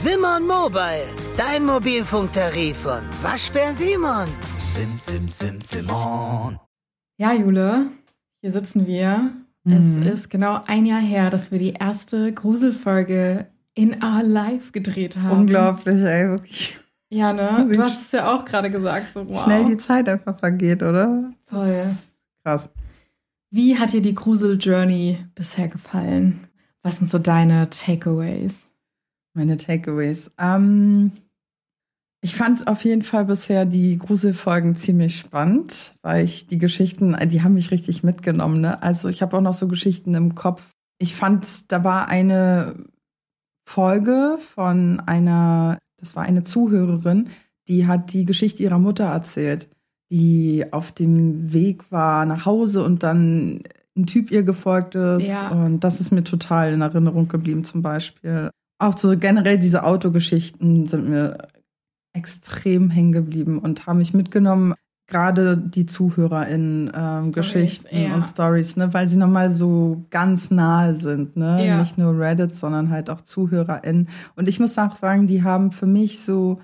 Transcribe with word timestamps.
Simon 0.00 0.46
Mobile, 0.46 1.08
dein 1.36 1.66
Mobilfunktarif 1.66 2.76
von 2.76 3.00
Waschbär 3.20 3.72
Simon. 3.72 4.28
Sim, 4.68 4.96
sim, 4.96 5.28
sim, 5.28 5.60
Simon. 5.60 6.56
Ja, 7.16 7.32
Jule, 7.32 7.88
hier 8.40 8.52
sitzen 8.52 8.86
wir. 8.86 9.32
Mhm. 9.64 9.72
Es 9.72 9.96
ist 9.96 10.30
genau 10.30 10.60
ein 10.68 10.86
Jahr 10.86 11.00
her, 11.00 11.30
dass 11.30 11.50
wir 11.50 11.58
die 11.58 11.72
erste 11.72 12.32
Gruselfolge 12.32 13.48
in 13.74 14.00
Our 14.00 14.22
Life 14.22 14.70
gedreht 14.70 15.16
haben. 15.16 15.40
Unglaublich, 15.40 15.96
ey, 15.96 16.28
wirklich. 16.28 16.78
Ja, 17.10 17.32
ne? 17.32 17.66
Du 17.76 17.82
hast 17.82 18.02
es 18.02 18.12
ja 18.12 18.32
auch 18.32 18.44
gerade 18.44 18.70
gesagt. 18.70 19.14
So, 19.14 19.28
wow. 19.28 19.42
Schnell 19.42 19.64
die 19.64 19.78
Zeit 19.78 20.08
einfach 20.08 20.38
vergeht, 20.38 20.84
oder? 20.84 21.32
Voll. 21.46 21.96
Krass. 22.44 22.70
Wie 23.50 23.76
hat 23.76 23.92
dir 23.92 24.00
die 24.00 24.14
Grusel-Journey 24.14 25.26
bisher 25.34 25.66
gefallen? 25.66 26.46
Was 26.84 26.98
sind 26.98 27.10
so 27.10 27.18
deine 27.18 27.68
Takeaways? 27.70 28.67
Meine 29.38 29.56
Takeaways. 29.56 30.32
Ähm, 30.36 31.12
ich 32.20 32.34
fand 32.34 32.66
auf 32.66 32.84
jeden 32.84 33.02
Fall 33.02 33.24
bisher 33.24 33.66
die 33.66 33.96
Gruselfolgen 33.96 34.74
ziemlich 34.74 35.16
spannend, 35.16 35.94
weil 36.02 36.24
ich 36.24 36.48
die 36.48 36.58
Geschichten, 36.58 37.16
die 37.28 37.42
haben 37.44 37.54
mich 37.54 37.70
richtig 37.70 38.02
mitgenommen. 38.02 38.60
Ne? 38.60 38.82
Also 38.82 39.08
ich 39.08 39.22
habe 39.22 39.36
auch 39.36 39.40
noch 39.40 39.54
so 39.54 39.68
Geschichten 39.68 40.14
im 40.14 40.34
Kopf. 40.34 40.72
Ich 40.98 41.14
fand, 41.14 41.70
da 41.70 41.84
war 41.84 42.08
eine 42.08 42.74
Folge 43.64 44.38
von 44.40 44.98
einer, 45.06 45.78
das 46.00 46.16
war 46.16 46.24
eine 46.24 46.42
Zuhörerin, 46.42 47.28
die 47.68 47.86
hat 47.86 48.12
die 48.12 48.24
Geschichte 48.24 48.64
ihrer 48.64 48.80
Mutter 48.80 49.04
erzählt, 49.04 49.68
die 50.10 50.64
auf 50.72 50.90
dem 50.90 51.52
Weg 51.52 51.92
war 51.92 52.26
nach 52.26 52.44
Hause 52.44 52.82
und 52.82 53.04
dann 53.04 53.62
ein 53.96 54.06
Typ 54.06 54.32
ihr 54.32 54.42
gefolgt 54.42 54.96
ist. 54.96 55.28
Ja. 55.28 55.50
Und 55.50 55.84
das 55.84 56.00
ist 56.00 56.10
mir 56.10 56.24
total 56.24 56.72
in 56.72 56.80
Erinnerung 56.80 57.28
geblieben 57.28 57.62
zum 57.62 57.82
Beispiel. 57.82 58.50
Auch 58.78 58.96
so 58.96 59.16
generell 59.16 59.58
diese 59.58 59.84
Autogeschichten 59.84 60.86
sind 60.86 61.08
mir 61.08 61.48
extrem 62.12 62.90
hängen 62.90 63.12
geblieben 63.12 63.58
und 63.58 63.86
haben 63.86 63.98
mich 63.98 64.14
mitgenommen. 64.14 64.74
Gerade 65.10 65.56
die 65.56 65.86
ZuhörerInnen 65.86 66.92
ähm, 66.94 67.32
Geschichten 67.32 67.96
ja. 67.96 68.14
und 68.14 68.26
Stories, 68.26 68.76
ne, 68.76 68.92
weil 68.92 69.08
sie 69.08 69.16
nochmal 69.16 69.50
so 69.50 70.04
ganz 70.10 70.50
nahe 70.50 70.94
sind, 70.94 71.34
ne? 71.34 71.66
Ja. 71.66 71.80
Nicht 71.80 71.96
nur 71.96 72.18
Reddit, 72.18 72.54
sondern 72.54 72.90
halt 72.90 73.08
auch 73.08 73.22
ZuhörerInnen. 73.22 74.08
Und 74.36 74.50
ich 74.50 74.60
muss 74.60 74.76
auch 74.76 74.96
sagen, 74.96 75.26
die 75.26 75.42
haben 75.42 75.72
für 75.72 75.86
mich 75.86 76.20
so 76.20 76.60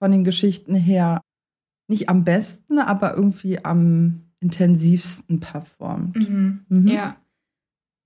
von 0.00 0.10
den 0.10 0.24
Geschichten 0.24 0.74
her 0.74 1.20
nicht 1.86 2.08
am 2.08 2.24
besten, 2.24 2.80
aber 2.80 3.14
irgendwie 3.14 3.64
am 3.64 4.22
intensivsten 4.40 5.38
performt. 5.38 6.16
Mhm. 6.16 6.64
Mhm. 6.68 6.88
Ja. 6.88 7.16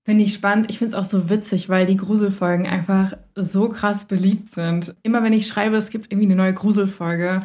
Finde 0.09 0.23
ich 0.23 0.33
spannend. 0.33 0.71
Ich 0.71 0.79
finde 0.79 0.95
es 0.95 0.99
auch 0.99 1.05
so 1.05 1.29
witzig, 1.29 1.69
weil 1.69 1.85
die 1.85 1.95
Gruselfolgen 1.95 2.65
einfach 2.65 3.15
so 3.35 3.69
krass 3.69 4.05
beliebt 4.05 4.49
sind. 4.49 4.95
Immer 5.03 5.21
wenn 5.21 5.33
ich 5.33 5.47
schreibe, 5.47 5.75
es 5.75 5.91
gibt 5.91 6.11
irgendwie 6.11 6.25
eine 6.25 6.35
neue 6.35 6.55
Gruselfolge, 6.55 7.43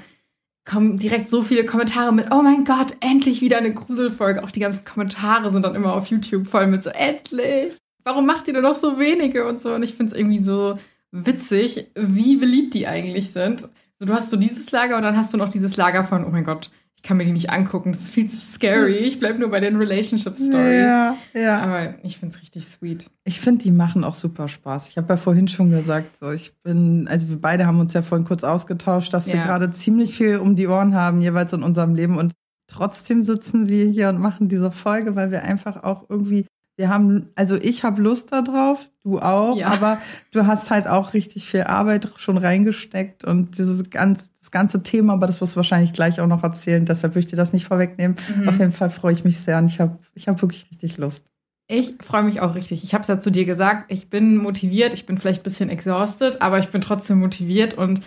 kommen 0.65 0.97
direkt 0.97 1.29
so 1.29 1.42
viele 1.42 1.67
Kommentare 1.67 2.11
mit, 2.15 2.29
oh 2.31 2.41
mein 2.41 2.65
Gott, 2.65 2.97
endlich 3.01 3.42
wieder 3.42 3.59
eine 3.59 3.75
Gruselfolge. 3.75 4.42
Auch 4.42 4.51
die 4.51 4.61
ganzen 4.61 4.87
Kommentare 4.87 5.51
sind 5.51 5.62
dann 5.62 5.75
immer 5.75 5.92
auf 5.92 6.07
YouTube 6.07 6.47
voll 6.47 6.67
mit 6.67 6.83
so, 6.83 6.89
endlich. 6.89 7.77
Warum 8.03 8.25
macht 8.25 8.48
ihr 8.48 8.55
nur 8.55 8.62
noch 8.62 8.77
so 8.77 8.98
wenige 8.98 9.47
und 9.47 9.61
so? 9.61 9.75
Und 9.75 9.83
ich 9.83 9.95
finde 9.95 10.15
es 10.15 10.19
irgendwie 10.19 10.41
so 10.41 10.79
witzig, 11.11 11.89
wie 11.95 12.37
beliebt 12.37 12.73
die 12.73 12.87
eigentlich 12.87 13.31
sind. 13.31 13.69
So, 13.98 14.07
du 14.07 14.15
hast 14.15 14.31
so 14.31 14.39
dieses 14.39 14.73
Lager 14.73 14.97
und 14.97 15.03
dann 15.03 15.19
hast 15.19 15.35
du 15.35 15.37
noch 15.37 15.51
dieses 15.51 15.77
Lager 15.77 16.05
von, 16.05 16.25
oh 16.25 16.31
mein 16.31 16.45
Gott, 16.45 16.70
kann 17.05 17.19
mir 17.19 17.24
die 17.27 17.33
nicht 17.33 17.50
angucken, 17.50 17.92
das 17.92 18.02
ist 18.02 18.10
viel 18.10 18.27
zu 18.28 18.36
scary. 18.36 18.94
Ich 18.97 19.19
bleibe 19.20 19.38
nur 19.38 19.50
bei 19.50 19.60
den 19.60 19.77
Relationship 19.77 20.36
Stories. 20.36 20.83
Ja, 20.84 21.16
ja. 21.34 21.58
Aber 21.61 21.94
ich 22.02 22.19
finde 22.19 22.34
es 22.34 22.41
richtig 22.42 22.66
sweet. 22.66 23.06
Ich 23.24 23.41
finde, 23.41 23.62
die 23.62 23.70
machen 23.70 24.02
auch 24.05 24.14
super 24.14 24.48
Spaß. 24.48 24.88
Ich 24.88 24.96
habe 24.96 25.11
ja 25.12 25.16
vorhin 25.16 25.46
schon 25.46 25.70
gesagt, 25.70 26.16
so 26.19 26.30
ich 26.33 26.52
bin, 26.62 27.06
also 27.06 27.28
wir 27.28 27.41
beide 27.41 27.66
haben 27.66 27.78
uns 27.78 27.92
ja 27.92 28.02
vorhin 28.02 28.27
kurz 28.27 28.42
ausgetauscht, 28.42 29.12
dass 29.12 29.27
wir 29.27 29.36
Ja. 29.36 29.44
gerade 29.44 29.70
ziemlich 29.70 30.16
viel 30.16 30.38
um 30.38 30.56
die 30.56 30.66
Ohren 30.66 30.94
haben, 30.94 31.20
jeweils 31.20 31.52
in 31.52 31.62
unserem 31.62 31.94
Leben. 31.94 32.16
Und 32.16 32.33
trotzdem 32.69 33.22
sitzen 33.22 33.68
wir 33.68 33.84
hier 33.86 34.08
und 34.08 34.18
machen 34.18 34.48
diese 34.48 34.70
Folge, 34.72 35.14
weil 35.14 35.30
wir 35.30 35.42
einfach 35.42 35.83
auch 35.84 36.06
irgendwie, 36.08 36.46
wir 36.77 36.89
haben, 36.89 37.29
also 37.36 37.55
ich 37.56 37.84
habe 37.84 38.00
Lust 38.02 38.33
darauf, 38.33 38.89
du 39.05 39.20
auch, 39.20 39.56
Ja. 39.56 39.68
aber 39.68 39.98
du 40.33 40.46
hast 40.46 40.70
halt 40.70 40.89
auch 40.89 41.12
richtig 41.12 41.46
viel 41.48 41.64
Arbeit 41.64 42.08
schon 42.17 42.39
reingesteckt 42.39 43.24
und 43.24 43.58
dieses 43.58 43.90
ganz, 43.90 44.30
das 44.44 44.50
ganze 44.50 44.82
Thema, 44.82 45.14
aber 45.14 45.27
das 45.27 45.40
wirst 45.40 45.55
du 45.55 45.56
wahrscheinlich 45.56 45.94
gleich 45.94 46.20
auch 46.20 46.27
noch 46.27 46.42
erzählen, 46.42 46.84
deshalb 46.84 47.14
würde 47.14 47.20
ich 47.20 47.27
dir 47.27 47.36
das 47.36 47.55
nicht 47.55 47.64
vorwegnehmen. 47.64 48.16
Mhm. 48.36 48.48
Auf 48.48 48.58
jeden 48.58 48.72
Fall 48.72 48.90
freue 48.90 49.14
ich 49.14 49.24
mich 49.24 49.38
sehr 49.38 49.56
und 49.56 49.66
ich 49.66 49.80
habe 49.80 49.98
ich 50.14 50.28
hab 50.28 50.42
wirklich 50.42 50.66
richtig 50.70 50.98
Lust. 50.98 51.24
Ich 51.66 51.94
freue 52.02 52.24
mich 52.24 52.42
auch 52.42 52.55
richtig. 52.55 52.84
Ich 52.84 52.92
habe 52.92 53.00
es 53.00 53.08
ja 53.08 53.18
zu 53.18 53.30
dir 53.30 53.46
gesagt, 53.46 53.90
ich 53.90 54.10
bin 54.10 54.36
motiviert, 54.36 54.92
ich 54.92 55.06
bin 55.06 55.16
vielleicht 55.16 55.40
ein 55.40 55.44
bisschen 55.44 55.70
exhausted, 55.70 56.42
aber 56.42 56.58
ich 56.58 56.68
bin 56.68 56.82
trotzdem 56.82 57.20
motiviert 57.20 57.72
und 57.72 58.02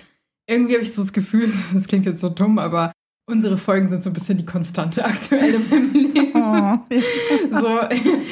irgendwie 0.48 0.74
habe 0.74 0.84
ich 0.84 0.94
so 0.94 1.02
das 1.02 1.12
Gefühl, 1.12 1.52
das 1.74 1.88
klingt 1.88 2.06
jetzt 2.06 2.22
so 2.22 2.30
dumm, 2.30 2.60
aber 2.60 2.92
unsere 3.28 3.58
Folgen 3.58 3.90
sind 3.90 4.04
so 4.04 4.12
ein 4.12 4.14
bisschen 4.14 4.38
die 4.38 4.46
Konstante 4.46 5.04
aktuell 5.04 5.58
meinem 5.58 5.92
Leben. 5.92 6.27
Oh. 6.48 6.78
So, 7.52 7.80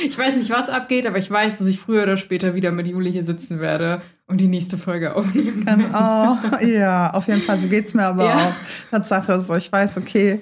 ich 0.06 0.18
weiß 0.18 0.36
nicht, 0.36 0.50
was 0.52 0.70
abgeht, 0.70 1.06
aber 1.08 1.18
ich 1.18 1.30
weiß, 1.32 1.58
dass 1.58 1.68
ich 1.68 1.80
früher 1.80 2.04
oder 2.04 2.18
später 2.18 2.54
wieder 2.56 2.72
mit 2.72 2.88
Juli 2.88 3.12
hier 3.12 3.24
sitzen 3.24 3.60
werde 3.60 4.02
und 4.28 4.42
die 4.42 4.48
nächste 4.48 4.78
Folge 4.78 5.16
aufnehmen 5.16 5.66
Kann, 5.66 5.86
oh, 5.94 6.66
ja, 6.66 7.12
auf 7.14 7.28
jeden 7.28 7.42
Fall, 7.42 7.60
so 7.60 7.68
geht's 7.68 7.94
mir 7.94 8.06
aber 8.06 8.26
Ja. 8.26 8.36
auch. 8.36 8.54
Tatsache 8.92 9.34
ist 9.34 9.48
so, 9.48 9.56
ich 9.56 9.72
weiß, 9.72 9.98
okay, 9.98 10.42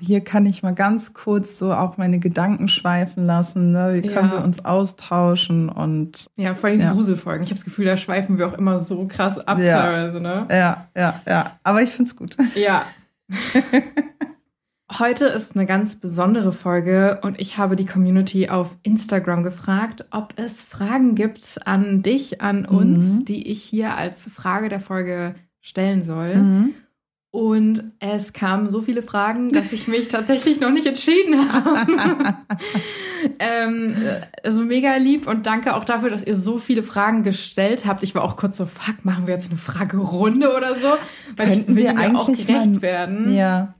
hier 0.00 0.20
kann 0.20 0.46
ich 0.46 0.62
mal 0.64 0.74
ganz 0.74 1.14
kurz 1.14 1.58
so 1.58 1.72
auch 1.72 1.96
meine 1.96 2.18
Gedanken 2.18 2.66
schweifen 2.68 3.24
lassen. 3.24 3.70
Ne? 3.72 4.00
Wie 4.02 4.08
können 4.08 4.30
Ja. 4.30 4.38
wir 4.38 4.44
uns 4.44 4.64
austauschen 4.64 5.68
und 5.68 6.26
Ja, 6.36 6.54
vor 6.54 6.68
allem 6.70 6.78
die 6.80 6.84
Ja. 6.84 6.92
Gruselfolgen. 6.92 7.44
Ich 7.44 7.50
habe 7.50 7.56
das 7.58 7.64
Gefühl, 7.64 7.84
da 7.86 7.96
schweifen 7.96 8.36
wir 8.38 8.48
auch 8.48 8.54
immer 8.58 8.80
so 8.80 9.06
krass 9.06 9.38
ab 9.38 9.58
Ja. 9.60 9.82
teilweise, 9.82 10.22
ne? 10.22 10.46
ja, 10.50 10.88
ja, 10.96 11.20
ja. 11.28 11.44
Aber 11.62 11.82
ich 11.82 11.90
find's 11.90 12.16
gut. 12.16 12.36
Ja. 12.56 12.82
Heute 14.92 15.24
ist 15.26 15.56
eine 15.56 15.66
ganz 15.66 15.96
besondere 15.96 16.52
Folge 16.52 17.18
und 17.22 17.40
ich 17.40 17.58
habe 17.58 17.74
die 17.74 17.86
Community 17.86 18.48
auf 18.48 18.76
Instagram 18.84 19.42
gefragt, 19.42 20.04
ob 20.12 20.34
es 20.36 20.62
Fragen 20.62 21.16
gibt 21.16 21.58
an 21.66 22.02
dich, 22.02 22.40
an 22.40 22.64
uns, 22.66 23.04
Mhm. 23.20 23.24
die 23.24 23.48
ich 23.50 23.64
hier 23.64 23.96
als 23.96 24.30
Frage 24.32 24.68
der 24.68 24.78
Folge 24.78 25.34
stellen 25.60 26.04
soll. 26.04 26.36
Mhm. 26.36 26.74
Und 27.32 27.84
es 27.98 28.32
kamen 28.32 28.68
so 28.70 28.80
viele 28.80 29.02
Fragen, 29.02 29.50
dass 29.50 29.72
ich 29.72 29.88
mich 29.88 30.06
tatsächlich 30.08 30.60
noch 30.60 30.70
nicht 30.70 30.86
entschieden 30.86 31.52
habe. 31.52 31.86
ähm, 33.40 33.90
äh, 33.90 34.20
also 34.46 34.62
mega 34.62 34.94
lieb 34.96 35.26
und 35.26 35.46
danke 35.46 35.74
auch 35.74 35.84
dafür, 35.84 36.10
dass 36.10 36.24
ihr 36.24 36.36
so 36.36 36.58
viele 36.58 36.84
Fragen 36.84 37.24
gestellt 37.24 37.86
habt. 37.86 38.04
Ich 38.04 38.14
war 38.14 38.22
auch 38.22 38.36
kurz 38.36 38.56
so, 38.56 38.66
fuck, 38.66 39.04
machen 39.04 39.26
wir 39.26 39.34
jetzt 39.34 39.50
eine 39.50 39.58
Fragerunde 39.58 40.54
oder 40.56 40.76
so? 40.76 40.88
Weil 41.36 41.48
Könnten 41.48 41.72
ich 41.72 41.76
will 41.76 41.84
wir 41.86 41.92
mir 41.94 42.16
auch 42.20 42.28
eigentlich 42.28 42.46
gerecht 42.46 42.66
mal- 42.74 42.82
werden. 42.82 43.34
Ja, 43.34 43.74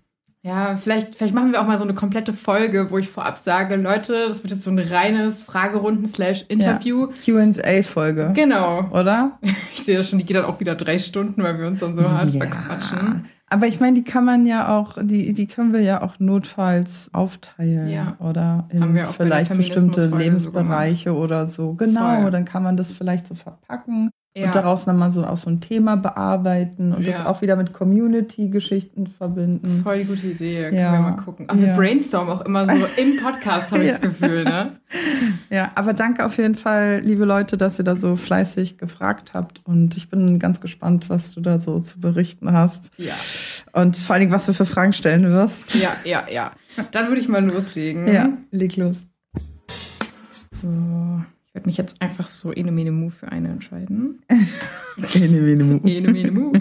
Ja, 0.46 0.76
vielleicht, 0.76 1.16
vielleicht 1.16 1.34
machen 1.34 1.50
wir 1.50 1.60
auch 1.60 1.66
mal 1.66 1.76
so 1.76 1.82
eine 1.82 1.94
komplette 1.94 2.32
Folge, 2.32 2.92
wo 2.92 2.98
ich 2.98 3.08
vorab 3.08 3.36
sage, 3.36 3.74
Leute, 3.74 4.26
das 4.28 4.44
wird 4.44 4.52
jetzt 4.52 4.62
so 4.62 4.70
ein 4.70 4.78
reines 4.78 5.42
Fragerunden-Interview. 5.42 7.08
QA-Folge. 7.08 8.32
Genau. 8.34 8.88
Oder? 8.90 9.38
Ich 9.74 9.82
sehe 9.82 9.98
das 9.98 10.08
schon, 10.08 10.18
die 10.18 10.24
geht 10.24 10.36
dann 10.36 10.44
auch 10.46 10.58
wieder 10.58 10.74
drei 10.74 10.98
Stunden, 10.98 11.42
weil 11.44 11.60
wir 11.60 11.66
uns 11.68 11.78
dann 11.78 11.94
so 11.94 12.02
hart 12.10 12.30
verquatschen. 12.30 13.26
Aber 13.48 13.68
ich 13.68 13.78
meine, 13.78 13.94
die 13.94 14.02
kann 14.02 14.24
man 14.24 14.44
ja 14.46 14.76
auch, 14.76 14.98
die, 15.00 15.32
die 15.32 15.46
können 15.46 15.72
wir 15.72 15.80
ja 15.80 16.02
auch 16.02 16.18
notfalls 16.18 17.10
aufteilen. 17.12 17.88
Ja. 17.88 18.16
Oder 18.18 18.66
in 18.70 18.82
Haben 18.82 18.94
wir 18.96 19.08
auch 19.08 19.14
bei 19.14 19.24
der 19.24 19.44
vielleicht 19.44 19.56
bestimmte 19.56 20.06
Lebensbereiche 20.06 21.14
oder 21.14 21.46
so. 21.46 21.74
Genau, 21.74 22.22
Voll. 22.22 22.30
dann 22.32 22.44
kann 22.44 22.64
man 22.64 22.76
das 22.76 22.90
vielleicht 22.90 23.28
so 23.28 23.36
verpacken. 23.36 24.10
Ja. 24.38 24.46
Und 24.48 24.54
daraus 24.54 24.86
nochmal 24.86 25.10
so 25.10 25.24
auch 25.24 25.38
so 25.38 25.48
ein 25.48 25.62
Thema 25.62 25.96
bearbeiten 25.96 26.92
und 26.92 27.06
das 27.06 27.16
Ja. 27.16 27.26
auch 27.26 27.40
wieder 27.40 27.56
mit 27.56 27.72
Community-Geschichten 27.72 29.06
verbinden. 29.06 29.80
Voll 29.82 30.00
die 30.00 30.04
gute 30.04 30.26
Idee, 30.26 30.64
können 30.64 30.76
Ja. 30.76 30.92
wir 30.92 31.00
mal 31.00 31.12
gucken. 31.12 31.48
Aber 31.48 31.58
wir 31.58 31.68
Ja. 31.68 31.74
brainstormen 31.74 32.34
auch 32.36 32.42
immer 32.44 32.68
so 32.68 32.74
im 33.00 33.16
Podcast, 33.22 33.72
habe 33.72 33.82
ich 33.84 33.92
das. 33.92 34.00
Gefühl, 34.02 34.44
ne? 34.44 34.76
Ja, 35.50 35.72
aber 35.74 35.94
danke 35.94 36.24
auf 36.26 36.36
jeden 36.36 36.54
Fall, 36.54 37.00
liebe 37.02 37.24
Leute, 37.24 37.56
dass 37.56 37.78
ihr 37.78 37.84
da 37.84 37.96
so 37.96 38.16
fleißig 38.16 38.76
gefragt 38.76 39.32
habt. 39.32 39.62
Und 39.64 39.96
ich 39.96 40.10
bin 40.10 40.38
ganz 40.38 40.60
gespannt, 40.60 41.08
was 41.08 41.32
du 41.32 41.40
da 41.40 41.58
so 41.60 41.80
zu 41.80 41.98
berichten 41.98 42.52
hast. 42.52 42.90
Ja, 42.98 43.14
Und 43.72 43.96
vor 43.96 44.14
allen 44.14 44.20
Dingen, 44.20 44.32
was 44.32 44.44
du 44.44 44.52
für 44.52 44.66
Fragen 44.66 44.92
stellen 44.92 45.30
wirst. 45.30 45.74
ja, 45.76 45.92
ja, 46.04 46.24
ja. 46.30 46.52
Dann 46.92 47.08
würde 47.08 47.22
ich 47.22 47.28
mal 47.28 47.42
loslegen. 47.42 48.06
Ja, 48.06 48.28
leg 48.50 48.76
los. 48.76 49.06
So, 50.60 50.68
werde 51.56 51.66
mich 51.66 51.78
jetzt 51.78 52.02
einfach 52.02 52.28
so 52.28 52.52
ene 52.52 52.70
mene 52.70 52.92
mu 52.92 53.08
für 53.08 53.32
eine 53.32 53.48
entscheiden. 53.48 54.20
Ene, 55.14 55.40
mene, 55.40 55.64
mu. 55.64 55.78
Ene 55.84 56.12
mene 56.12 56.30
mu. 56.30 56.52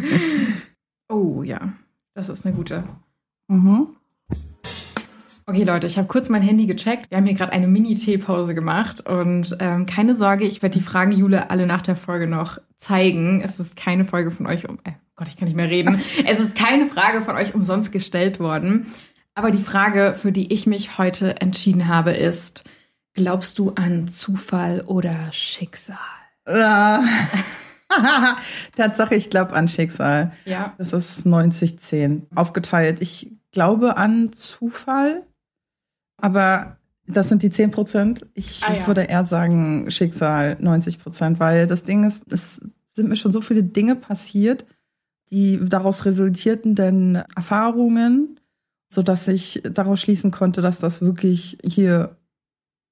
Oh 1.10 1.44
ja, 1.44 1.74
das 2.14 2.30
ist 2.30 2.46
eine 2.46 2.56
gute. 2.56 2.86
Mhm. 3.50 3.88
Okay, 5.46 5.64
Leute, 5.64 5.86
ich 5.86 5.98
habe 5.98 6.08
kurz 6.08 6.30
mein 6.30 6.42
Handy 6.42 6.66
gecheckt. 6.66 7.12
Wir 7.12 7.18
haben 7.18 7.26
hier 7.26 7.36
gerade 7.36 7.52
eine 7.52 7.68
Mini-Teepause 7.68 8.56
gemacht 8.56 9.08
und 9.08 9.56
ähm, 9.60 9.86
keine 9.86 10.16
Sorge, 10.16 10.46
ich 10.46 10.64
werde 10.64 10.80
die 10.80 10.84
Fragen 10.84 11.12
Jule 11.12 11.52
alle 11.52 11.68
nach 11.68 11.84
der 11.84 11.98
Folge 11.98 12.28
noch 12.28 12.58
zeigen. 12.78 13.42
Es 13.42 13.60
ist 13.60 13.76
keine 13.76 14.06
Folge 14.06 14.32
von 14.32 14.48
euch 14.48 14.68
um. 14.68 14.80
Äh, 14.86 14.94
Gott, 15.18 15.28
ich 15.28 15.36
kann 15.36 15.48
nicht 15.48 15.58
mehr 15.58 15.70
reden. 15.70 16.02
es 16.26 16.40
ist 16.40 16.58
keine 16.58 16.88
Frage 16.88 17.22
von 17.22 17.36
euch 17.36 17.54
umsonst 17.54 17.92
gestellt 17.92 18.40
worden. 18.40 18.88
Aber 19.36 19.52
die 19.52 19.62
Frage, 19.62 20.16
für 20.18 20.32
die 20.32 20.54
ich 20.54 20.66
mich 20.66 20.98
heute 20.98 21.42
entschieden 21.42 21.90
habe, 21.90 22.12
ist: 22.12 22.64
Glaubst 23.16 23.58
du 23.60 23.72
an 23.72 24.08
Zufall 24.08 24.82
oder 24.82 25.32
Schicksal? 25.32 25.98
Ah, 26.46 27.02
Tatsache, 28.76 29.16
ich 29.16 29.30
glaube 29.30 29.54
an 29.54 29.68
Schicksal. 29.68 30.32
Ja. 30.46 30.74
Das 30.78 30.94
ist 30.94 31.26
90-10 31.26 32.24
aufgeteilt. 32.36 33.02
Ich 33.02 33.32
glaube 33.52 33.98
an 33.98 34.34
Zufall, 34.34 35.24
aber 36.22 36.78
das 37.08 37.30
sind 37.30 37.44
die 37.44 37.50
10 37.52 37.72
Prozent. 37.72 38.26
Ich 38.34 38.64
Ah, 38.66 38.74
ja. 38.76 38.88
würde 38.88 39.04
eher 39.04 39.26
sagen 39.26 39.90
Schicksal 39.92 40.58
90 40.60 41.00
Prozent, 41.00 41.40
weil 41.40 41.68
das 41.68 41.84
Ding 41.84 42.04
ist, 42.04 42.32
es 42.32 42.62
sind 42.94 43.10
mir 43.10 43.16
schon 43.16 43.32
so 43.34 43.42
viele 43.42 43.64
Dinge 43.64 43.96
passiert, 43.96 44.66
die 45.30 45.60
daraus 45.64 46.06
resultierten 46.06 46.76
denn 46.76 47.16
Erfahrungen, 47.36 48.40
sodass 48.90 49.28
ich 49.28 49.62
daraus 49.64 50.02
schließen 50.02 50.32
konnte, 50.32 50.62
dass 50.62 50.80
das 50.80 51.02
wirklich 51.02 51.58
hier 51.64 52.18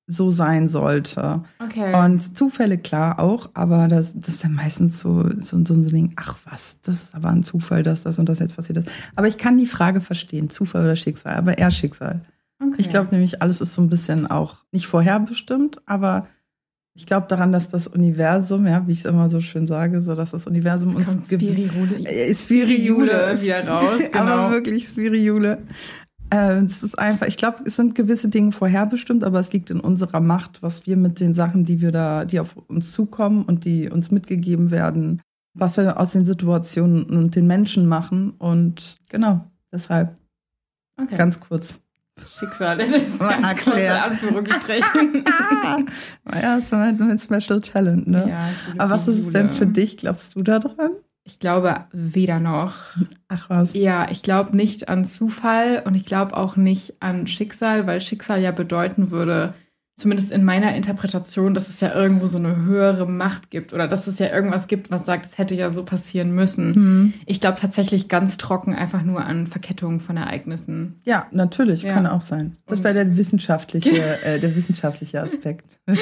so 0.05 0.31
sein 0.31 0.67
sollte. 0.67 1.43
Okay. 1.59 1.95
Und 1.95 2.37
Zufälle 2.37 2.77
klar 2.77 3.19
auch, 3.19 3.49
aber 3.53 3.87
das, 3.87 4.13
das 4.15 4.35
ist 4.35 4.43
ja 4.43 4.49
meistens 4.49 4.99
so, 4.99 5.29
so, 5.39 5.63
so 5.63 5.73
ein 5.73 5.87
Ding, 5.87 6.13
ach 6.17 6.37
was, 6.45 6.77
das 6.81 7.03
ist 7.03 7.15
aber 7.15 7.29
ein 7.29 7.43
Zufall, 7.43 7.83
dass 7.83 8.03
das 8.03 8.19
und 8.19 8.27
das 8.27 8.39
jetzt 8.39 8.55
passiert 8.55 8.79
ist. 8.79 8.91
Aber 9.15 9.27
ich 9.27 9.37
kann 9.37 9.57
die 9.57 9.65
Frage 9.65 10.01
verstehen, 10.01 10.49
Zufall 10.49 10.83
oder 10.83 10.95
Schicksal, 10.95 11.35
aber 11.35 11.57
eher 11.57 11.71
Schicksal. 11.71 12.21
okay. 12.61 12.75
Ich 12.77 12.89
glaube 12.89 13.09
nämlich, 13.11 13.41
alles 13.41 13.61
ist 13.61 13.73
so 13.73 13.81
ein 13.81 13.89
bisschen 13.89 14.27
auch 14.27 14.57
nicht 14.71 14.87
vorherbestimmt, 14.87 15.81
aber 15.85 16.27
ich 16.95 17.07
glaube 17.07 17.25
daran, 17.27 17.51
dass 17.51 17.69
das 17.69 17.87
Universum, 17.87 18.67
ja, 18.67 18.85
wie 18.85 18.91
ich 18.91 18.99
es 18.99 19.05
immer 19.05 19.27
so 19.27 19.41
schön 19.41 19.65
sage, 19.65 20.01
so 20.01 20.13
dass 20.13 20.31
das 20.31 20.45
Universum 20.45 20.95
Jetzt 20.99 21.15
uns 21.15 21.27
Spirihole. 21.27 22.05
äh, 22.05 22.35
Spiriule 22.35 23.41
wieder 23.41 23.67
raus, 23.67 23.99
genau. 24.11 24.25
aber 24.25 24.51
wirklich 24.51 24.87
Spiriule. 24.87 25.63
Äh, 26.33 26.63
Es 26.65 26.81
ist 26.83 26.97
einfach, 26.97 27.27
ich 27.27 27.37
glaube, 27.37 27.63
es 27.65 27.75
sind 27.75 27.95
gewisse 27.95 28.27
Dinge 28.29 28.51
vorherbestimmt, 28.51 29.23
aber 29.23 29.39
es 29.39 29.53
liegt 29.53 29.69
in 29.69 29.79
unserer 29.79 30.19
Macht, 30.19 30.63
was 30.63 30.87
wir 30.87 30.97
mit 30.97 31.19
den 31.19 31.33
Sachen, 31.33 31.63
die 31.65 31.79
wir 31.81 31.91
da, 31.91 32.25
die 32.25 32.39
auf 32.39 32.55
uns 32.67 32.91
zukommen 32.91 33.43
und 33.43 33.65
die 33.65 33.89
uns 33.89 34.09
mitgegeben 34.11 34.71
werden, 34.71 35.21
was 35.53 35.77
wir 35.77 35.99
aus 35.99 36.13
den 36.13 36.25
Situationen 36.25 37.03
und 37.03 37.35
den 37.35 37.45
Menschen 37.45 37.85
machen. 37.87 38.31
Und 38.37 38.97
genau, 39.09 39.45
deshalb 39.71 40.15
Okay. 40.95 41.17
ganz 41.17 41.39
kurz. 41.39 41.79
Schicksal. 42.23 42.77
Das 42.79 42.89
ist 42.89 43.17
ganz 43.19 43.47
kurz 43.63 43.65
in 43.65 43.71
erklären. 43.73 44.11
Anführungsstrichen. 44.11 45.23
naja, 46.23 46.57
ist 46.57 46.71
mit, 46.71 46.99
mit 46.99 47.21
Special 47.21 47.61
Talent, 47.61 48.07
ne? 48.07 48.27
Ja, 48.29 48.49
aber 48.77 48.91
was 48.93 49.07
ist 49.07 49.17
es 49.17 49.29
denn 49.33 49.49
für 49.49 49.65
dich? 49.65 49.97
Glaubst 49.97 50.35
du 50.35 50.43
da 50.43 50.59
dran? 50.59 50.91
Ich 51.25 51.39
glaube 51.39 51.85
weder 51.91 52.39
noch. 52.39 52.75
Ach 53.29 53.49
was. 53.49 53.73
Ja, 53.73 54.11
ich 54.11 54.23
glaube 54.23 54.55
nicht 54.55 54.89
an 54.89 55.05
Zufall 55.05 55.81
und 55.85 55.95
ich 55.95 56.05
glaube 56.05 56.35
auch 56.35 56.57
nicht 56.57 57.01
an 57.01 57.27
Schicksal, 57.27 57.87
weil 57.87 58.01
Schicksal 58.01 58.41
ja 58.41 58.51
bedeuten 58.51 59.09
würde, 59.09 59.53
zumindest 59.95 60.31
in 60.31 60.43
meiner 60.43 60.75
Interpretation, 60.75 61.53
dass 61.53 61.69
es 61.69 61.79
ja 61.79 61.93
irgendwo 61.93 62.25
so 62.27 62.37
eine 62.37 62.55
höhere 62.65 63.07
Macht 63.07 63.51
gibt 63.51 63.73
oder 63.73 63.87
dass 63.87 64.07
es 64.07 64.17
ja 64.17 64.33
irgendwas 64.33 64.67
gibt, 64.67 64.89
was 64.89 65.05
sagt, 65.05 65.25
es 65.25 65.37
hätte 65.37 65.53
ja 65.53 65.69
so 65.69 65.83
passieren 65.83 66.33
müssen. 66.33 66.73
Hm. 66.73 67.13
Ich 67.27 67.39
glaube 67.39 67.59
tatsächlich 67.61 68.07
ganz 68.07 68.37
trocken 68.37 68.73
einfach 68.73 69.03
nur 69.03 69.23
an 69.23 69.45
Verkettungen 69.45 69.99
von 69.99 70.17
Ereignissen. 70.17 70.99
Ja, 71.03 71.27
natürlich, 71.31 71.83
Ja. 71.83 71.93
kann 71.93 72.07
auch 72.07 72.21
sein. 72.21 72.57
Das 72.65 72.83
wäre 72.83 72.93
der 72.95 73.17
wissenschaftliche, 73.17 73.91
äh, 74.25 74.39
der 74.39 74.55
wissenschaftliche 74.55 75.21
Aspekt. 75.21 75.79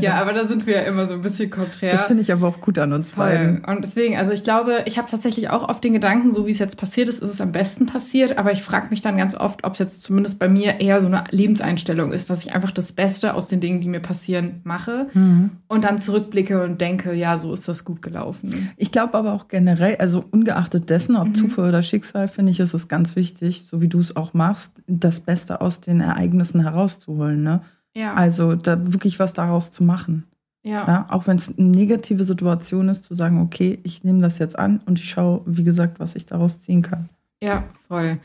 Ja, 0.00 0.14
aber 0.20 0.32
da 0.32 0.46
sind 0.46 0.66
wir 0.66 0.74
ja 0.74 0.82
immer 0.82 1.06
so 1.06 1.14
ein 1.14 1.22
bisschen 1.22 1.50
konträr. 1.50 1.90
Das 1.90 2.06
finde 2.06 2.22
ich 2.22 2.32
aber 2.32 2.48
auch 2.48 2.60
gut 2.60 2.78
an 2.78 2.92
uns 2.92 3.12
beiden. 3.12 3.62
Voll. 3.64 3.74
Und 3.74 3.84
deswegen, 3.84 4.16
also 4.16 4.32
ich 4.32 4.42
glaube, 4.44 4.82
ich 4.86 4.98
habe 4.98 5.08
tatsächlich 5.10 5.48
auch 5.50 5.68
oft 5.68 5.82
den 5.82 5.92
Gedanken, 5.92 6.32
so 6.32 6.46
wie 6.46 6.50
es 6.50 6.58
jetzt 6.58 6.76
passiert 6.76 7.08
ist, 7.08 7.22
ist 7.22 7.30
es 7.30 7.40
am 7.40 7.52
besten 7.52 7.86
passiert. 7.86 8.36
Aber 8.38 8.52
ich 8.52 8.62
frage 8.62 8.88
mich 8.90 9.00
dann 9.00 9.16
ganz 9.16 9.34
oft, 9.34 9.64
ob 9.64 9.72
es 9.74 9.78
jetzt 9.78 10.02
zumindest 10.02 10.38
bei 10.38 10.48
mir 10.48 10.80
eher 10.80 11.00
so 11.00 11.06
eine 11.06 11.24
Lebenseinstellung 11.30 12.12
ist, 12.12 12.30
dass 12.30 12.42
ich 12.44 12.52
einfach 12.54 12.70
das 12.70 12.92
Beste 12.92 13.34
aus 13.38 13.46
den 13.46 13.60
Dingen, 13.60 13.80
die 13.80 13.88
mir 13.88 14.00
passieren, 14.00 14.60
mache 14.64 15.06
Mhm. 15.14 15.50
und 15.68 15.84
dann 15.84 15.98
zurückblicke 15.98 16.62
und 16.62 16.80
denke, 16.80 17.14
ja, 17.14 17.38
so 17.38 17.54
ist 17.54 17.66
das 17.68 17.84
gut 17.84 18.02
gelaufen. 18.02 18.70
Ich 18.76 18.92
glaube 18.92 19.14
aber 19.14 19.32
auch 19.32 19.48
generell, 19.48 19.96
also 19.96 20.22
ungeachtet 20.30 20.90
dessen, 20.90 21.16
ob 21.16 21.28
Mhm. 21.28 21.34
Zufall 21.34 21.70
oder 21.70 21.82
Schicksal, 21.82 22.28
finde 22.28 22.52
ich, 22.52 22.60
ist 22.60 22.74
es 22.74 22.88
ganz 22.88 23.16
wichtig, 23.16 23.64
so 23.66 23.80
wie 23.80 23.88
du 23.88 23.98
es 24.00 24.14
auch 24.16 24.34
machst, 24.34 24.82
das 24.86 25.20
Beste 25.20 25.60
aus 25.62 25.80
den 25.80 26.00
Ereignissen 26.00 26.60
herauszuholen. 26.60 27.42
Ne? 27.42 27.60
Ja. 27.94 28.12
Also 28.14 28.54
da 28.54 28.92
wirklich 28.92 29.18
was 29.18 29.32
daraus 29.32 29.70
zu 29.72 29.82
machen. 29.84 30.24
ja. 30.62 30.86
Ja? 30.86 31.06
Auch 31.08 31.26
wenn 31.26 31.36
es 31.36 31.56
eine 31.56 31.66
negative 31.68 32.24
Situation 32.24 32.88
ist, 32.90 33.04
zu 33.06 33.14
sagen, 33.14 33.40
okay, 33.40 33.78
ich 33.84 34.04
nehme 34.04 34.20
das 34.20 34.38
jetzt 34.38 34.58
an 34.58 34.80
und 34.86 34.98
ich 34.98 35.08
schaue, 35.08 35.40
wie 35.46 35.64
gesagt, 35.64 35.98
was 36.00 36.14
ich 36.16 36.26
daraus 36.26 36.60
ziehen 36.60 36.82
kann. 36.82 37.08
Ja, 37.42 37.64
voll. 37.86 38.18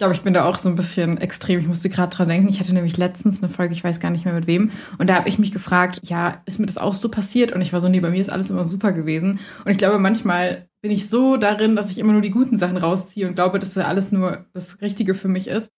Ich 0.00 0.02
glaube, 0.02 0.14
ich 0.14 0.22
bin 0.22 0.32
da 0.32 0.46
auch 0.46 0.56
so 0.56 0.70
ein 0.70 0.76
bisschen 0.76 1.18
extrem. 1.18 1.60
Ich 1.60 1.66
musste 1.66 1.90
gerade 1.90 2.16
dran 2.16 2.26
denken. 2.26 2.48
Ich 2.48 2.58
hatte 2.58 2.72
nämlich 2.72 2.96
letztens 2.96 3.42
eine 3.42 3.52
Folge, 3.52 3.74
ich 3.74 3.84
weiß 3.84 4.00
gar 4.00 4.08
nicht 4.08 4.24
mehr 4.24 4.32
mit 4.32 4.46
wem. 4.46 4.70
Und 4.96 5.10
da 5.10 5.16
habe 5.16 5.28
ich 5.28 5.38
mich 5.38 5.52
gefragt, 5.52 6.00
ja, 6.02 6.40
ist 6.46 6.58
mir 6.58 6.64
das 6.64 6.78
auch 6.78 6.94
so 6.94 7.10
passiert? 7.10 7.52
Und 7.52 7.60
ich 7.60 7.74
war 7.74 7.82
so, 7.82 7.88
nee, 7.90 8.00
bei 8.00 8.08
mir 8.08 8.22
ist 8.22 8.32
alles 8.32 8.48
immer 8.48 8.64
super 8.64 8.92
gewesen. 8.92 9.40
Und 9.62 9.70
ich 9.70 9.76
glaube, 9.76 9.98
manchmal 9.98 10.70
bin 10.80 10.90
ich 10.90 11.10
so 11.10 11.36
darin, 11.36 11.76
dass 11.76 11.90
ich 11.90 11.98
immer 11.98 12.14
nur 12.14 12.22
die 12.22 12.30
guten 12.30 12.56
Sachen 12.56 12.78
rausziehe 12.78 13.28
und 13.28 13.34
glaube, 13.34 13.58
dass 13.58 13.74
das 13.74 13.84
alles 13.84 14.10
nur 14.10 14.46
das 14.54 14.80
Richtige 14.80 15.14
für 15.14 15.28
mich 15.28 15.48
ist, 15.48 15.70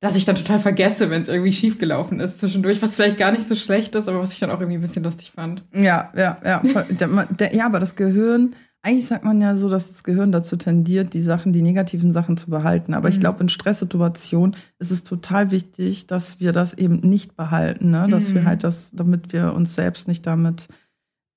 dass 0.00 0.16
ich 0.16 0.24
dann 0.24 0.36
total 0.36 0.60
vergesse, 0.60 1.10
wenn 1.10 1.20
es 1.20 1.28
irgendwie 1.28 1.52
schiefgelaufen 1.52 2.20
ist 2.20 2.38
zwischendurch, 2.38 2.80
was 2.80 2.94
vielleicht 2.94 3.18
gar 3.18 3.32
nicht 3.32 3.46
so 3.46 3.54
schlecht 3.54 3.94
ist, 3.96 4.08
aber 4.08 4.20
was 4.20 4.32
ich 4.32 4.38
dann 4.38 4.50
auch 4.50 4.60
irgendwie 4.60 4.78
ein 4.78 4.82
bisschen 4.82 5.04
lustig 5.04 5.32
fand. 5.32 5.64
Ja, 5.74 6.10
ja, 6.16 6.38
ja. 6.42 6.62
ja, 7.52 7.66
aber 7.66 7.80
das 7.80 7.96
Gehirn, 7.96 8.54
eigentlich 8.88 9.06
sagt 9.06 9.24
man 9.24 9.40
ja 9.40 9.54
so, 9.54 9.68
dass 9.68 9.88
das 9.88 10.02
Gehirn 10.02 10.32
dazu 10.32 10.56
tendiert, 10.56 11.12
die 11.14 11.20
Sachen, 11.20 11.52
die 11.52 11.62
negativen 11.62 12.12
Sachen 12.12 12.36
zu 12.36 12.48
behalten. 12.50 12.94
Aber 12.94 13.08
ich 13.08 13.16
Mhm. 13.16 13.20
glaube, 13.20 13.40
in 13.42 13.48
Stresssituationen 13.48 14.56
ist 14.78 14.90
es 14.90 15.04
total 15.04 15.50
wichtig, 15.50 16.06
dass 16.06 16.40
wir 16.40 16.52
das 16.52 16.74
eben 16.74 17.00
nicht 17.00 17.36
behalten, 17.36 17.90
ne? 17.90 18.06
Dass 18.10 18.30
Mhm. 18.30 18.34
wir 18.34 18.44
halt 18.46 18.64
das, 18.64 18.90
damit 18.92 19.32
wir 19.32 19.52
uns 19.54 19.74
selbst 19.74 20.08
nicht 20.08 20.26
damit 20.26 20.68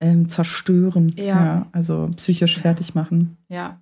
ähm, 0.04 0.30
zerstören. 0.30 1.14
Ja. 1.16 1.68
Also 1.74 2.10
psychisch 2.16 2.58
fertig 2.58 2.96
machen. 2.96 3.38
Ja. 3.50 3.80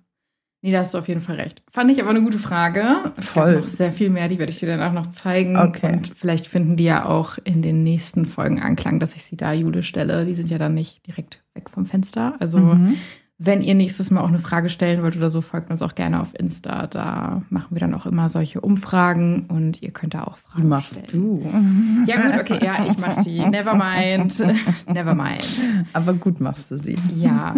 Nee, 0.62 0.70
da 0.72 0.80
hast 0.80 0.92
du 0.92 0.98
auf 0.98 1.08
jeden 1.08 1.22
Fall 1.22 1.36
recht. 1.36 1.62
Fand 1.70 1.90
ich 1.90 1.98
aber 2.02 2.10
eine 2.10 2.20
gute 2.20 2.38
Frage. 2.38 2.84
Es 3.16 3.30
Voll. 3.30 3.52
gibt 3.54 3.64
noch 3.64 3.70
sehr 3.74 3.90
viel 3.92 4.10
mehr, 4.10 4.28
die 4.28 4.38
werde 4.38 4.52
ich 4.52 4.58
dir 4.58 4.66
dann 4.66 4.82
auch 4.82 4.92
noch 4.92 5.06
zeigen. 5.12 5.56
Okay. 5.56 5.94
Und 5.94 6.12
vielleicht 6.14 6.46
finden 6.46 6.76
die 6.76 6.84
ja 6.84 7.06
auch 7.06 7.38
in 7.44 7.62
den 7.62 7.82
nächsten 7.82 8.26
Folgen 8.26 8.60
Anklang, 8.60 9.00
dass 9.00 9.16
ich 9.16 9.22
sie 9.22 9.38
da 9.38 9.54
Jule 9.54 9.82
stelle. 9.82 10.26
Die 10.26 10.34
sind 10.34 10.50
ja 10.50 10.58
dann 10.58 10.74
nicht 10.74 11.06
direkt 11.06 11.42
weg 11.54 11.70
vom 11.70 11.86
Fenster. 11.86 12.34
Also 12.40 12.58
Mhm. 12.58 12.96
Wenn 13.42 13.62
ihr 13.62 13.74
nächstes 13.74 14.10
Mal 14.10 14.20
auch 14.20 14.28
eine 14.28 14.38
Frage 14.38 14.68
stellen 14.68 15.02
wollt 15.02 15.16
oder 15.16 15.30
so, 15.30 15.40
folgt 15.40 15.70
uns 15.70 15.80
auch 15.80 15.94
gerne 15.94 16.20
auf 16.20 16.38
Insta. 16.38 16.86
Da 16.86 17.40
machen 17.48 17.68
wir 17.70 17.80
dann 17.80 17.94
auch 17.94 18.04
immer 18.04 18.28
solche 18.28 18.60
Umfragen 18.60 19.46
und 19.48 19.80
ihr 19.80 19.92
könnt 19.92 20.12
da 20.12 20.24
auch 20.24 20.36
Fragen 20.36 20.64
Wie 20.64 20.66
machst 20.66 20.92
stellen. 20.92 21.08
du? 21.10 22.04
Ja 22.06 22.20
gut, 22.20 22.38
okay, 22.38 22.62
ja, 22.62 22.84
ich 22.84 22.98
mach 22.98 23.24
die. 23.24 23.38
Never 23.40 23.74
mind. 23.74 24.38
Never 24.86 25.14
mind. 25.14 25.48
Aber 25.94 26.12
gut 26.12 26.38
machst 26.38 26.70
du 26.70 26.76
sie. 26.76 26.98
Ja. 27.16 27.54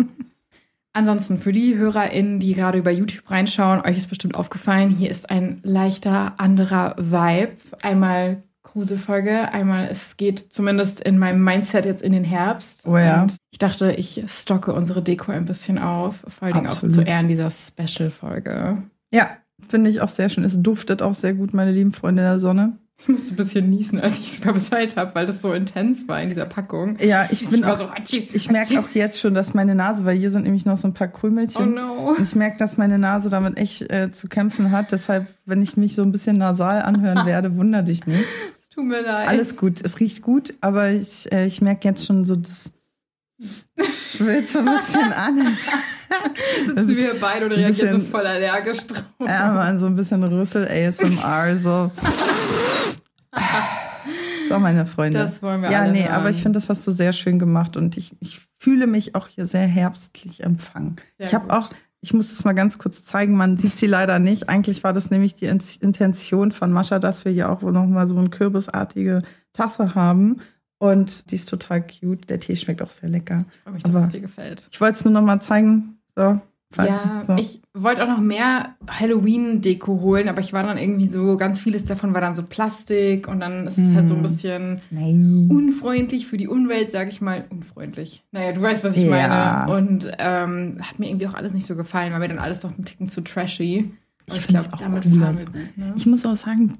Ansonsten 0.92 1.38
für 1.38 1.50
die 1.50 1.76
HörerInnen, 1.76 2.38
die 2.38 2.54
gerade 2.54 2.78
über 2.78 2.92
YouTube 2.92 3.28
reinschauen, 3.28 3.80
euch 3.80 3.96
ist 3.98 4.08
bestimmt 4.08 4.36
aufgefallen, 4.36 4.88
hier 4.90 5.10
ist 5.10 5.30
ein 5.30 5.58
leichter 5.64 6.34
anderer 6.38 6.94
Vibe. 6.96 7.56
Einmal 7.82 8.44
Gruselfolge, 8.72 9.52
einmal 9.52 9.88
es 9.90 10.16
geht 10.16 10.52
zumindest 10.52 11.00
in 11.00 11.18
meinem 11.18 11.44
Mindset 11.44 11.84
jetzt 11.84 12.02
in 12.02 12.12
den 12.12 12.24
Herbst. 12.24 12.80
Oh 12.86 12.96
ja. 12.96 13.22
Und 13.22 13.36
ich 13.50 13.58
dachte, 13.58 13.92
ich 13.92 14.24
stocke 14.28 14.72
unsere 14.72 15.02
Deko 15.02 15.30
ein 15.32 15.44
bisschen 15.46 15.78
auf, 15.78 16.16
vor 16.26 16.46
allen 16.46 16.54
Dingen 16.54 16.66
auch 16.68 16.72
zu 16.88 17.02
Ehren 17.02 17.28
dieser 17.28 17.50
Special-Folge. 17.50 18.82
Ja, 19.12 19.30
finde 19.68 19.90
ich 19.90 20.00
auch 20.00 20.08
sehr 20.08 20.28
schön. 20.28 20.44
Es 20.44 20.60
duftet 20.60 21.02
auch 21.02 21.14
sehr 21.14 21.34
gut, 21.34 21.54
meine 21.54 21.72
lieben 21.72 21.92
Freunde 21.92 22.22
der 22.22 22.38
Sonne. 22.38 22.78
Ich 22.98 23.08
musste 23.08 23.32
ein 23.34 23.36
bisschen 23.36 23.68
niesen, 23.68 23.98
als 24.00 24.20
ich 24.20 24.32
es 24.34 24.38
verbeseit 24.38 24.96
habe, 24.96 25.14
weil 25.14 25.26
das 25.26 25.42
so 25.42 25.52
intens 25.52 26.06
war 26.06 26.22
in 26.22 26.28
dieser 26.28 26.44
Packung. 26.44 26.96
Ja, 27.00 27.26
ich 27.30 27.48
bin 27.48 27.60
ich 27.60 27.66
auch 27.66 27.78
so, 27.78 27.90
Hatschi, 27.90 28.28
Ich 28.32 28.48
merke 28.48 28.78
auch 28.78 28.88
jetzt 28.94 29.18
schon, 29.18 29.34
dass 29.34 29.54
meine 29.54 29.74
Nase, 29.74 30.04
weil 30.04 30.16
hier 30.16 30.30
sind 30.30 30.44
nämlich 30.44 30.66
noch 30.66 30.76
so 30.76 30.86
ein 30.86 30.94
paar 30.94 31.08
Oh 31.12 31.18
Krümelchen. 31.18 31.74
no. 31.74 32.10
Und 32.10 32.20
ich 32.20 32.36
merke, 32.36 32.58
dass 32.58 32.76
meine 32.76 32.98
Nase 33.00 33.28
damit 33.28 33.58
echt 33.58 33.90
äh, 33.92 34.12
zu 34.12 34.28
kämpfen 34.28 34.70
hat. 34.70 34.92
Deshalb, 34.92 35.26
wenn 35.46 35.62
ich 35.62 35.76
mich 35.76 35.96
so 35.96 36.02
ein 36.02 36.12
bisschen 36.12 36.38
nasal 36.38 36.82
anhören 36.82 37.26
werde, 37.26 37.56
wunder 37.56 37.82
dich 37.82 38.06
nicht. 38.06 38.24
Tut 38.74 38.84
mir 38.84 39.02
leid. 39.02 39.28
Alles 39.28 39.56
gut, 39.56 39.80
es 39.84 40.00
riecht 40.00 40.22
gut, 40.22 40.54
aber 40.60 40.90
ich, 40.90 41.30
äh, 41.30 41.46
ich 41.46 41.60
merke 41.60 41.88
jetzt 41.88 42.06
schon 42.06 42.24
so, 42.24 42.36
das 42.36 42.72
schwillt 43.78 44.48
so 44.48 44.60
ein 44.60 44.64
bisschen 44.64 45.12
an. 45.16 45.58
Das 46.74 46.86
Sitzen 46.86 46.90
ist 46.90 46.96
wir 46.96 47.20
beide 47.20 47.46
und 47.46 47.52
reagieren 47.52 48.02
so 48.02 48.06
voll 48.08 48.26
allergisch 48.26 48.86
drauf. 48.86 49.04
Ja, 49.20 49.52
man, 49.52 49.78
so 49.78 49.86
ein 49.86 49.96
bisschen 49.96 50.22
Rüssel 50.24 50.66
ASMR, 50.68 51.56
so. 51.56 51.90
So, 54.48 54.58
meine 54.58 54.86
Freunde. 54.86 55.18
Das 55.18 55.42
wollen 55.42 55.62
wir 55.62 55.70
ja, 55.70 55.80
alle 55.80 55.92
nee, 55.92 56.04
hören. 56.04 56.12
aber 56.12 56.30
ich 56.30 56.42
finde, 56.42 56.58
das 56.58 56.68
hast 56.68 56.86
du 56.86 56.90
sehr 56.92 57.12
schön 57.12 57.38
gemacht 57.38 57.76
und 57.76 57.96
ich, 57.96 58.14
ich 58.20 58.40
fühle 58.58 58.86
mich 58.86 59.14
auch 59.14 59.28
hier 59.28 59.46
sehr 59.46 59.66
herbstlich 59.66 60.42
empfangen. 60.42 60.96
Sehr 61.18 61.26
ich 61.26 61.34
habe 61.34 61.52
auch, 61.54 61.70
ich 62.02 62.12
muss 62.12 62.30
es 62.32 62.44
mal 62.44 62.52
ganz 62.52 62.78
kurz 62.78 63.04
zeigen, 63.04 63.36
man 63.36 63.56
sieht 63.56 63.76
sie 63.78 63.86
leider 63.86 64.18
nicht. 64.18 64.48
Eigentlich 64.48 64.82
war 64.84 64.92
das 64.92 65.10
nämlich 65.10 65.34
die 65.36 65.46
In- 65.46 65.62
Intention 65.80 66.52
von 66.52 66.72
Mascha, 66.72 66.98
dass 66.98 67.24
wir 67.24 67.32
hier 67.32 67.48
auch 67.48 67.62
noch 67.62 67.86
mal 67.86 68.06
so 68.08 68.16
eine 68.18 68.28
kürbisartige 68.28 69.22
Tasse 69.52 69.94
haben. 69.94 70.40
Und 70.78 71.30
die 71.30 71.36
ist 71.36 71.48
total 71.48 71.86
cute. 71.86 72.28
Der 72.28 72.40
Tee 72.40 72.56
schmeckt 72.56 72.82
auch 72.82 72.90
sehr 72.90 73.08
lecker. 73.08 73.44
Ich 73.54 73.62
freue 73.62 73.72
mich, 73.74 73.82
dass 73.84 73.94
aber- 73.94 74.06
es 74.06 74.12
dir 74.12 74.20
gefällt. 74.20 74.68
Ich 74.72 74.80
wollte 74.80 74.98
es 74.98 75.04
nur 75.04 75.14
noch 75.14 75.22
mal 75.22 75.40
zeigen. 75.40 75.98
So, 76.16 76.40
Ja, 76.78 77.22
so. 77.26 77.34
ich 77.36 77.60
wollte 77.74 78.02
auch 78.04 78.08
noch 78.08 78.20
mehr 78.20 78.74
Halloween-Deko 78.88 80.00
holen, 80.00 80.28
aber 80.28 80.40
ich 80.40 80.52
war 80.52 80.62
dann 80.62 80.78
irgendwie 80.78 81.06
so, 81.08 81.36
ganz 81.36 81.58
vieles 81.58 81.84
davon 81.84 82.14
war 82.14 82.20
dann 82.20 82.34
so 82.34 82.42
Plastik 82.42 83.28
und 83.28 83.40
dann 83.40 83.66
ist 83.66 83.78
es 83.78 83.94
halt 83.94 84.08
so 84.08 84.14
ein 84.14 84.22
Hm. 84.24 84.30
bisschen 84.30 84.80
Nein. 84.90 85.48
unfreundlich 85.50 86.26
für 86.26 86.36
die 86.36 86.48
Umwelt, 86.48 86.90
sage 86.90 87.10
ich 87.10 87.20
mal. 87.20 87.44
Unfreundlich. 87.50 88.24
Naja, 88.32 88.52
du 88.52 88.62
weißt, 88.62 88.84
was 88.84 88.96
ich 88.96 89.04
Ja. 89.06 89.66
meine. 89.66 89.76
Und 89.78 90.10
ähm, 90.18 90.78
hat 90.80 90.98
mir 90.98 91.08
irgendwie 91.08 91.26
auch 91.26 91.34
alles 91.34 91.52
nicht 91.52 91.66
so 91.66 91.76
gefallen, 91.76 92.12
weil 92.12 92.20
mir 92.20 92.28
dann 92.28 92.38
alles 92.38 92.60
doch 92.60 92.76
ein 92.76 92.84
Ticken 92.84 93.08
zu 93.08 93.20
trashy. 93.22 93.90
Und 94.28 94.36
Ich 94.36 94.42
find's 94.42 94.72
auch 94.72 94.78
damit 94.78 95.04
wir 95.04 95.34
so. 95.34 95.46
ne? 95.76 95.94
Ich 95.96 96.06
muss 96.06 96.24
auch 96.26 96.36
sagen, 96.36 96.74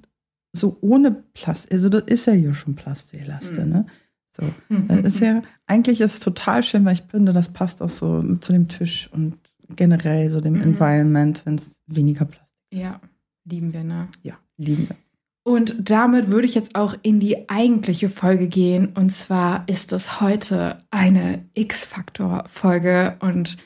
so 0.54 0.76
ohne 0.80 1.10
Plastik, 1.34 1.72
also 1.72 1.88
das 1.88 2.02
ist 2.04 2.26
ja 2.26 2.32
hier 2.34 2.54
schon 2.54 2.74
Plastelaste, 2.74 3.62
Mhm. 3.64 3.68
ne? 3.72 3.86
So. 4.34 4.44
Das 4.88 5.00
ist 5.00 5.20
ja, 5.20 5.42
eigentlich 5.66 6.00
ist 6.00 6.14
es 6.14 6.20
total 6.20 6.62
schön, 6.62 6.86
weil 6.86 6.94
ich 6.94 7.02
finde, 7.02 7.34
das 7.34 7.50
passt 7.52 7.82
auch 7.82 7.90
so 7.90 8.22
zu 8.36 8.52
dem 8.54 8.66
Tisch 8.68 9.10
und 9.12 9.36
generell 9.76 10.30
so 10.30 10.40
dem 10.40 10.54
Mhm. 10.54 10.62
Environment, 10.62 11.42
wenn 11.44 11.56
es 11.56 11.80
weniger 11.86 12.24
Plastik 12.24 12.48
Ja, 12.72 13.00
lieben 13.44 13.72
wir, 13.72 13.84
ne? 13.84 14.08
Ja, 14.22 14.34
lieben 14.56 14.88
wir. 14.88 14.96
Und 15.44 15.90
damit 15.90 16.28
würde 16.28 16.46
ich 16.46 16.54
jetzt 16.54 16.76
auch 16.76 16.94
in 17.02 17.18
die 17.18 17.48
eigentliche 17.48 18.10
Folge 18.10 18.46
gehen. 18.46 18.92
Und 18.94 19.10
zwar 19.10 19.64
ist 19.68 19.92
es 19.92 20.20
heute 20.20 20.84
eine 20.90 21.44
X-Faktor-Folge. 21.54 23.16
Und 23.18 23.56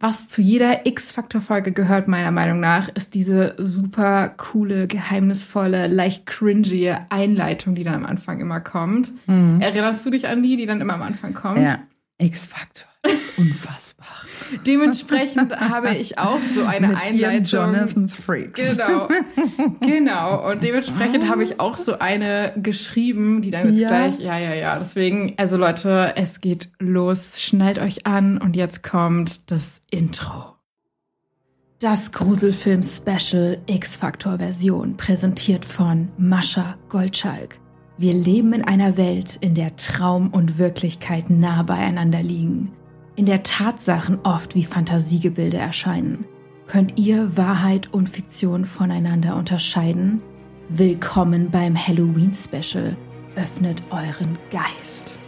was 0.00 0.28
zu 0.28 0.40
jeder 0.40 0.86
X-Faktor-Folge 0.86 1.72
gehört, 1.72 2.08
meiner 2.08 2.30
Meinung 2.30 2.60
nach, 2.60 2.88
ist 2.88 3.12
diese 3.12 3.54
super 3.58 4.30
coole, 4.38 4.86
geheimnisvolle, 4.86 5.86
leicht 5.88 6.24
cringy 6.24 6.94
Einleitung, 7.10 7.74
die 7.74 7.84
dann 7.84 7.94
am 7.94 8.06
Anfang 8.06 8.40
immer 8.40 8.60
kommt. 8.60 9.12
Erinnerst 9.26 10.06
du 10.06 10.10
dich 10.10 10.28
an 10.28 10.42
die, 10.42 10.56
die 10.56 10.66
dann 10.66 10.80
immer 10.80 10.94
am 10.94 11.02
Anfang 11.02 11.34
kommt? 11.34 11.60
Ja, 11.60 11.80
X-Faktor 12.18 12.87
ist 13.02 13.38
unfassbar. 13.38 14.06
Dementsprechend 14.66 15.54
habe 15.58 15.94
ich 15.94 16.18
auch 16.18 16.38
so 16.54 16.64
eine 16.64 16.88
Mit 16.88 16.96
Einleitung. 16.96 17.44
Jonathan 17.44 18.08
Frakes. 18.08 18.76
Genau, 18.76 19.08
genau. 19.80 20.50
Und 20.50 20.62
dementsprechend 20.62 21.28
habe 21.28 21.44
ich 21.44 21.60
auch 21.60 21.76
so 21.76 21.98
eine 21.98 22.52
geschrieben, 22.56 23.42
die 23.42 23.50
dann 23.50 23.68
jetzt 23.68 23.78
Ja. 23.80 23.88
gleich, 23.88 24.18
ja, 24.18 24.38
ja, 24.38 24.54
ja. 24.54 24.78
Deswegen, 24.78 25.34
also 25.36 25.56
Leute, 25.56 26.14
es 26.16 26.40
geht 26.40 26.70
los. 26.78 27.40
Schnallt 27.40 27.78
euch 27.78 28.06
an 28.06 28.38
und 28.38 28.56
jetzt 28.56 28.82
kommt 28.82 29.50
das 29.50 29.80
Intro. 29.90 30.54
Das 31.80 32.10
Gruselfilm-Special 32.10 33.58
X-Factor-Version, 33.66 34.96
präsentiert 34.96 35.64
von 35.64 36.08
Mascha 36.18 36.76
Goldschalk. 36.88 37.60
Wir 37.98 38.14
leben 38.14 38.52
in 38.52 38.64
einer 38.64 38.96
Welt, 38.96 39.36
in 39.40 39.54
der 39.54 39.76
Traum 39.76 40.28
und 40.30 40.58
Wirklichkeit 40.58 41.30
nah 41.30 41.62
beieinander 41.62 42.22
liegen, 42.22 42.72
in 43.18 43.26
der 43.26 43.42
Tatsachen 43.42 44.20
oft 44.22 44.54
wie 44.54 44.62
Fantasiegebilde 44.62 45.56
erscheinen. 45.56 46.24
Könnt 46.68 46.96
ihr 46.96 47.36
Wahrheit 47.36 47.92
und 47.92 48.08
Fiktion 48.08 48.64
voneinander 48.64 49.34
unterscheiden? 49.34 50.22
Willkommen 50.68 51.50
beim 51.50 51.76
Halloween-Special. 51.76 52.96
Öffnet 53.34 53.82
euren 53.90 54.38
Geist. 54.52 55.14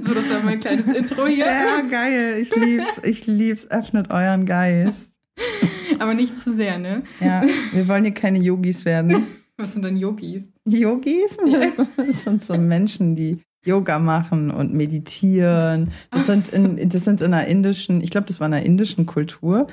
So, 0.00 0.14
das 0.14 0.30
war 0.30 0.42
mein 0.42 0.60
kleines 0.60 0.86
Intro 0.86 1.26
hier. 1.26 1.44
ja, 1.44 1.82
geil. 1.90 2.38
Ich 2.40 2.54
lieb's. 2.56 3.00
Ich 3.04 3.26
lieb's. 3.26 3.70
Öffnet 3.70 4.10
euren 4.10 4.46
Geist. 4.46 5.12
Aber 5.98 6.14
nicht 6.14 6.38
zu 6.38 6.54
sehr, 6.54 6.78
ne? 6.78 7.02
Ja, 7.20 7.42
wir 7.72 7.86
wollen 7.86 8.04
hier 8.04 8.14
keine 8.14 8.38
Yogis 8.38 8.86
werden. 8.86 9.26
Was 9.58 9.72
sind 9.72 9.84
denn 9.84 9.96
Yogis? 9.96 10.44
Yogis? 10.64 11.36
Das 11.96 12.24
sind 12.24 12.44
so 12.44 12.56
Menschen, 12.56 13.16
die 13.16 13.42
Yoga 13.64 13.98
machen 13.98 14.50
und 14.50 14.72
meditieren. 14.72 15.90
Das 16.10 16.26
sind 16.26 16.48
in, 16.50 16.88
das 16.88 17.04
sind 17.04 17.20
in 17.20 17.34
einer 17.34 17.46
indischen, 17.46 18.00
ich 18.00 18.10
glaube, 18.10 18.28
das 18.28 18.38
war 18.40 18.46
in 18.46 18.54
einer 18.54 18.64
indischen 18.64 19.04
Kultur. 19.04 19.66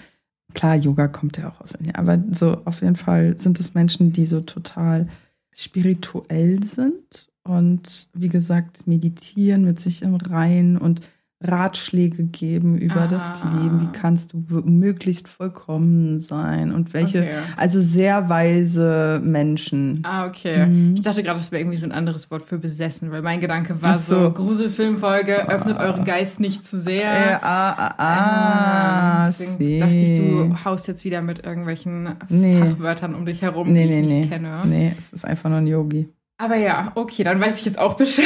Klar, 0.55 0.75
Yoga 0.75 1.07
kommt 1.07 1.37
ja 1.37 1.49
auch 1.49 1.61
aus 1.61 1.73
Indien, 1.73 1.95
aber 1.95 2.21
so 2.31 2.61
auf 2.65 2.81
jeden 2.81 2.95
Fall 2.95 3.39
sind 3.39 3.59
es 3.59 3.73
Menschen, 3.75 4.11
die 4.11 4.25
so 4.25 4.41
total 4.41 5.07
spirituell 5.55 6.63
sind 6.63 7.29
und 7.43 8.07
wie 8.13 8.29
gesagt, 8.29 8.87
meditieren 8.87 9.63
mit 9.65 9.79
sich 9.79 10.01
im 10.01 10.15
Rein 10.15 10.77
und 10.77 11.01
Ratschläge 11.43 12.23
geben 12.23 12.77
über 12.77 13.07
das 13.07 13.23
Ah. 13.43 13.51
Leben. 13.61 13.81
Wie 13.81 13.91
kannst 13.97 14.31
du 14.33 14.37
möglichst 14.65 15.27
vollkommen 15.27 16.19
sein 16.19 16.71
und 16.73 16.93
welche, 16.93 17.19
Okay. 17.19 17.29
also 17.57 17.81
sehr 17.81 18.29
weise 18.29 19.19
Menschen. 19.23 19.99
Ah, 20.03 20.27
okay. 20.27 20.65
Mhm. 20.65 20.95
Ich 20.95 21.01
dachte 21.01 21.23
gerade, 21.23 21.37
das 21.37 21.51
wäre 21.51 21.61
irgendwie 21.61 21.77
so 21.77 21.85
ein 21.85 21.91
anderes 21.91 22.31
Wort 22.31 22.41
für 22.41 22.57
besessen, 22.57 23.11
weil 23.11 23.21
mein 23.21 23.41
Gedanke 23.41 23.81
war 23.81 23.97
so. 23.97 24.23
so, 24.23 24.31
Gruselfilmfolge, 24.31 25.49
öffnet 25.49 25.77
euren 25.77 26.05
Geist 26.05 26.39
nicht 26.39 26.63
zu 26.65 26.81
sehr. 26.81 27.11
Äh, 27.11 27.37
ah, 27.41 27.69
ah, 27.77 27.93
ah, 27.97 29.25
Ähm, 29.25 29.33
deswegen 29.37 29.51
see. 29.57 29.79
dachte 29.79 29.93
ich, 29.95 30.17
du 30.19 30.65
haust 30.65 30.87
jetzt 30.87 31.03
wieder 31.03 31.21
mit 31.21 31.45
irgendwelchen 31.45 32.15
Nee. 32.29 32.59
Fachwörtern 32.59 33.13
um 33.13 33.25
dich 33.25 33.41
herum, 33.41 33.71
Nee, 33.71 33.83
die 33.83 33.89
nee, 33.89 33.99
ich 34.01 34.07
nee. 34.07 34.19
nicht 34.19 34.29
kenne. 34.31 34.61
Nee, 34.65 34.95
es 34.97 35.11
ist 35.11 35.25
einfach 35.25 35.49
nur 35.49 35.59
ein 35.59 35.67
Yogi. 35.67 36.07
Aber 36.37 36.55
ja, 36.55 36.91
okay, 36.95 37.23
dann 37.23 37.39
weiß 37.39 37.59
ich 37.59 37.65
jetzt 37.65 37.77
auch 37.79 37.95
Bescheid. 37.95 38.25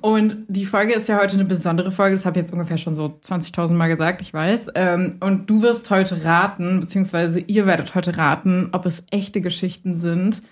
Und 0.00 0.36
die 0.48 0.66
Folge 0.66 0.92
ist 0.94 1.08
ja 1.08 1.18
heute 1.20 1.34
eine 1.34 1.44
besondere 1.44 1.92
Folge, 1.92 2.16
das 2.16 2.24
habe 2.26 2.38
ich 2.38 2.42
jetzt 2.44 2.52
ungefähr 2.52 2.78
schon 2.78 2.94
so 2.94 3.06
20.000 3.22 3.72
Mal 3.72 3.88
gesagt, 3.88 4.22
ich 4.22 4.32
weiß. 4.32 4.68
Ähm, 4.74 5.16
Und 5.20 5.48
du 5.48 5.62
wirst 5.62 5.90
heute 5.90 6.24
raten, 6.24 6.80
beziehungsweise 6.80 7.40
ihr 7.40 7.66
werdet 7.66 7.94
heute 7.94 8.16
raten, 8.16 8.70
ob 8.72 8.86
es 8.86 9.04
echte 9.10 9.40
Geschichten 9.40 9.96
sind 9.96 10.42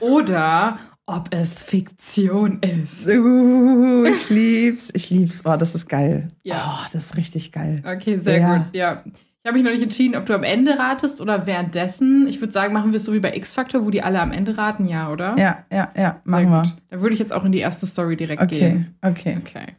oder 0.00 0.78
ob 1.06 1.34
es 1.34 1.62
Fiktion 1.62 2.60
ist. 2.60 3.08
Uh, 3.08 4.04
ich 4.04 4.30
lieb's, 4.30 4.90
ich 4.94 5.10
lieb's. 5.10 5.40
Oh, 5.44 5.56
das 5.56 5.74
ist 5.74 5.88
geil. 5.88 6.28
Ja. 6.44 6.78
Oh, 6.84 6.86
das 6.92 7.06
ist 7.06 7.16
richtig 7.16 7.50
geil. 7.52 7.82
Okay, 7.84 8.18
sehr 8.18 8.38
Ja. 8.38 8.56
gut. 8.58 8.66
Ja. 8.74 9.02
Ich 9.42 9.48
habe 9.48 9.56
mich 9.56 9.64
noch 9.64 9.72
nicht 9.72 9.82
entschieden, 9.82 10.16
ob 10.16 10.26
du 10.26 10.34
am 10.34 10.42
Ende 10.42 10.78
ratest 10.78 11.20
oder 11.20 11.46
währenddessen. 11.46 12.26
Ich 12.28 12.40
würde 12.40 12.52
sagen, 12.52 12.74
machen 12.74 12.92
wir 12.92 12.98
es 12.98 13.04
so 13.04 13.14
wie 13.14 13.20
bei 13.20 13.34
X-Factor, 13.34 13.86
wo 13.86 13.90
die 13.90 14.02
alle 14.02 14.20
am 14.20 14.32
Ende 14.32 14.58
raten, 14.58 14.86
ja, 14.86 15.10
oder? 15.10 15.34
Ja, 15.38 15.64
ja, 15.72 15.90
ja, 15.96 16.20
machen 16.24 16.50
wir. 16.50 16.76
Da 16.88 17.00
würde 17.00 17.14
ich 17.14 17.20
jetzt 17.20 17.32
auch 17.32 17.44
in 17.44 17.52
die 17.52 17.58
erste 17.60 17.86
Story 17.86 18.16
direkt 18.16 18.42
Okay, 18.42 18.58
gehen. 18.58 18.94
okay. 19.00 19.38
Okay. 19.40 19.76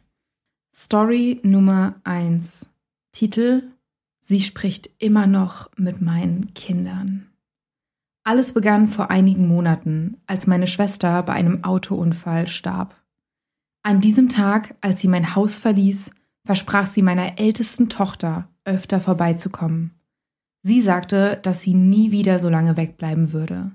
Story 0.74 1.38
Nummer 1.44 1.94
1. 2.02 2.68
Titel 3.12 3.62
Sie 4.24 4.40
spricht 4.40 4.90
immer 4.98 5.26
noch 5.26 5.70
mit 5.76 6.00
meinen 6.00 6.54
Kindern. 6.54 7.26
Alles 8.24 8.52
begann 8.52 8.86
vor 8.88 9.10
einigen 9.10 9.48
Monaten, 9.48 10.16
als 10.26 10.46
meine 10.46 10.68
Schwester 10.68 11.22
bei 11.24 11.32
einem 11.32 11.64
Autounfall 11.64 12.46
starb. 12.46 12.96
An 13.82 14.00
diesem 14.00 14.28
Tag, 14.28 14.76
als 14.80 15.00
sie 15.00 15.08
mein 15.08 15.34
Haus 15.34 15.54
verließ, 15.54 16.10
versprach 16.44 16.86
sie 16.86 17.02
meiner 17.02 17.38
ältesten 17.40 17.88
Tochter, 17.88 18.48
öfter 18.64 19.00
vorbeizukommen. 19.00 19.92
Sie 20.62 20.80
sagte, 20.80 21.38
dass 21.42 21.62
sie 21.62 21.74
nie 21.74 22.12
wieder 22.12 22.38
so 22.38 22.48
lange 22.48 22.76
wegbleiben 22.76 23.32
würde. 23.32 23.72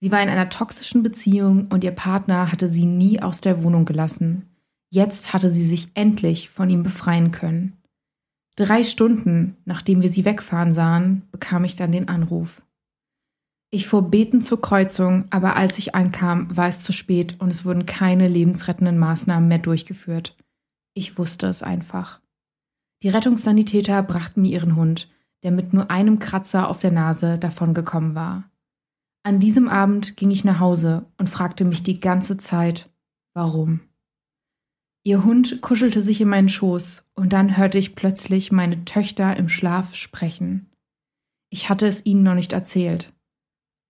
Sie 0.00 0.10
war 0.10 0.22
in 0.22 0.28
einer 0.28 0.50
toxischen 0.50 1.02
Beziehung 1.02 1.68
und 1.68 1.84
ihr 1.84 1.92
Partner 1.92 2.50
hatte 2.50 2.68
sie 2.68 2.84
nie 2.84 3.22
aus 3.22 3.40
der 3.40 3.62
Wohnung 3.62 3.84
gelassen. 3.84 4.50
Jetzt 4.90 5.32
hatte 5.32 5.50
sie 5.50 5.64
sich 5.64 5.88
endlich 5.94 6.50
von 6.50 6.68
ihm 6.68 6.82
befreien 6.82 7.30
können. 7.30 7.78
Drei 8.56 8.84
Stunden, 8.84 9.56
nachdem 9.64 10.02
wir 10.02 10.10
sie 10.10 10.24
wegfahren 10.24 10.72
sahen, 10.72 11.22
bekam 11.32 11.64
ich 11.64 11.74
dann 11.74 11.90
den 11.90 12.08
Anruf. 12.08 12.62
Ich 13.70 13.88
fuhr 13.88 14.08
betend 14.08 14.44
zur 14.44 14.60
Kreuzung, 14.60 15.24
aber 15.30 15.56
als 15.56 15.78
ich 15.78 15.96
ankam, 15.96 16.56
war 16.56 16.68
es 16.68 16.84
zu 16.84 16.92
spät 16.92 17.40
und 17.40 17.50
es 17.50 17.64
wurden 17.64 17.86
keine 17.86 18.28
lebensrettenden 18.28 18.98
Maßnahmen 18.98 19.48
mehr 19.48 19.58
durchgeführt. 19.58 20.36
Ich 20.94 21.18
wusste 21.18 21.48
es 21.48 21.64
einfach. 21.64 22.20
Die 23.04 23.10
Rettungssanitäter 23.10 24.02
brachten 24.02 24.40
mir 24.40 24.52
ihren 24.52 24.76
Hund, 24.76 25.10
der 25.42 25.50
mit 25.50 25.74
nur 25.74 25.90
einem 25.90 26.18
Kratzer 26.18 26.70
auf 26.70 26.78
der 26.78 26.90
Nase 26.90 27.36
davongekommen 27.36 28.14
war. 28.14 28.50
An 29.22 29.40
diesem 29.40 29.68
Abend 29.68 30.16
ging 30.16 30.30
ich 30.30 30.42
nach 30.42 30.58
Hause 30.58 31.04
und 31.18 31.28
fragte 31.28 31.66
mich 31.66 31.82
die 31.82 32.00
ganze 32.00 32.38
Zeit, 32.38 32.88
warum. 33.34 33.80
Ihr 35.02 35.22
Hund 35.22 35.60
kuschelte 35.60 36.00
sich 36.00 36.22
in 36.22 36.30
meinen 36.30 36.48
Schoß 36.48 37.04
und 37.14 37.34
dann 37.34 37.58
hörte 37.58 37.76
ich 37.76 37.94
plötzlich 37.94 38.50
meine 38.50 38.86
Töchter 38.86 39.36
im 39.36 39.50
Schlaf 39.50 39.94
sprechen. 39.94 40.70
Ich 41.50 41.68
hatte 41.68 41.86
es 41.86 42.06
ihnen 42.06 42.22
noch 42.22 42.34
nicht 42.34 42.54
erzählt. 42.54 43.12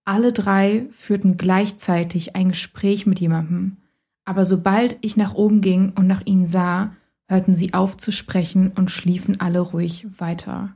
Alle 0.03 0.33
drei 0.33 0.87
führten 0.91 1.37
gleichzeitig 1.37 2.35
ein 2.35 2.49
Gespräch 2.49 3.05
mit 3.05 3.21
jemandem, 3.21 3.77
aber 4.25 4.43
sobald 4.43 4.97
ich 4.99 5.15
nach 5.15 5.35
oben 5.35 5.61
ging 5.61 5.93
und 5.95 6.05
nach 6.05 6.23
ihnen 6.25 6.47
sah, 6.47 6.97
hörten 7.27 7.55
sie 7.55 7.73
auf 7.73 7.97
zu 7.97 8.11
sprechen 8.11 8.71
und 8.75 8.91
schliefen 8.91 9.39
alle 9.39 9.59
ruhig 9.59 10.07
weiter. 10.17 10.75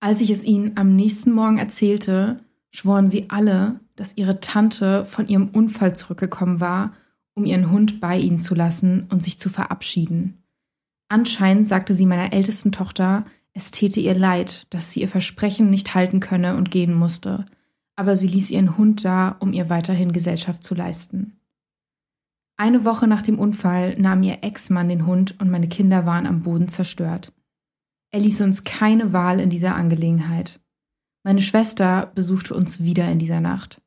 Als 0.00 0.20
ich 0.20 0.30
es 0.30 0.44
ihnen 0.44 0.76
am 0.76 0.96
nächsten 0.96 1.32
Morgen 1.32 1.58
erzählte, 1.58 2.40
schworen 2.70 3.08
sie 3.08 3.28
alle, 3.28 3.80
dass 3.96 4.16
ihre 4.16 4.40
Tante 4.40 5.04
von 5.04 5.28
ihrem 5.28 5.48
Unfall 5.48 5.94
zurückgekommen 5.94 6.60
war, 6.60 6.94
um 7.34 7.44
ihren 7.44 7.70
Hund 7.70 8.00
bei 8.00 8.18
ihnen 8.18 8.38
zu 8.38 8.54
lassen 8.54 9.06
und 9.10 9.22
sich 9.22 9.38
zu 9.38 9.50
verabschieden. 9.50 10.42
Anscheinend 11.08 11.66
sagte 11.66 11.94
sie 11.94 12.06
meiner 12.06 12.32
ältesten 12.32 12.72
Tochter, 12.72 13.24
es 13.52 13.72
täte 13.72 14.00
ihr 14.00 14.14
leid, 14.14 14.66
dass 14.70 14.92
sie 14.92 15.00
ihr 15.00 15.08
Versprechen 15.08 15.70
nicht 15.70 15.94
halten 15.94 16.20
könne 16.20 16.56
und 16.56 16.70
gehen 16.70 16.94
musste, 16.94 17.46
aber 17.96 18.16
sie 18.16 18.28
ließ 18.28 18.50
ihren 18.50 18.78
Hund 18.78 19.04
da, 19.04 19.36
um 19.40 19.52
ihr 19.52 19.68
weiterhin 19.68 20.12
Gesellschaft 20.12 20.62
zu 20.62 20.74
leisten. 20.74 21.39
Eine 22.60 22.84
Woche 22.84 23.06
nach 23.06 23.22
dem 23.22 23.38
Unfall 23.38 23.98
nahm 23.98 24.22
ihr 24.22 24.40
Ex-Mann 24.42 24.90
den 24.90 25.06
Hund 25.06 25.34
und 25.40 25.48
meine 25.48 25.66
Kinder 25.66 26.04
waren 26.04 26.26
am 26.26 26.42
Boden 26.42 26.68
zerstört. 26.68 27.32
Er 28.12 28.20
ließ 28.20 28.42
uns 28.42 28.64
keine 28.64 29.14
Wahl 29.14 29.40
in 29.40 29.48
dieser 29.48 29.76
Angelegenheit. 29.76 30.60
Meine 31.24 31.40
Schwester 31.40 32.12
besuchte 32.14 32.52
uns 32.52 32.82
wieder 32.82 33.10
in 33.10 33.18
dieser 33.18 33.40
Nacht. 33.40 33.80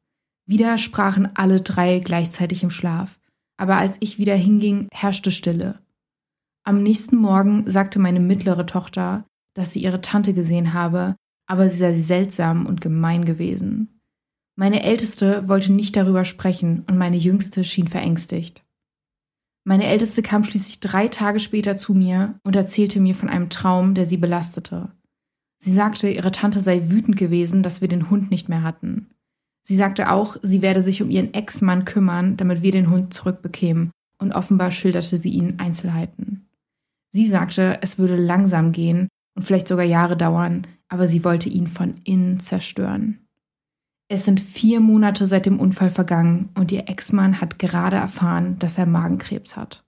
Wieder 0.48 0.80
sprachen 0.80 1.30
alle 1.36 1.62
drei 1.62 2.00
gleichzeitig 2.00 2.63
im 2.63 2.72
Schlaf, 2.72 3.20
aber 3.58 3.77
als 3.77 3.98
ich 4.00 4.18
wieder 4.18 4.34
hinging, 4.34 4.88
herrschte 4.92 5.30
Stille. 5.30 5.77
Am 6.63 6.82
nächsten 6.82 7.18
Morgen 7.18 7.70
sagte 7.70 8.00
meine 8.00 8.22
mittlere 8.22 8.65
Tochter, 8.65 9.24
dass 9.53 9.72
sie 9.72 9.84
ihre 9.84 10.01
Tante 10.01 10.34
gesehen 10.34 10.74
habe, 10.74 11.15
aber 11.46 11.70
sie 11.70 11.77
sei 11.77 11.94
seltsam 11.94 12.65
und 12.65 12.82
gemein 12.82 13.24
gewesen. 13.25 14.01
Meine 14.56 14.84
Älteste 14.84 15.48
wollte 15.48 15.72
nicht 15.72 15.96
darüber 15.96 16.25
sprechen 16.25 16.86
und 16.88 16.98
meine 16.98 17.18
Jüngste 17.18 17.63
schien 17.63 17.88
verängstigt. 17.88 18.62
Meine 19.65 19.88
Älteste 19.88 20.22
kam 20.22 20.43
schließlich 20.43 20.79
drei 20.82 21.08
Tage 21.08 21.39
später 21.39 21.77
zu 21.77 21.93
mir 21.93 22.36
und 22.43 22.55
erzählte 22.55 23.00
mir 23.00 23.15
von 23.15 23.29
einem 23.29 23.50
Traum, 23.50 23.93
der 23.96 24.05
sie 24.05 24.17
belastete. 24.17 24.91
Sie 25.60 25.72
sagte, 25.72 26.10
ihre 26.10 26.32
Tante 26.32 26.60
sei 26.60 26.89
wütend 26.89 27.15
gewesen, 27.15 27.63
dass 27.63 27.79
wir 27.79 27.88
den 27.88 28.10
Hund 28.10 28.29
nicht 28.29 28.50
mehr 28.50 28.63
hatten. 28.63 29.08
Sie 29.65 29.77
sagte 29.77 30.12
auch, 30.12 30.36
sie 30.41 30.62
werde 30.62 30.84
sich 30.84 31.01
um 31.01 31.10
ihren 31.10 31.34
Ex-Mann 31.34 31.86
kümmern, 31.86 32.36
damit 32.36 32.62
wir 32.62 32.74
den 32.74 32.89
Hund 32.89 33.13
zurückbekämen, 33.13 33.91
und 34.17 34.34
offenbar 34.34 34.72
schilderte 34.72 35.17
sie 35.17 35.29
ihnen 35.29 35.60
Einzelheiten. 35.60 36.50
Sie 37.10 37.27
sagte, 37.27 37.79
es 37.82 37.98
würde 37.98 38.17
langsam 38.17 38.74
gehen 38.74 39.08
und 39.36 39.43
vielleicht 39.43 39.70
sogar 39.70 39.86
Jahre 39.86 40.17
dauern, 40.17 40.67
aber 40.89 41.08
sie 41.08 41.24
wollte 41.24 41.48
ihn 41.48 41.67
von 41.67 41.96
innen 42.03 42.41
zerstören. 42.41 43.23
Es 44.13 44.25
sind 44.25 44.39
vier 44.39 44.79
Monate 44.79 45.25
seit 45.25 45.48
dem 45.48 45.60
Unfall 45.60 45.89
vergangen 45.89 46.50
und 46.53 46.72
ihr 46.72 46.88
Ex-Mann 46.88 47.41
hat 47.41 47.58
gerade 47.58 47.96
erfahren, 47.96 48.60
dass 48.60 48.77
er 48.77 48.86
Magenkrebs 48.86 49.55
hat. 49.55 49.84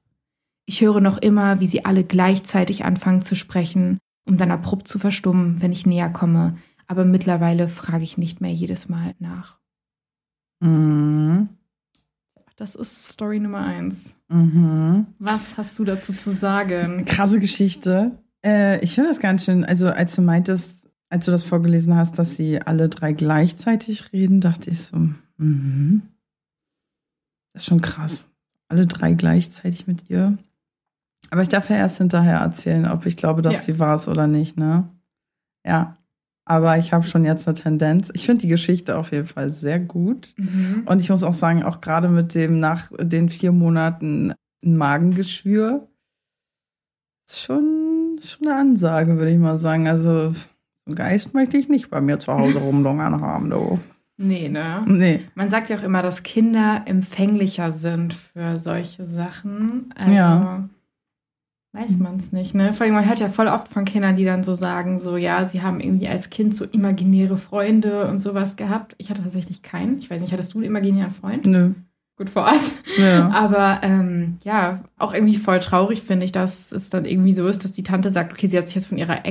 Ich 0.65 0.82
höre 0.82 1.00
noch 1.00 1.20
immer, 1.20 1.60
wie 1.60 1.67
sie 1.67 1.86
alle 1.86 2.03
gleichzeitig 2.03 2.86
anfangen 2.86 3.22
zu 3.22 3.36
sprechen, 3.36 4.00
um 4.27 4.38
dann 4.38 4.50
abrupt 4.50 4.88
zu 4.88 4.98
verstummen, 4.98 5.62
wenn 5.62 5.72
ich 5.72 5.86
näher 5.86 6.10
komme, 6.10 6.58
aber 6.88 7.05
mittlerweile 7.05 7.70
frage 7.70 8.03
ich 8.03 8.17
nicht 8.17 8.41
mehr 8.41 8.51
jedes 8.51 8.89
Mal 8.89 9.13
nach. 9.20 9.60
Mhm. 10.60 11.50
Das 12.55 12.74
ist 12.74 13.10
Story 13.10 13.39
Nummer 13.39 13.63
eins. 13.63 14.15
Mhm. 14.29 15.05
Was 15.20 15.55
hast 15.55 15.77
du 15.77 15.84
dazu 15.84 16.13
zu 16.13 16.32
sagen? 16.32 17.05
Krasse 17.05 17.39
Geschichte. 17.39 18.17
Äh, 18.44 18.84
ich 18.84 18.96
finde 18.96 19.12
das 19.12 19.20
ganz 19.20 19.46
schön. 19.46 19.63
Also, 19.63 19.88
als 19.88 20.15
du 20.15 20.24
meintest, 20.24 20.85
als 21.10 21.26
du 21.26 21.32
das 21.32 21.44
vorgelesen 21.44 21.96
hast, 21.96 22.18
dass 22.20 22.36
sie 22.36 22.62
alle 22.62 22.90
drei 22.90 23.14
gleichzeitig 23.14 24.12
reden, 24.14 24.42
dachte 24.42 24.70
ich 24.70 24.84
so, 24.84 24.98
mhm. 25.38 26.02
Das 27.54 27.64
ist 27.64 27.68
schon 27.70 27.82
krass. 27.82 28.28
Alle 28.68 28.86
drei 28.86 29.14
gleichzeitig 29.14 29.88
mit 29.88 30.10
ihr. 30.10 30.38
Aber 31.30 31.42
ich 31.42 31.50
darf 31.50 31.70
ja 31.70 31.78
erst 31.78 32.00
hinterher 32.00 32.40
erzählen, 32.40 32.86
ob 32.86 33.06
ich 33.06 33.16
glaube, 33.16 33.42
dass 33.42 33.54
Ja. 33.56 33.62
sie 33.62 33.80
war 33.80 33.96
es 33.96 34.08
oder 34.08 34.28
nicht, 34.28 34.58
ne? 34.58 34.90
Ja. 35.66 35.98
Aber 36.48 36.78
ich 36.78 36.94
habe 36.94 37.06
schon 37.06 37.24
jetzt 37.26 37.48
eine 37.48 37.56
Tendenz. 37.56 38.12
Ich 38.14 38.26
finde 38.26 38.42
die 38.42 38.50
Geschichte 38.50 38.98
auf 38.98 39.12
jeden 39.12 39.26
Fall 39.26 39.54
sehr 39.54 39.80
gut. 39.80 40.34
Mhm. 40.38 40.84
Und 40.86 41.00
ich 41.02 41.10
muss 41.10 41.24
auch 41.24 41.34
sagen, 41.34 41.64
auch 41.64 41.82
gerade 41.82 42.08
mit 42.10 42.36
dem 42.36 42.60
nach 42.60 42.92
den 43.00 43.30
vier 43.30 43.52
Monaten 43.52 44.34
ein 44.64 44.78
Magengeschwür 44.78 45.88
ist 47.28 47.42
schon, 47.42 48.20
schon 48.22 48.48
eine 48.48 48.60
Ansage, 48.60 49.18
würde 49.18 49.32
ich 49.32 49.40
mal 49.40 49.58
sagen. 49.58 49.88
Also 49.88 50.34
so 50.34 50.40
einen 50.86 50.96
Geist 50.96 51.34
möchte 51.34 51.58
ich 51.58 51.70
nicht 51.70 51.89
bei 51.89 52.01
mir 52.01 52.20
zu 52.20 52.34
Hause 52.34 52.60
rumlungern 52.60 53.22
haben, 53.22 53.50
du. 53.50 53.80
Nee, 54.18 54.48
ne? 54.50 54.84
Nee. 54.88 55.22
Man 55.36 55.50
sagt 55.50 55.70
ja 55.70 55.77
auch 55.77 55.84
immer, 55.84 56.01
dass 56.01 56.24
Kinder 56.24 56.84
empfänglicher 56.86 57.72
sind 57.72 58.13
für 58.13 58.60
solche 58.60 59.06
Sachen. 59.08 59.94
Also, 59.98 60.13
Ja. 60.13 60.70
Weiß 61.74 61.98
man 61.98 62.15
es 62.15 62.32
nicht, 62.32 62.56
ne? 62.56 62.74
Vor 62.74 62.86
allem, 62.86 62.96
man 62.96 63.06
hört 63.06 63.20
ja 63.20 63.27
voll 63.27 63.48
oft 63.50 63.68
von 63.68 63.84
Kindern, 63.84 64.15
die 64.15 64.24
dann 64.24 64.46
so 64.46 64.56
sagen, 64.56 64.98
so, 64.98 65.18
ja, 65.18 65.44
sie 65.44 65.62
haben 65.62 65.82
irgendwie 65.82 66.08
als 66.08 66.30
Kind 66.30 66.56
so 66.56 66.63
imaginäre 66.63 67.38
Freunde 67.38 68.08
und 68.08 68.20
sowas 68.20 68.56
gehabt. 68.56 68.96
Ich 68.98 69.10
hatte 69.10 69.22
tatsächlich 69.22 69.62
keinen. 69.62 69.98
Ich 69.98 70.10
weiß 70.10 70.22
nicht, 70.22 70.32
hattest 70.32 70.54
du 70.54 70.60
einen 70.60 70.68
imaginären 70.68 71.12
Freund? 71.12 71.46
Nö. 71.46 71.72
Gut 72.18 72.30
vor 72.30 72.50
uns. 72.50 72.75
Ja. 72.98 73.27
Aber 73.32 73.82
ähm, 73.84 74.38
ja, 74.46 74.86
auch 74.98 75.13
irgendwie 75.13 75.36
voll 75.36 75.60
traurig 75.60 76.01
finde 76.04 76.24
ich, 76.24 76.32
dass 76.32 76.72
es 76.72 76.89
dann 76.89 77.04
irgendwie 77.04 77.34
so 77.34 77.46
ist, 77.46 77.65
dass 77.65 77.74
die 77.74 77.84
Tante 77.84 78.10
sagt, 78.10 78.32
okay, 78.32 78.48
sie 78.48 78.58
hat 78.58 78.68
sich 78.68 78.75
jetzt 78.75 78.88
von 78.88 78.98
ihrer 78.98 79.25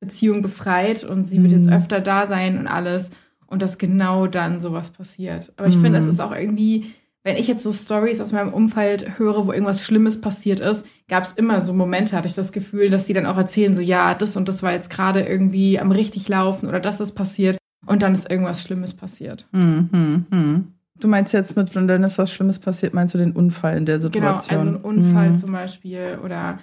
Ex-Beziehung 0.00 0.42
befreit 0.42 1.04
und 1.04 1.24
sie 1.24 1.42
wird 1.42 1.52
Mhm. 1.52 1.58
jetzt 1.58 1.72
öfter 1.72 2.00
da 2.00 2.26
sein 2.26 2.58
und 2.58 2.66
alles. 2.66 3.10
Und 3.46 3.62
dass 3.62 3.78
genau 3.78 4.26
dann 4.26 4.60
sowas 4.60 4.90
passiert. 4.90 5.52
Aber 5.56 5.68
ich 5.68 5.78
finde, 5.78 5.98
es 5.98 6.04
Mhm. 6.04 6.10
ist 6.10 6.20
auch 6.20 6.32
irgendwie, 6.32 6.92
wenn 7.24 7.36
ich 7.36 7.48
jetzt 7.48 7.62
so 7.62 7.72
Stories 7.72 8.20
aus 8.20 8.30
meinem 8.30 8.52
Umfeld 8.52 9.18
höre, 9.18 9.46
wo 9.46 9.52
irgendwas 9.52 9.82
Schlimmes 9.82 10.20
passiert 10.20 10.60
ist, 10.60 10.84
gab 11.08 11.24
es 11.24 11.32
immer 11.32 11.62
so 11.62 11.72
Momente, 11.72 12.14
hatte 12.14 12.28
ich 12.28 12.34
das 12.34 12.52
Gefühl, 12.52 12.90
dass 12.90 13.06
sie 13.06 13.14
dann 13.14 13.24
auch 13.24 13.38
erzählen, 13.38 13.72
so 13.72 13.80
ja, 13.80 14.12
das 14.14 14.36
und 14.36 14.48
das 14.50 14.62
war 14.62 14.72
jetzt 14.72 14.90
gerade 14.90 15.22
irgendwie 15.22 15.80
am 15.80 15.92
richtig 15.92 16.28
laufen 16.28 16.68
oder 16.68 16.78
das 16.78 17.00
ist 17.00 17.12
passiert 17.12 17.56
und 17.86 18.02
dann 18.02 18.14
ist 18.14 18.30
irgendwas 18.30 18.62
Schlimmes 18.62 18.92
passiert. 18.92 19.46
Hm, 19.52 19.88
hm, 19.92 20.26
hm. 20.30 20.64
Du 21.00 21.08
meinst 21.08 21.32
jetzt 21.32 21.56
mit, 21.56 21.74
wenn 21.74 21.88
dann 21.88 22.02
ist 22.04 22.18
was 22.18 22.30
Schlimmes 22.30 22.58
passiert, 22.58 22.92
meinst 22.92 23.14
du 23.14 23.18
den 23.18 23.32
Unfall 23.32 23.78
in 23.78 23.86
der 23.86 23.98
Genau, 23.98 24.36
Situation? 24.36 24.58
also 24.58 24.68
ein 24.72 24.76
Unfall 24.76 25.28
Hm. 25.30 25.36
zum 25.36 25.52
Beispiel 25.52 26.18
oder 26.22 26.58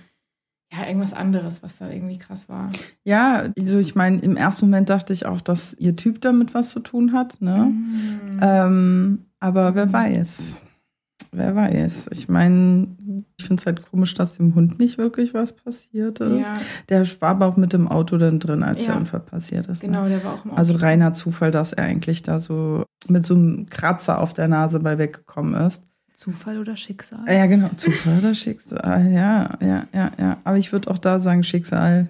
ja, 0.72 0.88
irgendwas 0.88 1.14
anderes, 1.14 1.62
was 1.64 1.78
da 1.78 1.90
irgendwie 1.90 2.18
krass 2.18 2.50
war. 2.50 2.70
Ja, 3.04 3.44
also 3.58 3.80
ich 3.80 3.96
meine, 3.96 4.18
im 4.20 4.36
ersten 4.36 4.66
Moment 4.66 4.90
dachte 4.90 5.14
ich 5.14 5.26
auch, 5.26 5.42
dass 5.42 5.74
ihr 5.76 5.96
Typ 5.96 6.22
damit 6.22 6.54
was 6.54 6.70
zu 6.72 6.80
tun 6.80 7.14
hat, 7.14 7.42
ne? 7.42 7.72
Mhm. 7.72 8.40
Ähm, 8.42 9.20
aber 9.40 9.76
wer 9.76 9.92
weiß. 9.94 10.62
Wer 11.32 11.56
weiß. 11.56 12.08
Ich 12.12 12.30
meine, 12.30 12.88
ich 13.38 13.46
finde 13.46 13.60
es 13.62 13.66
halt 13.66 13.90
komisch, 13.90 14.14
dass 14.14 14.38
dem 14.38 14.56
Hund 14.56 14.80
nicht 14.80 14.98
wirklich 14.98 15.34
was 15.34 15.54
passiert 15.54 16.20
ist. 16.20 16.40
ja, 16.40 16.54
Der 16.90 17.06
war 17.22 17.30
aber 17.32 17.46
auch 17.48 17.58
mit 17.58 17.74
dem 17.74 17.88
Auto 17.90 18.18
dann 18.18 18.40
drin, 18.40 18.64
als 18.64 18.80
Ja. 18.80 18.88
der 18.88 18.98
Unfall 18.98 19.20
passiert 19.20 19.68
ist. 19.68 19.82
genau, 19.82 20.04
Ne? 20.04 20.10
der 20.10 20.24
war 20.24 20.34
auch 20.36 20.46
im 20.46 20.52
Auto. 20.52 20.58
Also 20.58 20.76
reiner 20.76 21.14
Zufall, 21.14 21.52
dass 21.52 21.74
er 21.74 21.84
eigentlich 21.86 22.24
da 22.24 22.40
so 22.40 22.86
mit 23.08 23.26
so 23.26 23.36
einem 23.36 23.66
Kratzer 23.68 24.20
auf 24.20 24.34
der 24.34 24.48
Nase 24.48 24.80
bei 24.80 24.98
weggekommen 24.98 25.54
ist. 25.68 25.84
Zufall 26.16 26.60
oder 26.60 26.78
Schicksal? 26.78 27.24
Ja, 27.28 27.46
genau. 27.46 27.70
Zufall 27.76 28.20
oder 28.20 28.34
Schicksal. 28.34 29.12
Ja, 29.12 29.58
ja, 29.62 29.88
ja, 29.94 30.12
ja. 30.18 30.38
Aber 30.44 30.58
ich 30.58 30.72
würde 30.72 30.90
auch 30.90 30.98
da 30.98 31.20
sagen 31.20 31.44
Schicksal. 31.44 32.08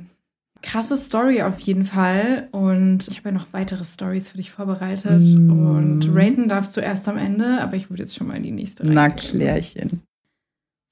Krasse 0.62 0.98
Story 0.98 1.41
auf 1.41 1.60
jeden 1.60 1.86
Fall. 1.86 2.48
Und 2.52 3.08
ich 3.08 3.18
habe 3.18 3.30
ja 3.30 3.36
noch 3.36 3.52
weitere 3.52 3.86
Stories 3.86 4.30
für 4.30 4.38
dich 4.38 4.52
vorbereitet. 4.52 5.22
Mm. 5.22 5.50
Und 5.52 6.10
raten 6.13 6.48
darfst 6.48 6.78
du 6.78 6.82
erst 6.82 7.08
am 7.08 7.18
Ende, 7.18 7.62
aber 7.62 7.76
ich 7.76 7.89
würde 7.89 8.04
jetzt 8.04 8.15
schon 8.15 8.28
mal 8.28 8.38
in 8.38 8.44
die 8.44 8.52
nächste 8.52 8.86
Na. 8.86 9.10
Klärchen. 9.10 10.02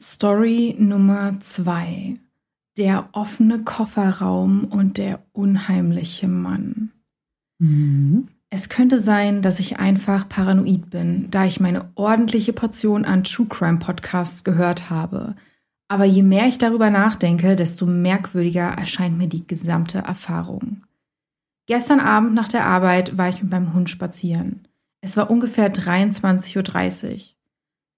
Story 0.01 0.75
Nummer 0.77 1.39
zwei. 1.39 2.15
Der 2.77 3.09
offene 3.11 3.63
Kofferraum 3.63 4.65
und 4.65 4.97
der 4.97 5.23
unheimliche 5.31 6.27
Mann. 6.27 6.91
Mhm. 7.59 8.27
Es 8.55 8.69
könnte 8.69 8.99
sein, 8.99 9.41
dass 9.41 9.59
ich 9.59 9.79
einfach 9.79 10.29
paranoid 10.29 10.91
bin, 10.91 11.27
da 11.31 11.43
ich 11.43 11.59
meine 11.59 11.89
ordentliche 11.95 12.53
Portion 12.53 13.03
an 13.03 13.23
True 13.23 13.47
Crime 13.47 13.79
Podcasts 13.79 14.43
gehört 14.43 14.91
habe. 14.91 15.35
Aber 15.87 16.05
je 16.05 16.21
mehr 16.21 16.45
ich 16.45 16.59
darüber 16.59 16.91
nachdenke, 16.91 17.55
desto 17.55 17.87
merkwürdiger 17.87 18.67
erscheint 18.69 19.17
mir 19.17 19.27
die 19.27 19.47
gesamte 19.47 19.97
Erfahrung. 19.97 20.83
Gestern 21.65 21.99
Abend 21.99 22.35
nach 22.35 22.47
der 22.47 22.67
Arbeit 22.67 23.17
war 23.17 23.27
ich 23.27 23.41
mit 23.41 23.51
meinem 23.51 23.73
Hund 23.73 23.89
spazieren. 23.89 24.67
Es 25.01 25.17
war 25.17 25.31
ungefähr 25.31 25.73
23.30 25.73 27.11
Uhr. 27.11 27.19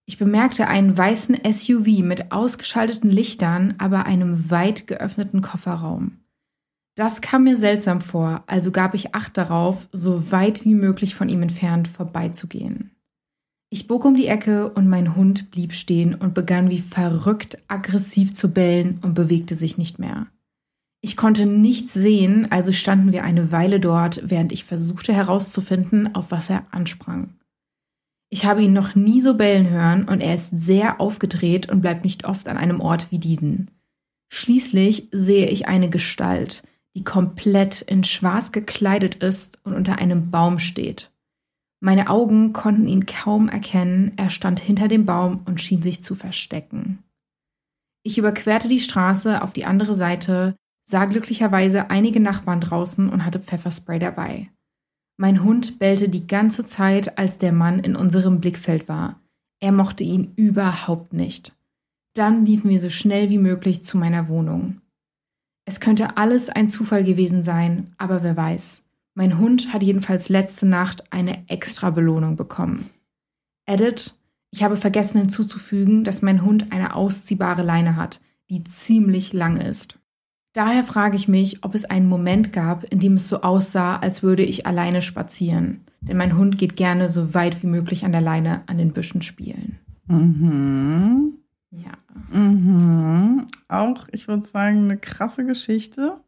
Ich 0.05 0.17
bemerkte 0.17 0.69
einen 0.69 0.97
weißen 0.97 1.37
SUV 1.51 1.99
mit 2.01 2.31
ausgeschalteten 2.31 3.11
Lichtern, 3.11 3.73
aber 3.77 4.05
einem 4.05 4.49
weit 4.49 4.87
geöffneten 4.87 5.41
Kofferraum. 5.41 6.19
Das 6.95 7.19
kam 7.19 7.43
mir 7.43 7.57
seltsam 7.57 7.99
vor, 7.99 8.43
also 8.47 8.71
gab 8.71 8.93
ich 8.93 9.13
Acht 9.13 9.37
darauf, 9.37 9.87
so 9.91 10.31
weit 10.31 10.63
wie 10.63 10.73
möglich 10.73 11.13
von 11.13 11.27
ihm 11.27 11.41
entfernt 11.41 11.89
vorbeizugehen. 11.89 12.91
Ich 13.69 13.87
bog 13.87 14.05
um 14.05 14.15
die 14.15 14.27
Ecke 14.27 14.69
und 14.69 14.87
mein 14.87 15.17
Hund 15.17 15.51
blieb 15.51 15.73
stehen 15.73 16.15
und 16.15 16.33
begann 16.33 16.69
wie 16.69 16.79
verrückt 16.79 17.57
aggressiv 17.67 18.33
zu 18.33 18.49
bellen 18.49 18.99
und 19.01 19.13
bewegte 19.13 19.55
sich 19.55 19.77
nicht 19.77 19.99
mehr. 19.99 20.27
Ich 21.01 21.17
konnte 21.17 21.45
nichts 21.45 21.93
sehen, 21.93 22.51
also 22.51 22.71
standen 22.71 23.11
wir 23.11 23.23
eine 23.25 23.51
Weile 23.51 23.81
dort, 23.81 24.21
während 24.23 24.53
ich 24.53 24.63
versuchte 24.63 25.13
herauszufinden, 25.13 26.15
auf 26.15 26.31
was 26.31 26.49
er 26.49 26.65
ansprang. 26.71 27.35
Ich 28.29 28.45
habe 28.45 28.63
ihn 28.63 28.73
noch 28.73 28.95
nie 28.95 29.21
so 29.21 29.35
bellen 29.35 29.69
hören 29.69 30.07
und 30.07 30.21
er 30.21 30.33
ist 30.33 30.57
sehr 30.57 31.01
aufgedreht 31.01 31.69
und 31.69 31.81
bleibt 31.81 32.05
nicht 32.05 32.25
oft 32.25 32.47
an 32.47 32.57
einem 32.57 32.79
Ort 32.79 33.11
wie 33.11 33.19
diesen. 33.19 33.69
Schließlich 34.29 35.09
sehe 35.11 35.47
ich 35.47 35.67
eine 35.67 35.89
Gestalt, 35.89 36.63
die 36.95 37.03
komplett 37.03 37.81
in 37.81 38.03
schwarz 38.03 38.51
gekleidet 38.51 39.15
ist 39.15 39.59
und 39.63 39.73
unter 39.73 39.99
einem 39.99 40.31
Baum 40.31 40.59
steht. 40.59 41.11
Meine 41.81 42.09
Augen 42.09 42.53
konnten 42.53 42.87
ihn 42.87 43.05
kaum 43.05 43.49
erkennen, 43.49 44.13
er 44.15 44.29
stand 44.29 44.59
hinter 44.59 44.87
dem 44.87 45.05
Baum 45.05 45.41
und 45.45 45.61
schien 45.61 45.81
sich 45.81 46.01
zu 46.01 46.15
verstecken. 46.15 47.03
Ich 48.03 48.17
überquerte 48.17 48.67
die 48.67 48.79
Straße 48.79 49.41
auf 49.41 49.51
die 49.51 49.65
andere 49.65 49.95
Seite, 49.95 50.55
sah 50.87 51.05
glücklicherweise 51.05 51.89
einige 51.89 52.19
Nachbarn 52.19 52.61
draußen 52.61 53.09
und 53.09 53.25
hatte 53.25 53.39
Pfefferspray 53.39 53.99
dabei. 53.99 54.49
Mein 55.17 55.43
Hund 55.43 55.79
bellte 55.79 56.09
die 56.09 56.27
ganze 56.27 56.65
Zeit, 56.65 57.17
als 57.17 57.37
der 57.37 57.51
Mann 57.51 57.79
in 57.79 57.95
unserem 57.95 58.39
Blickfeld 58.39 58.87
war. 58.87 59.19
Er 59.59 59.71
mochte 59.71 60.03
ihn 60.03 60.33
überhaupt 60.35 61.13
nicht. 61.13 61.55
Dann 62.13 62.45
liefen 62.45 62.69
wir 62.69 62.79
so 62.79 62.89
schnell 62.89 63.29
wie 63.29 63.37
möglich 63.37 63.83
zu 63.83 63.97
meiner 63.97 64.27
Wohnung. 64.27 64.77
Es 65.65 65.79
könnte 65.79 66.17
alles 66.17 66.49
ein 66.49 66.69
Zufall 66.69 67.03
gewesen 67.03 67.41
sein, 67.41 67.93
aber 67.97 68.23
wer 68.23 68.37
weiß. 68.37 68.83
Mein 69.15 69.39
Hund 69.39 69.73
hat 69.73 69.81
jedenfalls 69.81 70.29
letzte 70.29 70.67
Nacht 70.67 71.11
eine 71.11 71.49
extra 71.49 71.89
Belohnung 71.89 72.35
bekommen. 72.35 72.89
Edit, 73.65 74.13
ich 74.51 74.63
habe 74.63 74.77
vergessen 74.77 75.19
hinzuzufügen, 75.19 76.03
dass 76.03 76.21
mein 76.21 76.43
Hund 76.43 76.71
eine 76.71 76.95
ausziehbare 76.95 77.63
Leine 77.63 77.95
hat, 77.95 78.21
die 78.49 78.63
ziemlich 78.63 79.33
lang 79.33 79.57
ist. 79.57 79.97
Daher 80.53 80.83
frage 80.83 81.17
ich 81.17 81.27
mich, 81.27 81.63
ob 81.65 81.75
es 81.75 81.83
einen 81.83 82.07
Moment 82.07 82.53
gab, 82.53 82.85
in 82.85 82.99
dem 82.99 83.15
es 83.15 83.27
so 83.27 83.41
aussah, 83.41 83.97
als 83.97 84.23
würde 84.23 84.43
ich 84.43 84.65
alleine 84.65 85.01
spazieren. 85.01 85.81
Denn 85.99 86.15
mein 86.15 86.37
Hund 86.37 86.57
geht 86.57 86.77
gerne 86.77 87.09
so 87.09 87.33
weit 87.33 87.63
wie 87.63 87.67
möglich 87.67 88.05
an 88.05 88.11
der 88.11 88.21
Leine 88.21 88.61
an 88.67 88.77
den 88.77 88.93
Büschen 88.93 89.21
spielen. 89.21 89.79
Mhm. 90.07 91.33
Ja. 91.83 92.37
Mhm. 92.37 93.47
Auch, 93.67 94.07
ich 94.11 94.27
würde 94.27 94.45
sagen, 94.45 94.85
eine 94.85 94.97
krasse 94.97 95.45
Geschichte. 95.45 96.19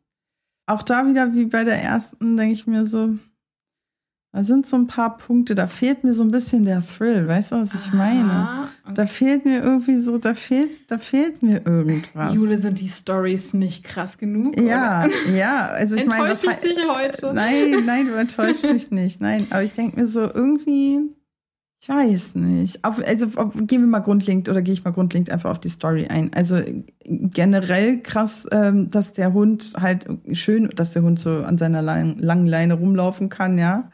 Auch 0.65 0.83
da 0.83 1.07
wieder 1.07 1.33
wie 1.33 1.45
bei 1.45 1.63
der 1.63 1.81
ersten, 1.81 2.36
denke 2.36 2.53
ich 2.53 2.67
mir 2.67 2.86
so, 2.86 3.17
da 4.33 4.43
sind 4.43 4.67
so 4.67 4.75
ein 4.75 4.88
paar 4.88 5.17
Punkte, 5.17 5.55
da 5.55 5.65
fehlt 5.65 6.03
mir 6.03 6.13
so 6.13 6.23
ein 6.23 6.29
bisschen 6.29 6.65
der 6.65 6.86
Thrill, 6.86 7.27
weißt 7.27 7.53
du, 7.53 7.55
was 7.55 7.73
ich 7.73 7.93
meine? 7.93 8.31
Aha. 8.31 8.69
Da 8.93 9.07
fehlt 9.07 9.45
mir 9.45 9.63
irgendwie 9.63 9.99
so, 9.99 10.17
da 10.17 10.33
fehlt, 10.33 10.69
da 10.88 10.97
fehlt 10.97 11.41
mir 11.41 11.65
irgendwas. 11.65 12.33
Jule, 12.33 12.57
sind 12.57 12.79
die 12.79 12.89
Stories 12.89 13.53
nicht 13.53 13.83
krass 13.83 14.17
genug? 14.17 14.60
ja, 14.62 15.05
Oder? 15.05 15.36
ja, 15.36 15.67
also 15.67 15.95
ich 15.95 16.05
meine, 16.05 16.29
Enttäuscht 16.29 16.62
ich 16.63 16.75
dich 16.75 16.88
heute? 16.88 17.33
Nein, 17.33 17.83
nein, 17.86 18.07
du 18.07 18.13
enttäuscht 18.13 18.65
mich 18.65 18.91
nicht. 18.91 19.21
Nein, 19.21 19.47
aber 19.49 19.63
ich 19.63 19.73
denke 19.73 19.99
mir 19.99 20.07
so 20.07 20.21
irgendwie, 20.21 20.99
ich 21.88 21.95
weiß 21.95 22.36
nicht. 22.36 22.84
Auf, 22.84 23.02
also 23.06 23.28
auf, 23.36 23.54
gehen 23.56 23.82
wir 23.82 23.88
mal 23.88 24.00
grundlegend 24.00 24.50
oder 24.50 24.62
gehe 24.62 24.73
ich 24.73 24.84
mal 24.84 24.91
grundlegend 24.91 25.30
einfach 25.30 25.52
auf 25.52 25.60
die 25.60 25.69
Story 25.69 26.08
ein. 26.08 26.34
Also 26.34 26.60
generell 27.06 28.02
krass, 28.02 28.45
ähm, 28.52 28.91
dass 28.91 29.13
der 29.13 29.32
Hund 29.32 29.73
halt 29.80 30.06
schön, 30.34 30.69
dass 30.76 30.91
der 30.91 31.04
Hund 31.04 31.19
so 31.19 31.30
an 31.30 31.58
seiner 31.58 31.82
lang, 31.82 32.17
langen 32.17 32.47
Leine 32.47 32.73
rumlaufen 32.73 33.30
kann, 33.30 33.58
ja. 33.58 33.89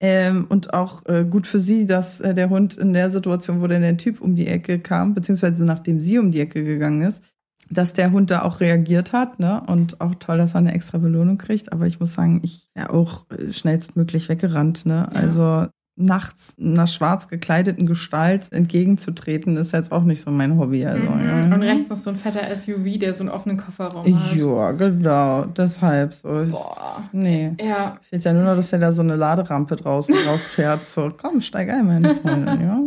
Ähm, 0.00 0.46
und 0.48 0.74
auch 0.74 1.06
äh, 1.06 1.24
gut 1.24 1.46
für 1.46 1.58
sie, 1.58 1.86
dass 1.86 2.20
äh, 2.20 2.34
der 2.34 2.50
Hund 2.50 2.76
in 2.76 2.92
der 2.92 3.10
Situation, 3.10 3.62
wo 3.62 3.66
dann 3.66 3.80
der 3.80 3.96
Typ 3.96 4.20
um 4.20 4.36
die 4.36 4.46
Ecke 4.46 4.78
kam, 4.78 5.14
beziehungsweise 5.14 5.64
nachdem 5.64 6.00
sie 6.00 6.18
um 6.18 6.30
die 6.30 6.40
Ecke 6.40 6.62
gegangen 6.62 7.02
ist, 7.02 7.24
dass 7.70 7.94
der 7.94 8.12
Hund 8.12 8.30
da 8.30 8.42
auch 8.42 8.60
reagiert 8.60 9.12
hat, 9.12 9.40
ne? 9.40 9.62
Und 9.66 10.00
auch 10.00 10.14
toll, 10.14 10.38
dass 10.38 10.54
er 10.54 10.58
eine 10.58 10.74
extra 10.74 10.98
Belohnung 10.98 11.38
kriegt. 11.38 11.72
Aber 11.72 11.86
ich 11.86 11.98
muss 11.98 12.14
sagen, 12.14 12.40
ich 12.44 12.68
ja 12.76 12.90
auch 12.90 13.26
äh, 13.30 13.52
schnellstmöglich 13.52 14.28
weggerannt, 14.28 14.84
ne? 14.84 15.08
Ja. 15.12 15.20
Also 15.20 15.66
nachts 16.00 16.54
einer 16.60 16.86
schwarz 16.86 17.26
gekleideten 17.28 17.86
Gestalt 17.86 18.52
entgegenzutreten, 18.52 19.56
ist 19.56 19.72
jetzt 19.72 19.90
auch 19.90 20.04
nicht 20.04 20.20
so 20.20 20.30
mein 20.30 20.56
Hobby. 20.56 20.86
Also, 20.86 21.02
Mhm. 21.02 21.26
ja. 21.26 21.54
Und 21.54 21.62
rechts 21.62 21.88
noch 21.90 21.96
so 21.96 22.10
ein 22.10 22.16
fetter 22.16 22.40
SUV, 22.54 22.98
der 22.98 23.14
so 23.14 23.24
einen 23.24 23.30
offenen 23.30 23.56
Kofferraum 23.56 24.04
hat. 24.04 24.34
Ja, 24.36 24.70
genau. 24.72 25.44
Deshalb 25.46 26.14
so. 26.14 26.28
Boah. 26.50 27.02
Nee. 27.12 27.52
Ja, 27.60 27.94
Fehlt 28.08 28.24
ja 28.24 28.32
nur 28.32 28.44
noch, 28.44 28.54
dass 28.56 28.70
der 28.70 28.78
da 28.78 28.92
so 28.92 29.02
eine 29.02 29.16
Laderampe 29.16 29.74
draußen 29.76 30.14
rausfährt. 30.28 30.86
So, 30.86 31.10
komm, 31.16 31.40
steig 31.40 31.68
ein, 31.68 31.86
meine 31.86 32.14
Freundin. 32.14 32.60
Ja. 32.60 32.80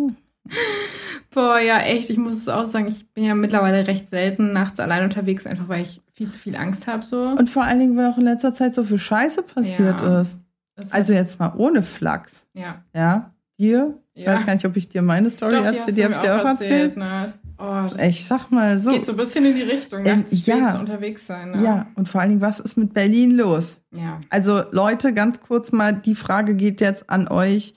boah, 1.34 1.60
ja, 1.60 1.80
echt. 1.80 2.10
Ich 2.10 2.18
muss 2.18 2.38
es 2.38 2.48
auch 2.48 2.68
sagen, 2.70 2.88
ich 2.88 3.06
bin 3.14 3.24
ja 3.26 3.36
mittlerweile 3.36 3.88
recht 3.88 4.08
selten 4.10 4.54
nachts 4.54 4.80
allein 4.80 5.04
unterwegs, 5.04 5.46
einfach 5.48 5.68
weil 5.68 5.82
ich 5.84 6.02
viel 6.14 6.30
zu 6.30 6.40
viel 6.40 6.56
Angst 6.56 6.88
habe. 6.88 7.04
So. 7.04 7.22
Und 7.38 7.50
vor 7.50 7.64
allen 7.64 7.80
Dingen, 7.80 7.98
weil 7.98 8.10
auch 8.10 8.18
in 8.18 8.24
letzter 8.26 8.54
Zeit 8.54 8.76
so 8.76 8.84
viel 8.84 8.98
Scheiße 9.00 9.44
passiert 9.44 10.02
Ja. 10.02 10.22
ist. 10.22 10.40
Das 10.82 10.92
Also 10.92 11.14
jetzt 11.14 11.40
mal 11.40 11.54
ohne 11.58 11.84
Flachs. 11.84 12.46
ja. 12.54 12.84
Ja, 12.96 13.34
dir? 13.60 13.98
Ich 14.14 14.26
Ja. 14.26 14.34
weiß 14.34 14.46
gar 14.46 14.54
nicht, 14.56 14.66
ob 14.66 14.76
ich 14.76 14.90
dir 14.90 15.02
meine 15.02 15.30
Story 15.30 15.56
Doch, 15.56 15.64
erzählt. 15.66 15.98
Die 15.98 16.04
habe 16.04 16.14
ich 16.14 16.20
dir 16.20 16.36
auch 16.42 16.46
erzählt. 16.46 16.98
Ne? 16.98 17.34
Oh, 17.58 17.86
Ich 18.04 18.26
sag 18.26 18.50
mal 18.52 18.80
so. 18.80 18.92
geht 18.92 19.06
so 19.06 19.12
ein 19.12 19.18
bisschen 19.18 19.46
in 19.46 19.56
die 19.56 19.62
Richtung, 19.62 20.00
Ähm, 20.06 20.20
nachts 20.22 20.46
ja. 20.48 20.80
unterwegs 20.80 21.28
sein. 21.28 21.52
Ne? 21.52 21.64
Ja, 21.64 21.88
und 21.96 22.10
vor 22.10 22.20
allen 22.22 22.32
Dingen, 22.32 22.42
was 22.42 22.60
ist 22.60 22.76
mit 22.76 22.94
Berlin 22.94 23.32
los? 23.32 23.82
Ja. 23.96 24.20
Also 24.30 24.64
Leute, 24.72 25.14
ganz 25.14 25.40
kurz 25.42 25.72
mal, 25.72 25.94
die 25.94 26.16
Frage 26.16 26.56
geht 26.56 26.82
jetzt 26.82 27.10
an 27.10 27.28
euch. 27.28 27.76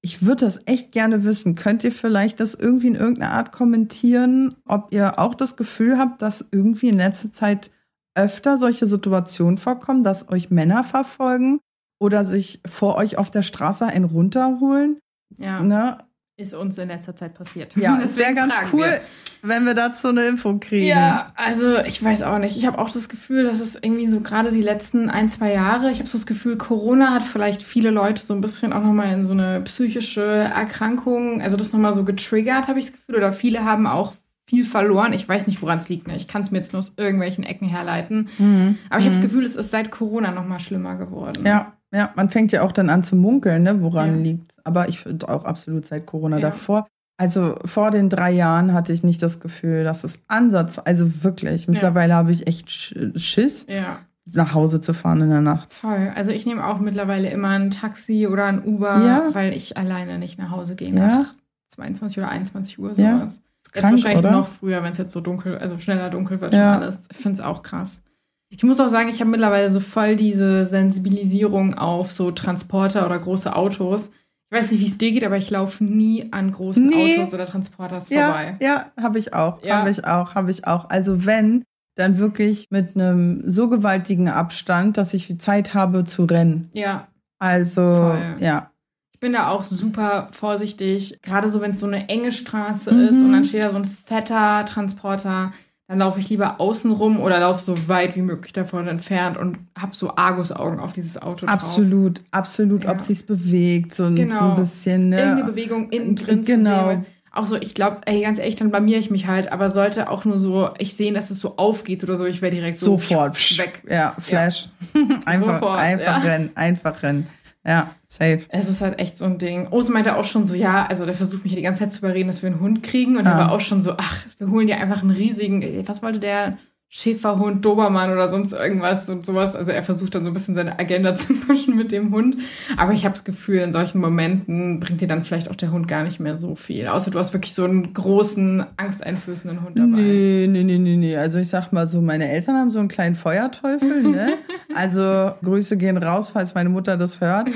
Ich 0.00 0.24
würde 0.26 0.44
das 0.44 0.60
echt 0.66 0.92
gerne 0.92 1.24
wissen. 1.24 1.54
Könnt 1.54 1.82
ihr 1.84 1.92
vielleicht 1.92 2.40
das 2.40 2.54
irgendwie 2.54 2.88
in 2.88 2.94
irgendeiner 2.96 3.32
Art 3.32 3.52
kommentieren, 3.52 4.54
ob 4.66 4.92
ihr 4.92 5.18
auch 5.18 5.34
das 5.34 5.56
Gefühl 5.56 5.96
habt, 5.98 6.20
dass 6.22 6.44
irgendwie 6.50 6.88
in 6.88 6.96
letzter 6.98 7.32
Zeit 7.32 7.70
öfter 8.14 8.58
solche 8.58 8.86
Situationen 8.88 9.58
vorkommen, 9.58 10.02
dass 10.04 10.28
euch 10.28 10.50
Männer 10.50 10.82
verfolgen 10.84 11.60
oder 11.98 12.24
sich 12.24 12.60
vor 12.66 12.96
euch 12.96 13.18
auf 13.18 13.30
der 13.30 13.42
Straße 13.42 13.86
einen 13.86 14.04
runterholen? 14.04 14.98
ja. 15.36 15.60
Ne? 15.60 15.98
Ist 16.40 16.54
uns 16.54 16.78
in 16.78 16.86
letzter 16.86 17.16
Zeit 17.16 17.34
passiert. 17.34 17.74
Ja, 17.74 17.98
es 18.04 18.16
wäre 18.16 18.32
ganz 18.32 18.54
cool, 18.72 18.84
wir. 18.84 19.00
wenn 19.42 19.64
wir 19.66 19.74
dazu 19.74 20.06
eine 20.06 20.22
Info 20.28 20.56
kriegen. 20.60 20.86
Ja, 20.86 21.32
also 21.34 21.78
ich 21.80 22.00
weiß 22.00 22.22
auch 22.22 22.38
nicht. 22.38 22.56
Ich 22.56 22.64
habe 22.64 22.78
auch 22.78 22.90
das 22.90 23.08
Gefühl, 23.08 23.42
dass 23.42 23.58
es 23.58 23.74
irgendwie 23.74 24.06
so 24.08 24.20
gerade 24.20 24.52
die 24.52 24.62
letzten 24.62 25.10
ein, 25.10 25.28
zwei 25.28 25.52
Jahre, 25.52 25.90
ich 25.90 25.98
habe 25.98 26.08
so 26.08 26.16
das 26.16 26.26
Gefühl, 26.28 26.56
Corona 26.56 27.10
hat 27.12 27.24
vielleicht 27.24 27.64
viele 27.64 27.90
Leute 27.90 28.22
so 28.24 28.34
ein 28.34 28.40
bisschen 28.40 28.72
auch 28.72 28.84
nochmal 28.84 29.12
in 29.14 29.24
so 29.24 29.32
eine 29.32 29.60
psychische 29.62 30.22
Erkrankung, 30.22 31.42
also 31.42 31.56
das 31.56 31.72
nochmal 31.72 31.94
so 31.94 32.04
getriggert, 32.04 32.68
habe 32.68 32.78
ich 32.78 32.86
das 32.86 32.94
Gefühl. 32.94 33.16
Oder 33.16 33.32
viele 33.32 33.64
haben 33.64 33.88
auch 33.88 34.12
viel 34.48 34.64
verloren. 34.64 35.12
Ich 35.14 35.28
weiß 35.28 35.48
nicht, 35.48 35.60
woran 35.60 35.78
es 35.78 35.88
liegt. 35.88 36.06
Ne? 36.06 36.14
Ich 36.16 36.28
kann 36.28 36.42
es 36.42 36.52
mir 36.52 36.58
jetzt 36.58 36.72
nur 36.72 36.78
aus 36.78 36.92
irgendwelchen 36.96 37.42
Ecken 37.42 37.66
herleiten. 37.68 38.28
Mhm. 38.38 38.78
Aber 38.90 39.00
ich 39.00 39.06
habe 39.06 39.14
das 39.16 39.18
Mhm. 39.18 39.22
Gefühl, 39.28 39.44
es 39.44 39.56
ist 39.56 39.72
seit 39.72 39.90
Corona 39.90 40.30
nochmal 40.30 40.60
schlimmer 40.60 40.94
geworden. 40.96 41.44
Ja, 41.44 41.72
ja, 41.92 42.10
man 42.16 42.30
fängt 42.30 42.52
ja 42.52 42.62
auch 42.62 42.72
dann 42.72 42.90
an 42.90 43.02
zu 43.02 43.16
munkeln, 43.16 43.62
ne, 43.62 43.80
woran 43.82 44.16
Ja. 44.16 44.22
liegt. 44.22 44.54
Aber 44.64 44.88
ich 44.88 45.00
finde 45.00 45.28
auch 45.28 45.44
absolut 45.44 45.86
seit 45.86 46.06
Corona 46.06 46.36
Ja. 46.38 46.48
davor. 46.50 46.86
Also 47.20 47.56
vor 47.64 47.90
den 47.90 48.08
drei 48.08 48.30
Jahren 48.30 48.72
hatte 48.74 48.92
ich 48.92 49.02
nicht 49.02 49.22
das 49.22 49.40
Gefühl, 49.40 49.82
dass 49.84 50.04
es 50.04 50.20
Ansatz, 50.28 50.78
also 50.84 51.24
wirklich. 51.24 51.66
Mittlerweile 51.66 52.14
habe 52.14 52.30
ich 52.30 52.46
echt 52.46 52.68
Sch- 52.68 53.18
Schiss, 53.18 53.66
Ja, 53.68 53.98
nach 54.30 54.54
Hause 54.54 54.80
zu 54.80 54.92
fahren 54.94 55.22
in 55.22 55.30
der 55.30 55.40
Nacht. 55.40 55.72
voll. 55.72 56.12
Also 56.14 56.30
ich 56.30 56.46
nehme 56.46 56.64
auch 56.66 56.78
mittlerweile 56.78 57.28
immer 57.30 57.48
ein 57.48 57.70
Taxi 57.70 58.28
oder 58.28 58.44
ein 58.44 58.62
Uber, 58.64 59.04
Ja. 59.04 59.28
weil 59.32 59.52
ich 59.52 59.76
alleine 59.76 60.18
nicht 60.18 60.38
nach 60.38 60.50
Hause 60.50 60.76
gehe 60.76 60.90
Ja. 60.94 60.94
nach 60.94 61.34
22 61.70 62.18
oder 62.18 62.28
21 62.28 62.78
Uhr 62.78 62.92
Ja. 62.94 63.18
sowas. 63.18 63.40
Jetzt 63.64 63.72
Krank, 63.82 63.92
wahrscheinlich 63.94 64.18
oder? 64.18 64.30
noch 64.30 64.48
früher, 64.48 64.82
wenn 64.82 64.90
es 64.90 64.96
jetzt 64.98 65.12
so 65.12 65.20
dunkel, 65.20 65.58
also 65.58 65.78
schneller 65.78 66.10
dunkel 66.10 66.40
wird 66.40 66.54
Ja. 66.54 66.76
und 66.76 66.82
alles. 66.82 67.08
Ich 67.10 67.16
finde 67.18 67.40
es 67.40 67.46
auch 67.46 67.62
krass. 67.62 68.00
Ich 68.50 68.62
muss 68.62 68.80
auch 68.80 68.88
sagen, 68.88 69.08
ich 69.10 69.20
habe 69.20 69.30
mittlerweile 69.30 69.70
so 69.70 69.80
voll 69.80 70.16
diese 70.16 70.66
Sensibilisierung 70.66 71.74
auf 71.74 72.10
so 72.12 72.30
Transporter 72.30 73.04
oder 73.04 73.18
große 73.18 73.54
Autos. 73.54 74.10
Ich 74.50 74.58
weiß 74.58 74.70
nicht, 74.70 74.80
wie 74.80 74.86
es 74.86 74.96
dir 74.96 75.12
geht, 75.12 75.24
aber 75.24 75.36
ich 75.36 75.50
laufe 75.50 75.84
nie 75.84 76.28
an 76.32 76.52
großen 76.52 76.86
Nee. 76.86 77.18
Autos 77.20 77.34
oder 77.34 77.44
Transporters 77.44 78.08
Ja, 78.08 78.24
vorbei. 78.26 78.56
ja, 78.60 78.86
habe 78.98 79.18
ich 79.18 79.34
auch, 79.34 79.62
Ja. 79.62 79.80
habe 79.80 79.90
ich 79.90 80.06
auch, 80.06 80.34
habe 80.34 80.50
ich 80.50 80.66
auch. 80.66 80.88
Also 80.88 81.26
wenn, 81.26 81.64
dann 81.96 82.16
wirklich 82.18 82.68
mit 82.70 82.94
einem 82.96 83.42
so 83.44 83.68
gewaltigen 83.68 84.28
Abstand, 84.28 84.96
dass 84.96 85.12
ich 85.12 85.26
viel 85.26 85.36
Zeit 85.36 85.74
habe 85.74 86.04
zu 86.04 86.24
rennen. 86.24 86.70
Ja, 86.72 87.08
Also, 87.40 87.82
Voll. 87.82 88.36
ja. 88.40 88.70
ich 89.12 89.20
bin 89.20 89.34
da 89.34 89.50
auch 89.50 89.62
super 89.64 90.28
vorsichtig. 90.30 91.18
Gerade 91.22 91.50
so, 91.50 91.60
wenn 91.60 91.72
es 91.72 91.80
so 91.80 91.86
eine 91.86 92.08
enge 92.08 92.32
Straße 92.32 92.92
Mhm. 92.94 93.00
ist 93.00 93.10
und 93.20 93.32
dann 93.32 93.44
steht 93.44 93.60
da 93.62 93.70
so 93.70 93.76
ein 93.76 93.84
fetter 93.84 94.64
Transporter, 94.64 95.52
dann 95.88 95.98
laufe 95.98 96.20
ich 96.20 96.28
lieber 96.28 96.60
außen 96.60 96.90
rum 96.92 97.18
oder 97.18 97.40
laufe 97.40 97.64
so 97.64 97.88
weit 97.88 98.14
wie 98.14 98.20
möglich 98.20 98.52
davon 98.52 98.86
entfernt 98.88 99.38
und 99.38 99.56
habe 99.76 99.96
so 99.96 100.14
Argusaugen 100.16 100.80
auf 100.80 100.92
dieses 100.92 101.20
Auto 101.20 101.46
drauf. 101.46 101.54
Absolut, 101.54 102.20
absolut, 102.30 102.84
Ja. 102.84 102.90
ob 102.92 103.00
sich's 103.00 103.22
bewegt, 103.22 103.94
so, 103.94 104.04
ein- 104.04 104.16
so 104.16 104.22
Genau. 104.22 104.50
ein 104.50 104.56
bisschen, 104.56 105.08
ne? 105.08 105.18
Irgendeine 105.18 105.44
Bewegung 105.50 105.88
innen 105.90 106.14
drin 106.14 106.42
Genau. 106.44 106.82
zu 106.84 106.88
sehen. 106.90 107.06
Auch 107.32 107.46
so, 107.46 107.56
ich 107.56 107.74
glaube, 107.74 107.98
ey, 108.06 108.22
ganz 108.22 108.38
ehrlich, 108.38 108.56
dann 108.56 108.70
blamier 108.70 108.98
ich 108.98 109.10
mich 109.10 109.26
halt, 109.26 109.50
aber 109.52 109.70
sollte 109.70 110.10
auch 110.10 110.24
nur 110.24 110.38
so, 110.38 110.70
ich 110.78 110.94
sehen, 110.94 111.14
dass 111.14 111.30
es 111.30 111.38
so 111.40 111.56
aufgeht 111.56 112.02
oder 112.02 112.16
so, 112.16 112.24
ich 112.26 112.42
wäre 112.42 112.54
direkt 112.54 112.78
so 112.78 112.86
Sofort 112.98 113.36
weg. 113.58 113.82
Ja, 113.88 114.14
Flash. 114.18 114.68
einfach, 115.24 115.54
Sofort, 115.60 115.78
einfach 115.78 116.04
ja. 116.24 116.30
rennen, 116.30 116.50
einfach 116.54 117.02
rennen. 117.02 117.28
Ja, 117.68 117.90
safe. 118.06 118.40
Es 118.48 118.66
ist 118.68 118.80
halt 118.80 118.98
echt 118.98 119.18
so 119.18 119.26
ein 119.26 119.36
Ding. 119.36 119.68
Ose 119.70 119.92
meinte 119.92 120.16
auch 120.16 120.24
schon 120.24 120.46
so, 120.46 120.54
ja, 120.54 120.86
also 120.86 121.04
der 121.04 121.14
versucht 121.14 121.44
mich 121.44 121.54
die 121.54 121.60
ganze 121.60 121.80
Zeit 121.80 121.92
zu 121.92 121.98
überreden, 121.98 122.28
dass 122.28 122.40
wir 122.42 122.48
einen 122.50 122.60
Hund 122.60 122.82
kriegen. 122.82 123.18
Und 123.18 123.26
er 123.26 123.34
Ah. 123.34 123.38
war 123.38 123.52
auch 123.52 123.60
schon 123.60 123.82
so, 123.82 123.92
ach, 123.98 124.24
wir 124.38 124.48
holen 124.50 124.66
dir 124.66 124.78
einfach 124.78 125.02
einen 125.02 125.10
riesigen, 125.10 125.86
was 125.86 126.02
wollte 126.02 126.18
der? 126.18 126.56
Schäferhund, 126.90 127.64
Dobermann 127.64 128.12
oder 128.12 128.30
sonst 128.30 128.52
irgendwas 128.54 129.08
und 129.10 129.24
sowas. 129.26 129.54
Also 129.54 129.72
er 129.72 129.82
versucht 129.82 130.14
dann 130.14 130.24
so 130.24 130.30
ein 130.30 130.32
bisschen 130.34 130.54
seine 130.54 130.78
Agenda 130.78 131.14
zu 131.16 131.34
pushen 131.34 131.76
mit 131.76 131.92
dem 131.92 132.12
Hund. 132.14 132.36
Aber 132.78 132.92
ich 132.94 133.04
habe 133.04 133.12
das 133.14 133.24
Gefühl, 133.24 133.58
in 133.58 133.72
solchen 133.72 134.00
Momenten 134.00 134.80
bringt 134.80 135.00
dir 135.02 135.08
dann 135.08 135.22
vielleicht 135.22 135.50
auch 135.50 135.56
der 135.56 135.70
Hund 135.70 135.86
gar 135.86 136.02
nicht 136.04 136.18
mehr 136.18 136.36
so 136.36 136.54
viel. 136.54 136.88
Außer 136.88 137.10
du 137.10 137.18
hast 137.18 137.34
wirklich 137.34 137.52
so 137.52 137.64
einen 137.64 137.92
großen, 137.92 138.64
angsteinflößenden 138.78 139.62
Hund 139.62 139.78
dabei. 139.78 139.88
Nee, 139.88 140.46
nee, 140.48 140.64
nee, 140.64 140.78
nee, 140.78 140.96
nee. 140.96 141.16
Also 141.16 141.38
ich 141.38 141.48
sag 141.48 141.72
mal 141.72 141.86
so, 141.86 142.00
meine 142.00 142.28
Eltern 142.30 142.56
haben 142.56 142.70
so 142.70 142.78
einen 142.78 142.88
kleinen 142.88 143.16
Feuerteufel, 143.16 144.02
ne? 144.04 144.34
Also 144.74 145.32
Grüße 145.42 145.76
gehen 145.76 145.96
raus, 145.96 146.30
falls 146.30 146.54
meine 146.54 146.68
Mutter 146.68 146.96
das 146.96 147.20
hört. 147.20 147.50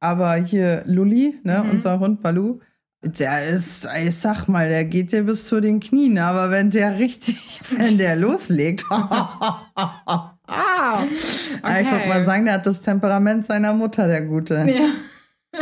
Aber 0.00 0.34
hier 0.34 0.82
Lulli, 0.86 1.38
ne, 1.44 1.62
Mhm. 1.64 1.70
unser 1.70 1.98
Hund 1.98 2.20
Balu, 2.22 2.58
der 3.02 3.46
ist, 3.46 3.86
ich 4.04 4.16
sag 4.16 4.48
mal, 4.48 4.68
der 4.68 4.84
geht 4.84 5.12
dir 5.12 5.24
bis 5.24 5.44
zu 5.46 5.60
den 5.60 5.80
Knien, 5.80 6.18
aber 6.18 6.50
wenn 6.50 6.70
der 6.70 6.98
richtig, 6.98 7.60
wenn 7.76 7.98
der 7.98 8.16
loslegt, 8.16 8.84
ah, 8.90 9.62
ich 11.80 11.90
würde 11.90 12.08
mal 12.08 12.24
sagen, 12.24 12.44
der 12.46 12.54
hat 12.54 12.66
das 12.66 12.80
Temperament 12.80 13.46
seiner 13.46 13.72
Mutter, 13.72 14.06
der 14.06 14.22
Gute. 14.22 14.54
Ja. 14.68 15.60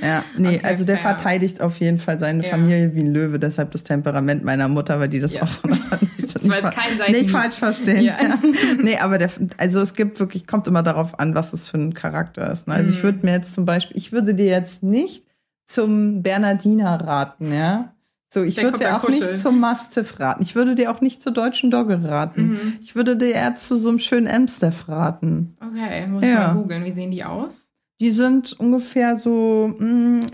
Ja, 0.00 0.22
nee, 0.36 0.58
Okay, 0.58 0.60
also 0.62 0.84
der 0.84 0.96
fair. 0.96 1.16
verteidigt 1.16 1.60
auf 1.60 1.80
jeden 1.80 1.98
Fall 1.98 2.20
seine 2.20 2.44
Ja. 2.44 2.50
Familie 2.50 2.94
wie 2.94 3.00
ein 3.00 3.12
Löwe, 3.12 3.40
deshalb 3.40 3.72
das 3.72 3.82
Temperament 3.82 4.44
meiner 4.44 4.68
Mutter, 4.68 5.00
weil 5.00 5.08
die 5.08 5.18
das 5.18 5.34
Ja. 5.34 5.42
auch 5.42 5.64
nicht, 5.64 5.82
Das 6.22 6.34
jetzt 6.44 6.74
kein 6.74 7.10
nicht 7.12 7.30
falsch 7.30 7.56
verstehen. 7.56 8.04
Ja. 8.04 8.14
Ja. 8.22 8.38
Nee, 8.80 8.96
aber 8.98 9.18
der, 9.18 9.30
also 9.56 9.80
es 9.80 9.94
gibt 9.94 10.20
wirklich, 10.20 10.46
kommt 10.46 10.68
immer 10.68 10.84
darauf 10.84 11.18
an, 11.18 11.34
was 11.34 11.52
es 11.52 11.68
für 11.68 11.78
ein 11.78 11.94
Charakter 11.94 12.52
ist. 12.52 12.68
Ne? 12.68 12.74
Also 12.74 12.90
ich 12.90 12.98
Mhm. 12.98 13.02
würde 13.02 13.18
mir 13.26 13.32
jetzt 13.32 13.54
zum 13.54 13.64
Beispiel, 13.64 13.96
ich 13.96 14.12
würde 14.12 14.34
dir 14.34 14.46
jetzt 14.46 14.84
nicht 14.84 15.24
zum 15.68 16.22
Bernardiner 16.22 17.00
raten, 17.00 17.52
ja. 17.52 17.92
So, 18.30 18.42
ich 18.42 18.60
würde 18.62 18.78
dir 18.78 18.96
auch 18.96 19.00
Kuscheln. 19.02 19.32
nicht 19.32 19.42
zum 19.42 19.58
Mastiff 19.60 20.18
raten. 20.20 20.42
Ich 20.42 20.54
würde 20.54 20.74
dir 20.74 20.90
auch 20.90 21.00
nicht 21.00 21.22
zur 21.22 21.32
deutschen 21.32 21.70
Dogge 21.70 22.02
raten. 22.04 22.50
Mhm. 22.50 22.76
Ich 22.80 22.94
würde 22.94 23.16
dir 23.16 23.32
eher 23.34 23.56
zu 23.56 23.78
so 23.78 23.88
einem 23.88 23.98
schönen 23.98 24.28
Amstaff 24.28 24.88
raten. 24.88 25.56
Okay, 25.64 26.06
muss 26.06 26.22
ich 26.22 26.28
Ja. 26.28 26.48
mal 26.48 26.54
googeln. 26.54 26.84
Wie 26.84 26.92
sehen 26.92 27.10
die 27.10 27.24
aus? 27.24 27.70
Die 28.00 28.10
sind 28.12 28.52
ungefähr 28.60 29.16
so 29.16 29.74
mh, 29.78 30.26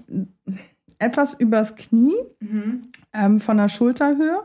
etwas 0.98 1.34
übers 1.34 1.76
Knie, 1.76 2.14
Mhm. 2.40 2.88
ähm, 3.12 3.40
von 3.40 3.56
der 3.56 3.68
Schulterhöhe 3.68 4.42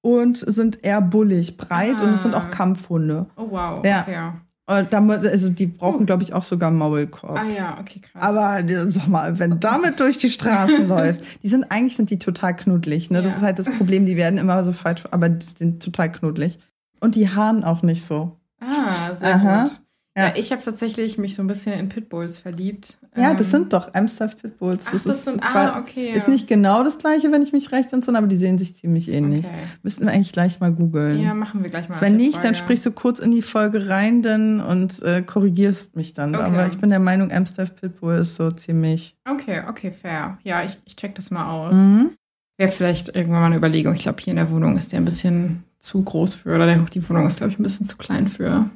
und 0.00 0.38
sind 0.38 0.84
eher 0.84 1.00
bullig, 1.00 1.56
breit 1.56 2.00
und 2.00 2.14
es 2.14 2.22
sind 2.22 2.34
auch 2.34 2.46
Ah. 2.46 2.50
Kampfhunde. 2.50 3.26
Oh, 3.36 3.48
wow. 3.50 3.84
Ja. 3.84 4.02
Okay. 4.02 4.30
Und 4.66 4.92
damit, 4.92 5.26
also 5.26 5.48
die 5.48 5.66
brauchen, 5.66 6.02
Uh. 6.02 6.06
glaube 6.06 6.22
ich, 6.22 6.32
auch 6.34 6.44
sogar 6.44 6.68
einen 6.70 6.78
Maulkorb. 6.78 7.36
Ah 7.36 7.44
ja, 7.48 7.76
okay, 7.80 8.00
krass. 8.00 8.22
Aber 8.22 8.62
sag 8.90 9.08
mal, 9.08 9.38
wenn 9.38 9.50
du 9.50 9.56
damit 9.56 9.98
durch 9.98 10.18
die 10.18 10.30
Straßen 10.30 10.86
läufst, 10.88 11.24
die 11.42 11.48
sind 11.48 11.64
eigentlich 11.70 11.96
sind 11.96 12.10
die 12.10 12.18
total 12.18 12.54
knuddelig. 12.54 13.10
Ne? 13.10 13.22
Das 13.22 13.32
Ja. 13.32 13.38
ist 13.38 13.42
halt 13.44 13.58
das 13.58 13.68
Problem, 13.76 14.06
die 14.06 14.16
werden 14.16 14.38
immer 14.38 14.62
so 14.62 14.72
falsch, 14.72 15.02
aber 15.10 15.28
die 15.28 15.44
sind 15.44 15.82
total 15.82 16.12
knuddelig. 16.12 16.58
Und 17.00 17.16
die 17.16 17.28
haaren 17.28 17.64
auch 17.64 17.82
nicht 17.82 18.04
so. 18.06 18.38
ah, 18.60 19.14
sehr 19.16 19.34
Aha. 19.34 19.62
gut. 19.64 19.80
Ja, 20.16 20.26
Ja. 20.28 20.32
ich 20.36 20.52
habe 20.52 20.62
tatsächlich 20.62 21.18
mich 21.18 21.34
so 21.34 21.42
ein 21.42 21.48
bisschen 21.48 21.72
in 21.72 21.88
Pitbulls 21.88 22.38
verliebt. 22.38 22.98
Ja, 23.14 23.34
das 23.34 23.48
Ähm, 23.48 23.50
sind 23.50 23.72
doch 23.74 23.92
Amstaff 23.92 24.38
Pitbulls. 24.38 24.84
Ach, 24.86 24.92
Das, 24.92 25.02
das, 25.04 25.16
ist, 25.16 25.24
sind, 25.26 25.42
ah, 25.44 25.78
okay. 25.78 26.12
ist 26.12 26.28
nicht 26.28 26.48
genau 26.48 26.82
das 26.82 26.96
gleiche, 26.96 27.30
wenn 27.30 27.42
ich 27.42 27.52
mich 27.52 27.70
recht 27.70 27.92
entsinne, 27.92 28.16
aber 28.16 28.26
die 28.26 28.36
sehen 28.36 28.58
sich 28.58 28.74
ziemlich 28.74 29.10
ähnlich. 29.10 29.44
Okay. 29.44 29.54
Müssten 29.82 30.06
wir 30.06 30.12
eigentlich 30.12 30.32
gleich 30.32 30.60
mal 30.60 30.72
googeln. 30.72 31.20
Ja, 31.20 31.34
machen 31.34 31.62
wir 31.62 31.68
gleich 31.68 31.90
mal. 31.90 32.00
Wenn 32.00 32.16
nicht, 32.16 32.36
dann 32.38 32.42
Folge. 32.54 32.56
sprichst 32.56 32.86
du 32.86 32.90
kurz 32.92 33.18
in 33.18 33.30
die 33.30 33.42
Folge 33.42 33.90
rein 33.90 34.22
dann 34.22 34.60
und 34.60 35.02
äh, 35.02 35.20
korrigierst 35.20 35.94
mich 35.94 36.14
dann. 36.14 36.34
Okay. 36.34 36.42
Aber 36.44 36.66
ich 36.68 36.78
bin 36.78 36.88
der 36.88 37.00
Meinung, 37.00 37.30
Amstaff 37.30 37.76
Pitbull 37.76 38.14
ist 38.14 38.36
so 38.36 38.50
ziemlich. 38.50 39.14
Okay, 39.28 39.60
okay, 39.68 39.92
fair. 39.92 40.38
Ja, 40.42 40.62
ich, 40.64 40.78
ich 40.86 40.96
check 40.96 41.14
das 41.14 41.30
mal 41.30 41.50
aus. 41.50 41.74
Mhm. 41.76 42.12
Wäre 42.56 42.70
vielleicht 42.70 43.14
irgendwann 43.14 43.40
mal 43.40 43.46
eine 43.46 43.56
Überlegung. 43.56 43.94
Ich 43.94 44.04
glaube, 44.04 44.22
hier 44.22 44.30
in 44.30 44.36
der 44.38 44.50
Wohnung 44.50 44.78
ist 44.78 44.90
der 44.92 45.00
ein 45.00 45.04
bisschen 45.04 45.64
zu 45.80 46.02
groß 46.02 46.36
für. 46.36 46.54
Oder 46.54 46.64
der, 46.64 46.78
die 46.78 47.06
Wohnung 47.08 47.26
ist, 47.26 47.36
glaube 47.36 47.52
ich, 47.52 47.58
ein 47.58 47.62
bisschen 47.62 47.84
zu 47.86 47.98
klein 47.98 48.28
für. 48.28 48.70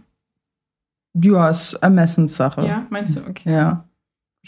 Ja, 1.14 1.48
ist 1.48 1.72
Ermessenssache. 1.74 2.66
Ja, 2.66 2.86
meinst 2.90 3.16
du? 3.16 3.20
Okay. 3.26 3.50
Ja. 3.50 3.85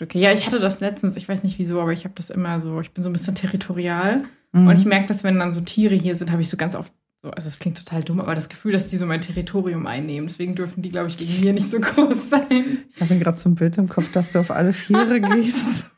Okay, 0.00 0.20
ja, 0.20 0.32
ich 0.32 0.46
hatte 0.46 0.60
das 0.60 0.80
letztens, 0.80 1.16
ich 1.16 1.28
weiß 1.28 1.42
nicht 1.42 1.58
wieso, 1.58 1.80
aber 1.80 1.92
ich 1.92 2.04
habe 2.04 2.14
das 2.16 2.30
immer 2.30 2.60
so, 2.60 2.80
ich 2.80 2.92
bin 2.92 3.02
so 3.02 3.10
ein 3.10 3.12
bisschen 3.12 3.34
territorial. 3.34 4.24
Mhm. 4.52 4.68
Und 4.68 4.76
ich 4.76 4.84
merke, 4.84 5.06
dass 5.08 5.24
wenn 5.24 5.38
dann 5.38 5.52
so 5.52 5.60
Tiere 5.60 5.94
hier 5.94 6.14
sind, 6.14 6.30
habe 6.30 6.42
ich 6.42 6.48
so 6.48 6.56
ganz 6.56 6.74
oft 6.74 6.92
so, 7.22 7.30
also 7.30 7.48
es 7.48 7.58
klingt 7.58 7.78
total 7.78 8.04
dumm, 8.04 8.20
aber 8.20 8.36
das 8.36 8.48
Gefühl, 8.48 8.72
dass 8.72 8.86
die 8.88 8.96
so 8.96 9.04
mein 9.04 9.20
Territorium 9.20 9.86
einnehmen. 9.86 10.28
Deswegen 10.28 10.54
dürfen 10.54 10.82
die, 10.82 10.90
glaube 10.90 11.08
ich, 11.08 11.18
wegen 11.18 11.40
mir 11.40 11.52
nicht 11.52 11.68
so 11.68 11.80
groß 11.82 12.30
sein. 12.30 12.84
Ich 12.94 13.00
habe 13.00 13.18
gerade 13.18 13.36
so 13.38 13.48
ein 13.48 13.56
Bild 13.56 13.76
im 13.76 13.88
Kopf, 13.88 14.12
dass 14.12 14.30
du 14.30 14.38
auf 14.38 14.52
alle 14.52 14.72
Viere 14.72 15.20
gehst. 15.34 15.90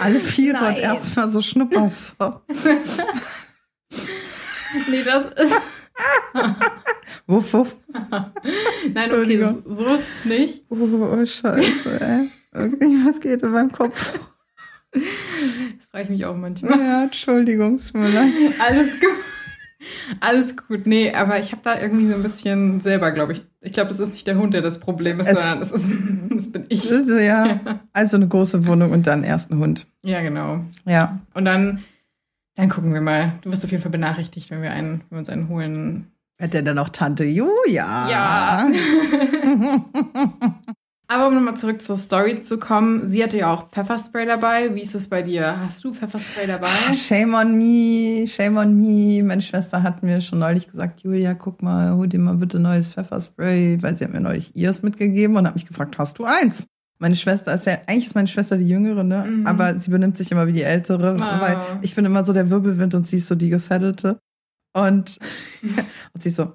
Alle 0.00 0.20
Viere 0.20 0.58
Nein. 0.60 0.74
und 0.74 0.82
erstmal 0.82 1.30
so 1.30 1.40
schnupperst. 1.40 2.16
nee, 4.90 5.02
das 5.02 5.30
ist. 5.30 5.54
Wuff, 7.26 7.54
wuff. 7.54 7.76
Nein, 8.92 9.12
okay, 9.12 9.38
so, 9.40 9.62
so 9.74 9.86
ist 9.94 10.04
es 10.18 10.24
nicht. 10.26 10.64
Oh, 10.68 10.76
oh, 10.76 11.24
scheiße, 11.24 12.00
ey. 12.00 12.28
Irgendwas 12.54 13.20
geht 13.20 13.42
in 13.42 13.50
meinem 13.50 13.72
Kopf. 13.72 14.18
Das 14.92 15.86
frage 15.90 16.04
ich 16.04 16.10
mich 16.10 16.24
auch 16.24 16.36
manchmal. 16.36 16.78
Ja, 16.78 17.02
Entschuldigung, 17.04 17.74
es 17.76 17.92
leid. 17.92 18.32
Alles 18.60 18.92
gut. 19.00 19.10
Alles 20.20 20.56
gut. 20.56 20.86
Nee, 20.86 21.12
aber 21.12 21.38
ich 21.40 21.52
habe 21.52 21.60
da 21.64 21.78
irgendwie 21.80 22.08
so 22.08 22.14
ein 22.14 22.22
bisschen 22.22 22.80
selber, 22.80 23.10
glaube 23.10 23.32
ich. 23.32 23.42
Ich 23.60 23.72
glaube, 23.72 23.88
das 23.88 23.98
ist 24.00 24.12
nicht 24.12 24.26
der 24.26 24.38
Hund, 24.38 24.54
der 24.54 24.62
das 24.62 24.78
Problem 24.80 25.18
ist, 25.20 25.26
Es- 25.28 25.36
sondern 25.38 25.60
das, 25.60 25.72
ist, 25.72 25.90
das 26.30 26.52
bin 26.52 26.66
ich. 26.68 26.88
Ja, 26.88 27.60
also 27.92 28.16
eine 28.16 28.28
große 28.28 28.66
Wohnung 28.66 28.92
und 28.92 29.06
dann 29.06 29.24
erst 29.24 29.50
ein 29.50 29.58
Hund. 29.58 29.86
Ja, 30.02 30.22
genau. 30.22 30.64
Ja. 30.86 31.18
Und 31.34 31.44
dann, 31.44 31.82
dann 32.54 32.68
gucken 32.70 32.94
wir 32.94 33.00
mal. 33.00 33.32
Du 33.42 33.50
wirst 33.50 33.64
auf 33.64 33.70
jeden 33.72 33.82
Fall 33.82 33.92
benachrichtigt, 33.92 34.50
wenn 34.50 34.62
wir, 34.62 34.70
einen, 34.70 35.00
wenn 35.00 35.10
wir 35.10 35.18
uns 35.18 35.28
einen 35.28 35.48
holen. 35.48 36.06
Hat 36.40 36.54
der 36.54 36.62
dann 36.62 36.78
auch 36.78 36.88
Tante 36.90 37.24
Julia? 37.24 38.08
Ja. 38.08 38.68
Aber 41.06 41.28
um 41.28 41.34
nochmal 41.34 41.56
zurück 41.56 41.82
zur 41.82 41.98
Story 41.98 42.40
zu 42.42 42.58
kommen, 42.58 43.06
sie 43.06 43.22
hatte 43.22 43.36
ja 43.36 43.52
auch 43.52 43.68
Pfefferspray 43.68 44.24
dabei. 44.24 44.74
Wie 44.74 44.80
ist 44.80 44.94
es 44.94 45.08
bei 45.08 45.20
dir? 45.22 45.60
Hast 45.60 45.84
du 45.84 45.92
Pfefferspray 45.92 46.46
dabei? 46.46 46.70
Shame 46.94 47.34
on 47.34 47.58
me, 47.58 48.26
shame 48.26 48.56
on 48.56 48.80
me. 48.80 49.22
Meine 49.22 49.42
Schwester 49.42 49.82
hat 49.82 50.02
mir 50.02 50.22
schon 50.22 50.38
neulich 50.38 50.66
gesagt, 50.70 51.00
Julia, 51.00 51.34
guck 51.34 51.62
mal, 51.62 51.92
hol 51.94 52.08
dir 52.08 52.18
mal 52.18 52.36
bitte 52.36 52.58
neues 52.58 52.88
Pfefferspray, 52.88 53.78
weil 53.82 53.96
sie 53.96 54.04
hat 54.04 54.14
mir 54.14 54.20
neulich 54.20 54.56
ihres 54.56 54.82
mitgegeben 54.82 55.36
und 55.36 55.46
hat 55.46 55.54
mich 55.54 55.66
gefragt, 55.66 55.98
hast 55.98 56.18
du 56.18 56.24
eins? 56.24 56.68
Meine 56.98 57.16
Schwester 57.16 57.52
ist 57.52 57.66
ja, 57.66 57.78
eigentlich 57.86 58.06
ist 58.06 58.14
meine 58.14 58.28
Schwester 58.28 58.56
die 58.56 58.68
Jüngere, 58.68 59.04
ne? 59.04 59.24
Mhm. 59.26 59.46
Aber 59.46 59.78
sie 59.78 59.90
benimmt 59.90 60.16
sich 60.16 60.32
immer 60.32 60.46
wie 60.46 60.52
die 60.52 60.62
Ältere, 60.62 61.16
Ah. 61.20 61.40
weil 61.40 61.58
ich 61.82 61.94
bin 61.94 62.06
immer 62.06 62.24
so 62.24 62.32
der 62.32 62.48
Wirbelwind 62.50 62.94
und 62.94 63.06
sie 63.06 63.18
ist 63.18 63.28
so 63.28 63.34
die 63.34 63.50
Gesettelte. 63.50 64.18
Und, 64.72 65.18
und 66.14 66.22
sie 66.22 66.30
so, 66.30 66.52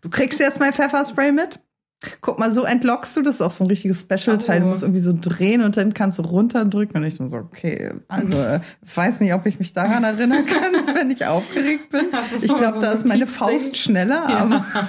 du 0.00 0.10
kriegst 0.10 0.38
jetzt 0.38 0.60
mein 0.60 0.72
Pfefferspray 0.72 1.32
mit? 1.32 1.58
Guck 2.22 2.38
mal, 2.38 2.50
so 2.50 2.64
entlockst 2.64 3.14
du. 3.16 3.22
Das 3.22 3.34
ist 3.36 3.40
auch 3.42 3.50
so 3.50 3.64
ein 3.64 3.66
richtiges 3.66 4.00
Special-Teil. 4.00 4.60
Du 4.60 4.66
Oh. 4.66 4.68
musst 4.70 4.82
irgendwie 4.82 5.00
so 5.02 5.14
drehen 5.18 5.62
und 5.62 5.76
dann 5.76 5.92
kannst 5.92 6.18
du 6.18 6.22
runterdrücken. 6.22 6.96
Und 7.00 7.06
ich 7.06 7.14
so, 7.16 7.24
okay, 7.36 7.92
also 8.08 8.32
äh, 8.38 8.60
ich 8.84 8.96
weiß 8.96 9.20
nicht, 9.20 9.34
ob 9.34 9.44
ich 9.46 9.58
mich 9.58 9.72
daran 9.74 10.04
erinnern 10.04 10.46
kann, 10.46 10.72
wenn 10.94 11.10
ich 11.10 11.26
aufgeregt 11.26 11.90
bin. 11.90 12.06
Du 12.10 12.44
Ich 12.44 12.56
glaube, 12.56 12.76
so 12.80 12.86
da 12.86 12.92
ist 12.92 13.06
meine? 13.06 13.26
Faust 13.26 13.76
schneller. 13.76 14.26
Aber, 14.28 14.64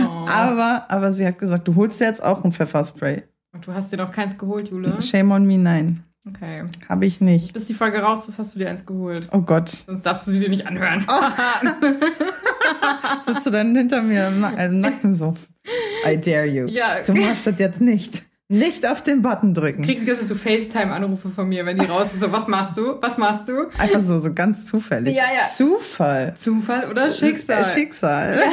Oh. 0.00 0.26
aber, 0.28 0.86
aber 0.88 1.12
sie 1.12 1.26
hat 1.26 1.38
gesagt, 1.38 1.68
du 1.68 1.74
holst 1.76 2.00
dir 2.00 2.06
jetzt 2.06 2.22
auch 2.24 2.42
ein 2.42 2.52
Pfefferspray. 2.52 3.22
Und 3.52 3.66
du 3.66 3.74
hast 3.74 3.92
dir 3.92 3.98
noch 3.98 4.10
keins 4.12 4.38
geholt, 4.38 4.68
Jule? 4.68 5.00
Shame 5.02 5.32
on 5.32 5.46
me, 5.46 5.58
nein. 5.58 6.02
Okay. 6.26 6.64
Habe 6.88 7.06
ich 7.06 7.20
nicht. 7.20 7.52
Bis 7.52 7.66
die 7.66 7.74
Folge 7.74 7.98
raus 8.00 8.26
ist, 8.28 8.38
hast 8.38 8.54
du 8.54 8.58
dir 8.58 8.68
eins 8.70 8.86
geholt. 8.86 9.28
Oh 9.32 9.40
Gott. 9.42 9.68
Sonst 9.86 10.04
darfst 10.06 10.26
du 10.26 10.32
sie 10.32 10.40
dir 10.40 10.48
nicht 10.48 10.66
anhören. 10.66 11.06
Sitzt 13.26 13.46
du 13.46 13.50
dann 13.50 13.74
hinter 13.76 14.02
mir 14.02 14.28
im 14.28 14.40
Na 14.40 14.52
äh, 14.56 14.68
Nacken 14.68 15.14
so? 15.14 15.34
I 16.06 16.16
dare 16.20 16.46
you. 16.46 16.66
ja, 16.66 17.02
Du 17.06 17.14
machst 17.14 17.46
das 17.46 17.54
jetzt 17.58 17.80
nicht. 17.80 18.22
Nicht 18.48 18.84
auf 18.84 19.02
den 19.04 19.22
Button 19.22 19.54
drücken. 19.54 19.82
kriegst 19.82 20.08
du 20.08 20.16
so 20.26 20.34
FaceTime-Anrufe 20.34 21.28
von 21.30 21.48
mir, 21.48 21.64
wenn 21.66 21.78
die 21.78 21.84
raus 21.86 22.06
ist. 22.12 22.18
So, 22.20 22.32
was 22.32 22.48
machst 22.48 22.76
du? 22.76 22.96
Was 23.00 23.16
machst 23.16 23.48
du? 23.48 23.68
Einfach 23.78 24.02
so, 24.02 24.18
so 24.18 24.32
ganz 24.34 24.66
zufällig. 24.66 25.14
Ja, 25.14 25.22
ja. 25.32 25.48
Zufall. 25.48 26.34
Zufall 26.36 26.90
oder 26.90 27.10
Schicksal? 27.12 27.64
Schicksal. 27.64 28.36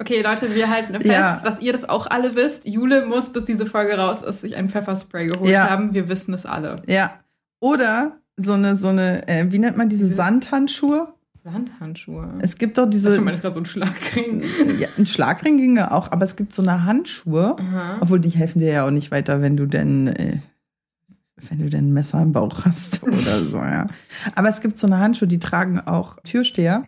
Okay, 0.00 0.22
Leute, 0.22 0.54
wir 0.54 0.70
halten 0.70 0.94
fest, 0.94 1.06
Ja. 1.06 1.40
dass 1.44 1.60
ihr 1.60 1.72
das 1.74 1.86
auch 1.86 2.06
alle 2.06 2.34
wisst. 2.34 2.66
Jule 2.66 3.04
muss, 3.04 3.30
bis 3.34 3.44
diese 3.44 3.66
Folge 3.66 3.98
raus 3.98 4.22
ist, 4.22 4.40
sich 4.40 4.56
ein 4.56 4.70
Pfefferspray 4.70 5.26
geholt 5.26 5.50
Ja. 5.50 5.68
haben. 5.68 5.92
Wir 5.92 6.08
wissen 6.08 6.32
es 6.32 6.46
alle. 6.46 6.76
Ja. 6.86 7.20
Oder 7.60 8.12
so 8.36 8.54
eine, 8.54 8.76
so 8.76 8.88
eine, 8.88 9.28
äh, 9.28 9.52
wie 9.52 9.58
nennt 9.58 9.76
man 9.76 9.90
Diese- 9.90 10.08
Sandhandschuhe? 10.08 11.12
Sandhandschuhe. 11.44 12.38
Es 12.40 12.56
gibt 12.56 12.78
doch 12.78 12.84
ich 12.84 12.90
diese, 12.92 13.10
das 13.10 13.18
ist 13.18 13.42
gerade 13.42 13.52
so 13.52 13.60
ein 13.60 13.66
Schlagring. 13.66 14.42
ja, 14.78 14.88
ein 14.96 15.06
Schlagring 15.06 15.58
ging 15.58 15.76
ja 15.76 15.92
auch, 15.92 16.10
aber 16.10 16.24
es 16.24 16.36
gibt 16.36 16.54
so 16.54 16.62
eine 16.62 16.84
Handschuhe, 16.84 17.56
Aha. 17.58 17.98
obwohl 18.00 18.18
die 18.18 18.30
helfen 18.30 18.60
dir 18.60 18.72
ja 18.72 18.86
auch 18.86 18.90
nicht 18.90 19.10
weiter, 19.10 19.42
wenn 19.42 19.54
du 19.54 19.66
denn, 19.66 20.06
äh, 20.06 20.38
wenn 21.48 21.58
du 21.58 21.68
denn 21.68 21.88
ein 21.88 21.92
Messer 21.92 22.22
im 22.22 22.32
Bauch 22.32 22.64
hast 22.64 23.02
oder 23.02 23.44
so, 23.44 23.58
ja. 23.58 23.88
Aber 24.34 24.48
es 24.48 24.62
gibt 24.62 24.78
so 24.78 24.86
eine 24.86 24.98
Handschuhe, 24.98 25.28
die 25.28 25.38
tragen 25.38 25.80
auch 25.80 26.16
Türsteher. 26.24 26.82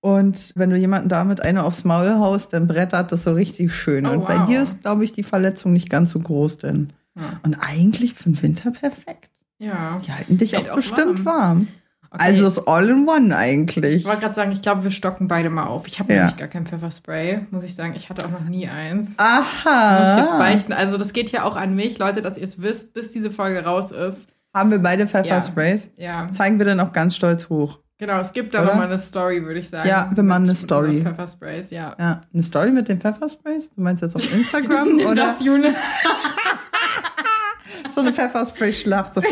Und 0.00 0.52
wenn 0.56 0.70
du 0.70 0.76
jemanden 0.76 1.10
damit 1.10 1.42
eine 1.42 1.64
aufs 1.64 1.84
Maul 1.84 2.14
haust, 2.14 2.54
dann 2.54 2.66
brettert 2.66 3.12
das 3.12 3.24
so 3.24 3.32
richtig 3.32 3.74
schön. 3.74 4.06
Oh, 4.06 4.12
Und 4.12 4.26
bei 4.26 4.38
wow. 4.38 4.48
dir 4.48 4.62
ist, 4.62 4.82
glaube 4.82 5.04
ich, 5.04 5.12
die 5.12 5.24
Verletzung 5.24 5.74
nicht 5.74 5.90
ganz 5.90 6.12
so 6.12 6.20
groß, 6.20 6.58
denn. 6.58 6.94
Ja. 7.14 7.40
Und 7.42 7.56
eigentlich 7.56 8.14
für 8.14 8.30
den 8.30 8.40
Winter 8.40 8.70
perfekt. 8.70 9.28
ja. 9.58 9.98
Die 9.98 10.12
halten 10.12 10.38
dich 10.38 10.56
auch 10.56 10.68
auch 10.70 10.76
bestimmt 10.76 11.26
warm. 11.26 11.66
warm. 11.66 11.68
Okay. 12.10 12.24
Also 12.24 12.46
ist 12.46 12.66
all 12.66 12.88
in 12.88 13.06
one 13.06 13.36
eigentlich. 13.36 13.96
ich 13.96 14.04
wollte 14.06 14.22
gerade 14.22 14.34
sagen, 14.34 14.50
ich 14.52 14.62
glaube, 14.62 14.82
wir 14.82 14.90
stocken 14.90 15.28
beide 15.28 15.50
mal 15.50 15.66
auf. 15.66 15.86
Ich 15.86 15.98
habe 15.98 16.12
Ja. 16.12 16.20
nämlich 16.20 16.36
gar 16.36 16.48
kein 16.48 16.64
Pfefferspray, 16.66 17.40
muss 17.50 17.64
ich 17.64 17.74
sagen. 17.74 17.92
Ich 17.96 18.08
hatte 18.08 18.24
auch 18.24 18.30
noch 18.30 18.44
nie 18.48 18.66
eins. 18.66 19.10
Aha. 19.18 19.98
Muss 20.00 20.14
ich 20.14 20.20
jetzt 20.30 20.38
beichten. 20.38 20.72
Also, 20.72 20.96
das 20.96 21.12
geht 21.12 21.30
ja 21.32 21.42
auch 21.44 21.56
an 21.56 21.74
mich, 21.74 21.98
Leute, 21.98 22.22
dass 22.22 22.38
ihr 22.38 22.44
es 22.44 22.62
wisst, 22.62 22.94
bis 22.94 23.10
diese 23.10 23.30
Folge 23.30 23.62
raus 23.64 23.92
ist. 23.92 24.26
Haben 24.54 24.70
wir 24.70 24.78
beide 24.78 25.06
Pfeffersprays? 25.06 25.90
Ja, 25.98 26.28
Zeigen 26.32 26.58
wir 26.58 26.64
dann 26.64 26.80
auch 26.80 26.92
ganz 26.92 27.14
stolz 27.14 27.50
hoch. 27.50 27.78
genau. 27.98 28.18
Es 28.20 28.32
gibt 28.32 28.54
da 28.54 28.60
Oder? 28.62 28.68
noch 28.68 28.76
mal 28.76 28.86
eine 28.86 28.98
Story, 28.98 29.44
würde 29.44 29.60
ich 29.60 29.68
sagen. 29.68 29.86
Ja, 29.86 30.10
machen 30.16 30.24
mit- 30.42 30.48
eine 30.48 30.54
Story. 30.54 31.02
Pfeffersprays, 31.02 31.70
ja. 31.70 31.94
Ja, 31.98 32.22
eine 32.32 32.42
Story 32.42 32.70
mit 32.70 32.88
den 32.88 33.00
Pfeffersprays? 33.02 33.70
Du 33.74 33.82
meinst 33.82 34.02
jetzt 34.02 34.16
auf 34.16 34.32
Instagram 34.32 34.88
Nimm 34.96 35.06
oder 35.08 35.34
das, 35.34 35.44
Jule. 35.44 35.74
so 37.90 38.00
eine 38.00 38.14
Pfefferspray-Schlacht? 38.14 39.12
So. 39.14 39.20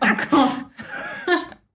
Oh 0.00 0.06
Gott. 0.30 0.48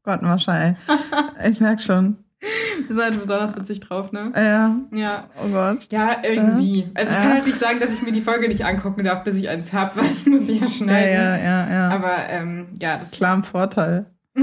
Gott, 0.07 0.21
Marschall. 0.21 0.77
Ich 1.51 1.59
merke 1.59 1.81
schon. 1.81 2.15
Wir 2.39 2.95
sind 2.95 3.03
halt 3.03 3.19
besonders 3.19 3.55
witzig 3.57 3.79
drauf, 3.81 4.11
ne? 4.13 4.31
Ja. 4.35 4.75
Ja. 4.97 5.23
Oh 5.43 5.49
Gott. 5.49 5.87
Ja, 5.91 6.17
irgendwie. 6.23 6.81
Ja. 6.81 6.85
Also 6.95 7.11
ich 7.11 7.17
Ja. 7.17 7.23
kann 7.23 7.33
halt 7.33 7.45
nicht 7.45 7.59
sagen, 7.59 7.79
dass 7.81 7.89
ich 7.91 8.01
mir 8.03 8.13
die 8.13 8.21
Folge 8.21 8.47
nicht 8.47 8.63
angucken 8.63 9.03
darf, 9.03 9.23
bis 9.25 9.35
ich 9.35 9.49
eins 9.49 9.73
hab, 9.73 9.97
weil 9.97 10.05
ich 10.13 10.25
muss 10.25 10.47
sie 10.47 10.55
ja 10.59 10.61
Ja, 10.61 10.69
schneiden. 10.69 11.13
ja, 11.13 11.37
ja, 11.37 11.69
ja. 11.69 11.89
Aber 11.89 12.15
ähm, 12.29 12.67
ja, 12.81 12.97
das 12.97 13.11
Klar 13.11 13.35
im 13.35 13.43
Vorteil. 13.43 14.05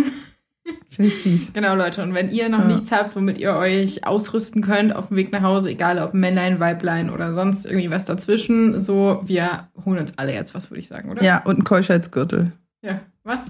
Finde 0.90 1.08
ich 1.10 1.14
fies. 1.14 1.52
Genau, 1.54 1.74
Leute. 1.74 2.02
Und 2.02 2.12
wenn 2.14 2.30
ihr 2.30 2.48
noch 2.50 2.60
Ja. 2.60 2.64
nichts 2.66 2.90
habt, 2.92 3.16
womit 3.16 3.38
ihr 3.38 3.54
euch 3.54 4.06
ausrüsten 4.06 4.60
könnt 4.62 4.94
auf 4.94 5.08
dem 5.08 5.16
Weg 5.16 5.32
nach 5.32 5.42
Hause, 5.42 5.70
egal 5.70 5.98
ob 5.98 6.12
Männlein, 6.14 6.60
Weiblein 6.60 7.08
oder 7.10 7.34
sonst 7.34 7.64
irgendwie 7.64 7.90
was 7.90 8.04
dazwischen, 8.04 8.78
so, 8.80 9.22
wir 9.24 9.68
holen 9.84 9.98
uns 9.98 10.18
alle 10.18 10.34
jetzt 10.34 10.54
was, 10.54 10.70
würde 10.70 10.80
ich 10.80 10.88
sagen, 10.88 11.10
oder? 11.10 11.22
Ja, 11.22 11.42
und 11.44 11.58
ein 11.60 11.64
Keuschheitsgürtel. 11.64 12.52
Ja. 12.82 13.00
Was? 13.24 13.46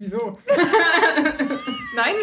Wieso? 0.00 0.32
Nein? 1.94 2.14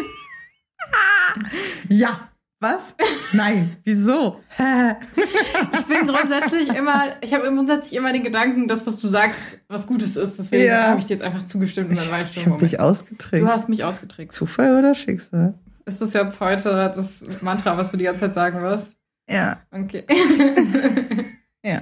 Ja. 1.90 2.30
Was? 2.60 2.96
Nein. 3.34 3.78
Wieso? 3.84 4.40
Ich 4.58 5.86
bin 5.86 6.08
grundsätzlich 6.08 6.70
immer, 6.76 7.16
ich 7.22 7.32
habe 7.36 7.48
grundsätzlich 7.54 7.94
immer 7.94 8.12
den 8.12 8.24
Gedanken, 8.24 8.68
dass 8.68 8.88
was 8.88 8.98
du 8.98 9.08
sagst, 9.08 9.40
was 9.68 9.86
Gutes 9.86 10.16
ist. 10.16 10.40
Deswegen 10.40 10.66
Ja. 10.66 10.88
habe 10.88 11.00
ich 11.00 11.06
dir 11.06 11.14
jetzt 11.14 11.22
einfach 11.24 11.46
zugestimmt 11.46 11.92
und 11.92 12.00
dann 12.00 12.10
war 12.10 12.24
ich 12.24 12.36
ich 12.36 12.44
so, 12.44 12.50
habe 12.50 12.58
dich 12.58 12.80
ausgetrickst. 12.80 13.44
Du 13.44 13.48
hast 13.48 13.70
mich 13.70 13.84
ausgetrickst. 13.84 14.36
Zufall 14.36 14.80
oder 14.80 14.96
Schicksal? 14.96 15.54
Ist 15.86 16.02
das 16.02 16.14
jetzt 16.14 16.40
heute 16.40 16.92
das 16.96 17.24
Mantra, 17.42 17.78
was 17.78 17.92
du 17.92 17.98
die 17.98 18.06
ganze 18.06 18.22
Zeit 18.22 18.34
sagen 18.34 18.60
wirst? 18.64 18.96
Ja, 19.30 19.60
Okay. 19.72 20.04
ja. 21.68 21.82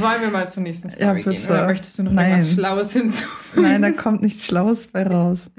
Wollen 0.00 0.20
wir 0.20 0.30
mal 0.30 0.50
zur 0.50 0.62
nächsten 0.62 0.88
Ja, 0.90 0.94
Story 0.96 1.22
bitte. 1.22 1.30
gehen? 1.36 1.50
Oder 1.50 1.66
möchtest 1.66 1.98
du 1.98 2.02
noch 2.04 2.12
Nein. 2.12 2.30
irgendwas 2.30 2.52
Schlaues 2.52 2.92
hinzufügen? 2.92 3.62
Nein, 3.62 3.82
da 3.82 3.90
kommt 3.92 4.22
nichts 4.22 4.44
Schlaues 4.46 4.86
bei 4.86 5.06
raus. 5.06 5.50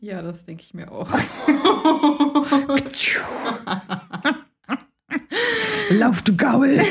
Ja, 0.00 0.22
das 0.22 0.44
denke 0.44 0.62
ich 0.64 0.74
mir 0.74 0.90
auch. 0.90 1.08
Lauf, 5.90 6.22
du 6.22 6.36
Gaul! 6.36 6.80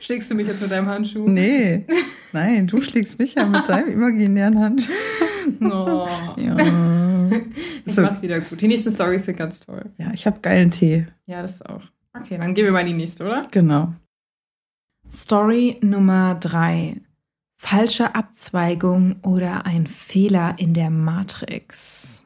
Schlägst 0.00 0.30
du 0.30 0.34
mich 0.36 0.46
jetzt 0.46 0.60
mit 0.62 0.70
deinem 0.70 0.86
Handschuh? 0.86 1.28
Nee, 1.28 1.84
nein, 2.32 2.66
du 2.68 2.80
schlägst 2.80 3.18
mich 3.18 3.34
ja 3.34 3.44
mit 3.44 3.68
deinem 3.68 3.88
imaginären 3.92 4.58
Handschuh. 4.58 4.92
Oh. 5.62 6.06
Ja, 6.36 6.56
Ich 7.86 7.94
So. 7.94 8.02
mach's 8.02 8.20
wieder 8.20 8.38
gut. 8.40 8.60
Die 8.60 8.68
nächsten 8.68 8.92
Stories 8.92 9.24
sind 9.24 9.38
ganz 9.38 9.60
toll. 9.60 9.82
ja 9.96 10.10
ich 10.12 10.26
habe 10.26 10.40
geilen 10.40 10.70
Tee. 10.70 11.06
Ja, 11.24 11.40
das 11.40 11.62
auch. 11.62 11.80
Okay, 12.16 12.38
dann 12.38 12.54
gehen 12.54 12.64
wir 12.64 12.72
mal 12.72 12.80
in 12.80 12.88
die 12.88 12.92
nächste, 12.94 13.24
oder? 13.24 13.42
Genau. 13.50 13.92
Story 15.10 15.78
Nummer 15.82 16.34
drei. 16.34 16.96
Falsche 17.56 18.14
Abzweigung 18.14 19.16
oder 19.22 19.66
ein 19.66 19.86
Fehler 19.86 20.54
in 20.58 20.74
der 20.74 20.90
Matrix. 20.90 22.24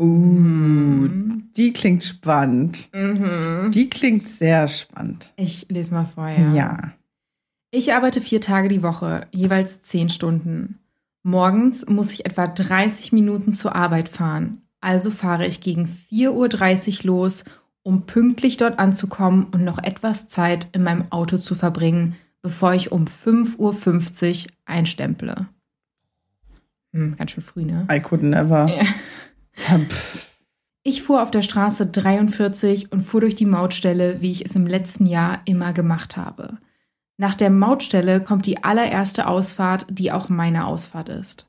Uh, 0.00 0.04
Mhm. 0.06 1.50
die 1.56 1.72
klingt 1.72 2.04
spannend. 2.04 2.88
Mhm. 2.92 3.70
Die 3.72 3.88
klingt 3.90 4.28
sehr 4.28 4.68
spannend. 4.68 5.32
Ich 5.36 5.66
lese 5.68 5.92
mal 5.92 6.06
vorher. 6.06 6.52
Ja. 6.52 6.92
Ich 7.70 7.92
arbeite 7.92 8.20
vier 8.20 8.40
Tage 8.40 8.68
die 8.68 8.82
Woche, 8.82 9.26
jeweils 9.32 9.80
zehn 9.82 10.08
Stunden. 10.08 10.78
Morgens 11.24 11.86
muss 11.86 12.12
ich 12.12 12.24
etwa 12.26 12.46
30 12.46 13.12
Minuten 13.12 13.52
zur 13.52 13.74
Arbeit 13.74 14.08
fahren. 14.08 14.62
Also 14.80 15.10
fahre 15.10 15.46
ich 15.46 15.60
gegen 15.60 15.86
4.30 16.10 17.00
Uhr 17.00 17.06
los, 17.06 17.44
um 17.82 18.06
pünktlich 18.06 18.56
dort 18.56 18.78
anzukommen 18.78 19.46
und 19.52 19.64
noch 19.64 19.78
etwas 19.78 20.28
Zeit 20.28 20.68
in 20.72 20.82
meinem 20.82 21.10
Auto 21.10 21.38
zu 21.38 21.54
verbringen, 21.54 22.16
bevor 22.42 22.74
ich 22.74 22.92
um 22.92 23.06
5.50 23.06 24.44
Uhr 24.46 24.52
einstemple. 24.66 25.48
Hm, 26.92 27.16
ganz 27.16 27.30
schön 27.32 27.42
früh, 27.42 27.64
ne? 27.64 27.86
I 27.90 28.00
could 28.00 28.22
never. 28.22 28.68
Ja. 28.68 29.80
Ich 30.84 31.02
fuhr 31.02 31.22
auf 31.22 31.30
der 31.30 31.42
Straße 31.42 31.86
43 31.86 32.92
und 32.92 33.02
fuhr 33.02 33.20
durch 33.20 33.34
die 33.34 33.44
Mautstelle, 33.44 34.20
wie 34.20 34.32
ich 34.32 34.46
es 34.46 34.54
im 34.54 34.66
letzten 34.66 35.04
Jahr 35.04 35.42
immer 35.44 35.72
gemacht 35.72 36.16
habe. 36.16 36.58
Nach 37.18 37.34
der 37.34 37.50
Mautstelle 37.50 38.22
kommt 38.22 38.46
die 38.46 38.62
allererste 38.62 39.26
Ausfahrt, 39.26 39.86
die 39.90 40.12
auch 40.12 40.28
meine 40.28 40.66
Ausfahrt 40.66 41.08
ist. 41.08 41.46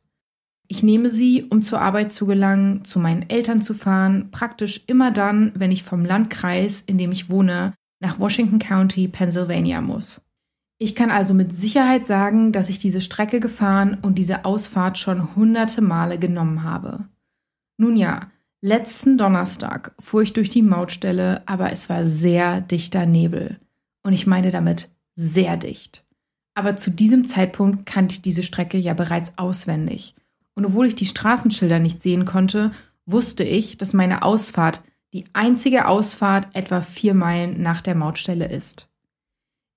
Ich 0.72 0.84
nehme 0.84 1.10
sie, 1.10 1.46
um 1.50 1.64
zur 1.64 1.82
Arbeit 1.82 2.14
zu 2.14 2.28
gelangen, 2.28 2.86
zu 2.86 3.00
meinen 3.00 3.28
Eltern 3.28 3.60
zu 3.60 3.74
fahren, 3.74 4.30
praktisch 4.30 4.84
immer 4.86 5.10
dann, 5.10 5.52
wenn 5.56 5.72
ich 5.72 5.82
vom 5.82 6.06
Landkreis, 6.06 6.82
in 6.86 7.00
dem 7.00 7.12
ich 7.12 7.28
wohne, 7.28 7.74
nach 8.00 8.20
Washington 8.20 8.60
County, 8.60 9.08
Pennsylvania 9.08 9.82
muss. 9.82 10.22
Ich 10.78 10.94
kann 10.94 11.10
also 11.10 11.34
mit 11.34 11.54
Sicherheit 11.54 12.06
sagen, 12.06 12.52
dass 12.52 12.70
ich 12.70 12.78
diese 12.78 13.02
Strecke 13.02 13.40
gefahren 13.40 13.98
und 14.04 14.20
diese 14.20 14.46
Ausfahrt 14.46 15.00
schon 15.00 15.36
hunderte 15.36 15.82
Male 15.82 16.20
genommen 16.20 16.64
habe. 16.64 17.10
Nun 17.78 17.98
ja, 17.98 18.32
letzten 18.62 19.18
Donnerstag 19.18 19.96
fuhr 20.00 20.22
ich 20.22 20.34
durch 20.34 20.50
die 20.50 20.62
Mautstelle, 20.62 21.42
aber 21.48 21.74
es 21.74 21.90
war 21.90 22.06
sehr 22.06 22.62
dichter 22.62 23.08
Nebel. 23.08 23.60
Und 24.04 24.14
ich 24.14 24.28
meine 24.28 24.52
damit 24.52 24.92
sehr 25.16 25.58
dicht. 25.58 26.06
Aber 26.54 26.76
zu 26.76 26.92
diesem 26.92 27.26
Zeitpunkt 27.26 27.88
kannte 27.88 28.16
ich 28.16 28.22
diese 28.22 28.44
Strecke 28.44 28.78
ja 28.78 28.94
bereits 28.94 29.36
auswendig. 29.38 30.14
Und 30.60 30.66
obwohl 30.66 30.88
ich 30.88 30.96
die 30.96 31.06
Straßenschilder 31.06 31.80
nicht 31.80 32.02
sehen 32.02 32.26
konnte, 32.26 32.74
wusste 33.06 33.46
ich, 33.46 33.78
dass 33.78 33.94
meine 33.94 34.24
Ausfahrt 34.24 34.84
die 35.14 35.24
einzige 35.32 35.88
Ausfahrt 35.88 36.50
etwa 36.54 36.82
vier 36.82 37.14
Meilen 37.14 37.64
nach 37.64 37.80
der 37.80 37.96
Mautstelle 37.96 38.50
ist. 38.50 38.90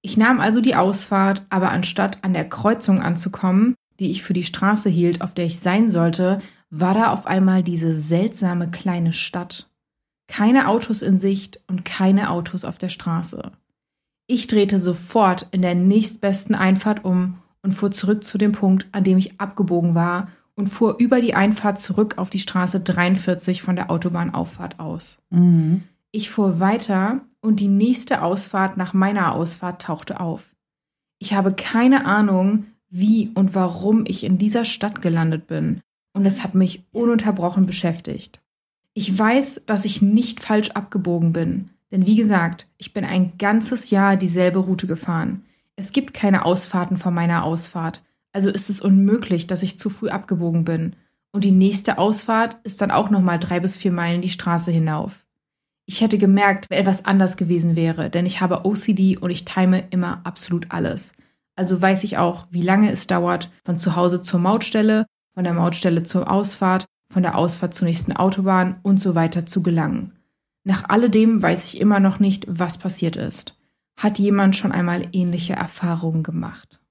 Ich 0.01 0.17
nahm 0.17 0.41
also 0.41 0.61
die 0.61 0.75
Ausfahrt, 0.75 1.47
aber 1.51 1.71
anstatt 1.71 2.19
an 2.23 2.35
der 2.35 2.49
Kreuzung 2.49 3.01
anzukommen, 3.01 3.77
die 4.01 4.11
ich 4.11 4.25
für 4.25 4.33
die 4.33 4.43
Straße 4.43 4.89
hielt, 4.89 5.23
auf 5.23 5.35
der 5.35 5.47
ich 5.47 5.61
sein 5.61 5.89
sollte, 5.89 6.43
war 6.69 6.95
da 6.95 7.13
auf 7.13 7.27
einmal 7.27 7.63
diese 7.63 7.95
seltsame 7.95 8.69
kleine 8.69 9.13
Stadt. 9.13 9.71
Keine 10.27 10.67
Autos 10.67 11.01
in 11.01 11.21
Sicht 11.21 11.61
und 11.69 11.85
keine 11.85 12.29
Autos 12.29 12.65
auf 12.65 12.77
der 12.77 12.89
Straße. 12.89 13.53
Ich 14.27 14.49
drehte 14.49 14.81
sofort 14.81 15.47
in 15.53 15.63
der 15.63 15.77
nächstbesten 15.77 16.57
Einfahrt 16.57 17.05
um 17.05 17.39
und 17.63 17.71
fuhr 17.71 17.93
zurück 17.93 18.25
zu 18.25 18.37
dem 18.37 18.51
Punkt, 18.51 18.89
an 18.91 19.05
dem 19.05 19.17
ich 19.17 19.41
abgebogen 19.41 19.95
war 19.95 20.27
und 20.55 20.69
fuhr 20.69 20.97
über 20.99 21.21
die 21.21 21.35
Einfahrt 21.35 21.79
zurück 21.79 22.19
auf 22.19 22.31
die 22.31 22.41
Straße 22.41 22.81
43 22.81 23.63
von 23.63 23.77
der 23.77 23.91
Autobahnauffahrt 23.91 24.81
aus. 24.81 25.19
Mhm. 25.31 25.85
Ich 26.11 26.31
fuhr 26.31 26.61
weiter 26.61 27.23
und 27.41 27.61
die 27.61 27.69
nächste 27.69 28.23
Ausfahrt 28.23 28.77
nach 28.77 28.93
meiner 28.93 29.35
Ausfahrt 29.35 29.83
tauchte 29.83 30.21
auf. 30.21 30.55
Ich 31.19 31.35
habe 31.35 31.55
keine 31.55 32.05
Ahnung, 32.05 32.67
wie 32.91 33.31
und 33.35 33.55
warum 33.55 34.05
ich 34.07 34.25
in 34.25 34.39
dieser 34.39 34.65
Stadt 34.65 35.01
gelandet 35.01 35.47
bin, 35.47 35.81
und 36.13 36.27
es 36.27 36.45
hat 36.45 36.55
mich 36.55 36.85
ununterbrochen 36.93 37.65
beschäftigt. 37.65 38.41
Ich 38.93 39.19
weiß, 39.19 39.63
dass 39.67 39.87
ich 39.87 40.03
nicht 40.03 40.41
falsch 40.41 40.73
abgebogen 40.73 41.33
bin, 41.33 41.71
denn 41.91 42.07
wie 42.07 42.17
gesagt, 42.17 42.67
ich 42.77 42.93
bin 42.93 43.05
ein 43.05 43.39
ganzes 43.39 43.91
Jahr 43.91 44.17
dieselbe 44.17 44.59
Route 44.59 44.87
gefahren. 44.87 45.45
Es 45.77 45.93
gibt 45.93 46.13
keine 46.13 46.45
Ausfahrten 46.45 46.99
von 46.99 47.15
meiner 47.15 47.45
Ausfahrt, 47.45 48.03
also 48.33 48.51
ist 48.51 48.71
es 48.71 48.81
unmöglich, 48.81 49.47
dass 49.47 49.63
ich 49.63 49.79
zu 49.79 49.91
früh 49.91 50.09
abgebogen 50.09 50.65
bin. 50.65 50.97
Und 51.33 51.45
die 51.45 51.53
nächste 51.53 51.99
Ausfahrt 51.99 52.59
ist 52.65 52.81
dann 52.81 52.91
auch 52.91 53.11
nochmal 53.11 53.39
drei 53.39 53.61
bis 53.61 53.77
vier 53.77 53.93
Meilen 53.93 54.23
die 54.23 54.29
Straße 54.29 54.71
hinauf. 54.71 55.25
Ich 55.87 56.01
hätte 56.01 56.19
gemerkt, 56.19 56.71
wenn 56.71 56.79
etwas 56.79 57.05
anders 57.05 57.37
gewesen 57.37 57.77
wäre, 57.77 58.09
denn 58.09 58.27
ich 58.27 58.41
habe 58.41 58.65
OCD 58.65 59.17
und 59.19 59.31
ich 59.31 59.45
time 59.45 59.85
immer 59.91 60.21
absolut 60.25 60.67
alles. 60.71 61.13
Also 61.57 61.81
weiß 61.81 62.05
ich 62.05 62.19
auch, 62.19 62.47
wie 62.51 62.63
lange 62.63 62.91
es 62.91 63.07
dauert, 63.07 63.51
von 63.65 63.77
zu 63.77 63.97
Hause 63.97 64.23
zur 64.23 64.41
Mautstelle, 64.41 65.07
von 65.35 65.45
der 65.45 65.55
Mautstelle 65.55 66.03
zur 66.03 66.31
Ausfahrt, 66.31 66.87
von 67.11 67.23
der 67.23 67.37
Ausfahrt 67.37 67.75
zur 67.75 67.89
nächsten 67.89 68.13
Autobahn 68.15 68.81
und 68.83 68.99
so 68.99 69.15
weiter 69.15 69.45
zu 69.45 69.63
gelangen. 69.63 70.13
Nach 70.65 70.89
alledem 70.89 71.43
weiß 71.43 71.65
ich 71.65 71.81
immer 71.81 72.01
noch 72.01 72.21
nicht, 72.21 72.47
was 72.49 72.79
passiert 72.79 73.17
ist. 73.17 73.57
Hat 73.97 74.19
jemand 74.19 74.57
schon 74.57 74.73
einmal 74.73 75.07
ähnliche 75.13 75.55
Erfahrungen 75.55 76.23
gemacht? 76.23 76.82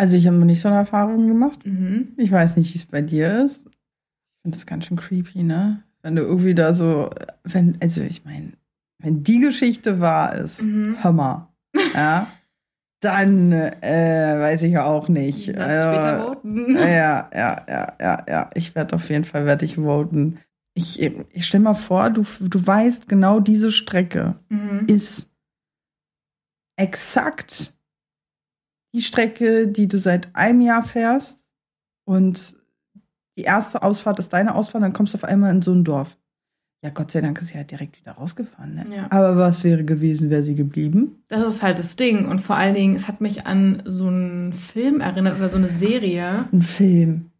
Also 0.00 0.16
ich 0.16 0.26
habe 0.26 0.36
noch 0.38 0.46
nicht 0.46 0.62
so 0.62 0.68
eine 0.68 0.78
Erfahrung 0.78 1.28
gemacht. 1.28 1.58
Mhm. 1.66 2.14
Ich 2.16 2.32
weiß 2.32 2.56
nicht, 2.56 2.72
wie 2.72 2.78
es 2.78 2.86
bei 2.86 3.02
dir 3.02 3.44
ist. 3.44 3.66
Ich 3.66 4.42
finde 4.42 4.56
das 4.56 4.64
ganz 4.66 4.86
schön 4.86 4.96
creepy, 4.96 5.42
ne? 5.42 5.82
Wenn 6.02 6.16
du 6.16 6.22
irgendwie 6.22 6.54
da 6.54 6.72
so, 6.72 7.10
wenn, 7.44 7.76
also 7.82 8.00
ich 8.00 8.24
meine, 8.24 8.52
wenn 8.98 9.22
die 9.24 9.40
Geschichte 9.40 10.00
wahr 10.00 10.34
ist, 10.34 10.62
Mhm. 10.62 10.96
hör 11.00 11.12
mal, 11.12 11.48
ja, 11.94 12.26
dann 13.00 13.52
äh, 13.52 14.36
weiß 14.38 14.62
ich 14.62 14.78
auch 14.78 15.08
nicht. 15.08 15.48
Lass 15.48 15.58
Also, 15.86 15.88
später 15.88 16.24
voten. 16.24 16.74
ja, 16.76 17.28
ja, 17.34 17.66
ja, 17.68 17.92
ja, 18.00 18.24
ja. 18.26 18.50
Ich 18.54 18.74
werde 18.74 18.96
auf 18.96 19.08
jeden 19.10 19.24
Fall 19.24 19.44
werde 19.44 19.66
ich 19.66 19.76
voten. 19.76 20.38
Ich, 20.74 21.02
ich 21.02 21.44
stell 21.46 21.60
mal 21.60 21.74
vor, 21.74 22.08
du, 22.08 22.24
du 22.40 22.66
weißt 22.66 23.06
genau 23.08 23.40
diese 23.40 23.70
Strecke 23.70 24.36
Mhm. 24.48 24.86
ist 24.88 25.28
exakt 26.76 27.74
die 28.94 29.02
Strecke, 29.02 29.68
die 29.68 29.88
du 29.88 29.98
seit 29.98 30.34
einem 30.34 30.60
Jahr 30.60 30.82
fährst 30.82 31.50
und 32.04 32.56
die 33.38 33.44
erste 33.44 33.82
Ausfahrt 33.82 34.18
ist 34.18 34.32
deine 34.32 34.54
Ausfahrt, 34.54 34.82
dann 34.82 34.92
kommst 34.92 35.14
du 35.14 35.18
auf 35.18 35.24
einmal 35.24 35.50
in 35.54 35.62
so 35.62 35.72
ein 35.72 35.84
Dorf. 35.84 36.16
Ja, 36.82 36.88
Gott 36.90 37.10
sei 37.10 37.20
Dank 37.20 37.38
ist 37.38 37.48
sie 37.48 37.56
halt 37.56 37.70
direkt 37.70 38.00
wieder 38.00 38.12
rausgefahren. 38.12 38.74
Ne? 38.74 38.86
Ja. 38.94 39.06
Aber 39.10 39.36
was 39.36 39.64
wäre 39.64 39.84
gewesen, 39.84 40.30
wäre 40.30 40.42
sie 40.42 40.54
geblieben? 40.54 41.22
Das 41.28 41.46
ist 41.46 41.62
halt 41.62 41.78
das 41.78 41.96
Ding. 41.96 42.26
Und 42.26 42.40
vor 42.40 42.56
allen 42.56 42.74
Dingen, 42.74 42.94
es 42.94 43.06
hat 43.06 43.20
mich 43.20 43.46
an 43.46 43.82
so 43.84 44.06
einen 44.06 44.54
Film 44.54 45.00
erinnert 45.00 45.36
oder 45.36 45.50
so 45.50 45.56
eine 45.56 45.68
Serie. 45.68 46.48
Ein 46.52 46.62
Film. 46.62 47.30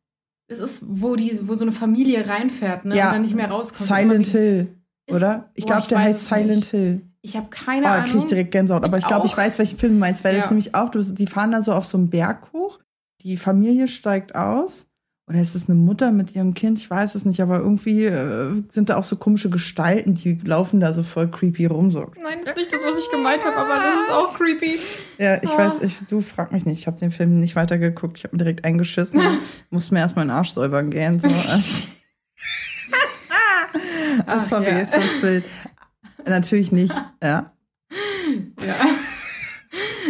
Es 0.46 0.59
ist, 0.59 0.82
wo, 0.86 1.16
die, 1.16 1.40
wo 1.48 1.55
so 1.55 1.62
eine 1.62 1.72
Familie 1.72 2.26
reinfährt, 2.28 2.84
ne? 2.84 2.96
Ja. 2.96 3.07
Und 3.07 3.14
dann 3.14 3.22
nicht 3.22 3.34
mehr 3.34 3.51
rauskommt. 3.51 3.88
Silent 3.88 4.26
Hill, 4.26 4.68
oder? 5.11 5.51
Ich 5.55 5.64
glaube, 5.64 5.86
der 5.88 6.01
heißt 6.01 6.26
Silent 6.26 6.57
nicht. 6.57 6.70
Hill. 6.70 7.01
Ich 7.23 7.37
habe 7.37 7.47
Oh, 7.49 7.64
keine 7.66 7.83
da 7.83 7.95
Ahnung. 7.95 8.05
kriege 8.07 8.18
ich 8.18 8.27
direkt 8.27 8.51
Gänsehaut. 8.53 8.85
Aber 8.85 8.97
Ich 8.97 9.05
ich 9.05 9.09
glaube, 9.09 9.27
ich 9.27 9.37
weiß, 9.37 9.59
welchen 9.59 9.79
Film 9.79 9.95
du 9.95 9.99
meinst, 9.99 10.25
weil 10.25 10.35
das 10.35 10.45
Ja. 10.47 10.51
nämlich 10.51 10.75
auch, 10.75 10.89
du, 10.91 11.03
die 11.03 11.27
fahren 11.27 11.53
da 11.53 11.62
so 11.62 11.73
auf 11.75 11.87
so 11.87 11.99
einen 11.99 12.09
Berg 12.11 12.53
hoch, 12.53 12.79
die 13.23 13.37
Familie 13.37 13.89
steigt 13.89 14.35
aus. 14.35 14.87
Oder 15.29 15.41
ist 15.41 15.55
es 15.55 15.68
eine 15.68 15.79
Mutter 15.79 16.11
mit 16.11 16.35
ihrem 16.35 16.55
Kind? 16.55 16.79
Ich 16.81 16.91
weiß 16.91 17.14
es 17.14 17.25
nicht, 17.25 17.41
aber 17.41 17.59
irgendwie 17.59 18.05
äh, 18.07 18.64
sind 18.68 18.89
da 18.91 18.97
auch 18.97 19.05
so 19.05 19.14
komische 19.14 19.49
Gestalten, 19.49 20.16
die 20.16 20.41
laufen 20.45 20.81
da 20.81 20.93
so 20.93 21.05
voll 21.05 21.31
creepy 21.31 21.66
rum. 21.66 21.93
So. 21.93 22.11
Nein, 22.21 22.39
das 22.41 22.49
ist 22.49 22.57
nicht 22.57 22.73
das, 22.73 22.81
was 22.83 22.99
ich 22.99 23.09
gemeint 23.12 23.45
habe, 23.45 23.57
aber 23.57 23.77
das 23.77 24.07
ist 24.07 24.11
auch 24.12 24.35
creepy. 24.37 24.81
Ja, 25.18 25.37
ich 25.41 25.51
Oh. 25.51 25.57
weiß, 25.59 25.83
ich, 25.83 25.99
du 26.09 26.21
frag 26.21 26.51
mich 26.51 26.66
nicht. 26.66 26.81
Ich 26.81 26.87
habe 26.89 26.99
den 26.99 27.12
Film 27.12 27.39
nicht 27.39 27.55
weitergeguckt. 27.55 28.18
Ich 28.18 28.25
habe 28.25 28.35
mir 28.35 28.39
direkt 28.43 28.64
eingeschissen. 28.64 29.21
Muss 29.71 29.93
mir 29.93 30.01
erstmal 30.01 30.25
den 30.25 30.31
Arsch 30.33 30.51
säubern 30.51 30.91
gehen. 30.91 31.21
So. 31.21 31.29
Ach, 34.27 34.45
Sorry 34.45 34.81
ja. 34.81 34.87
fürs 34.87 35.21
Bild. 35.21 35.45
Natürlich 36.27 36.73
nicht. 36.73 36.95
Ja. 37.23 37.53
Ja. 38.64 38.75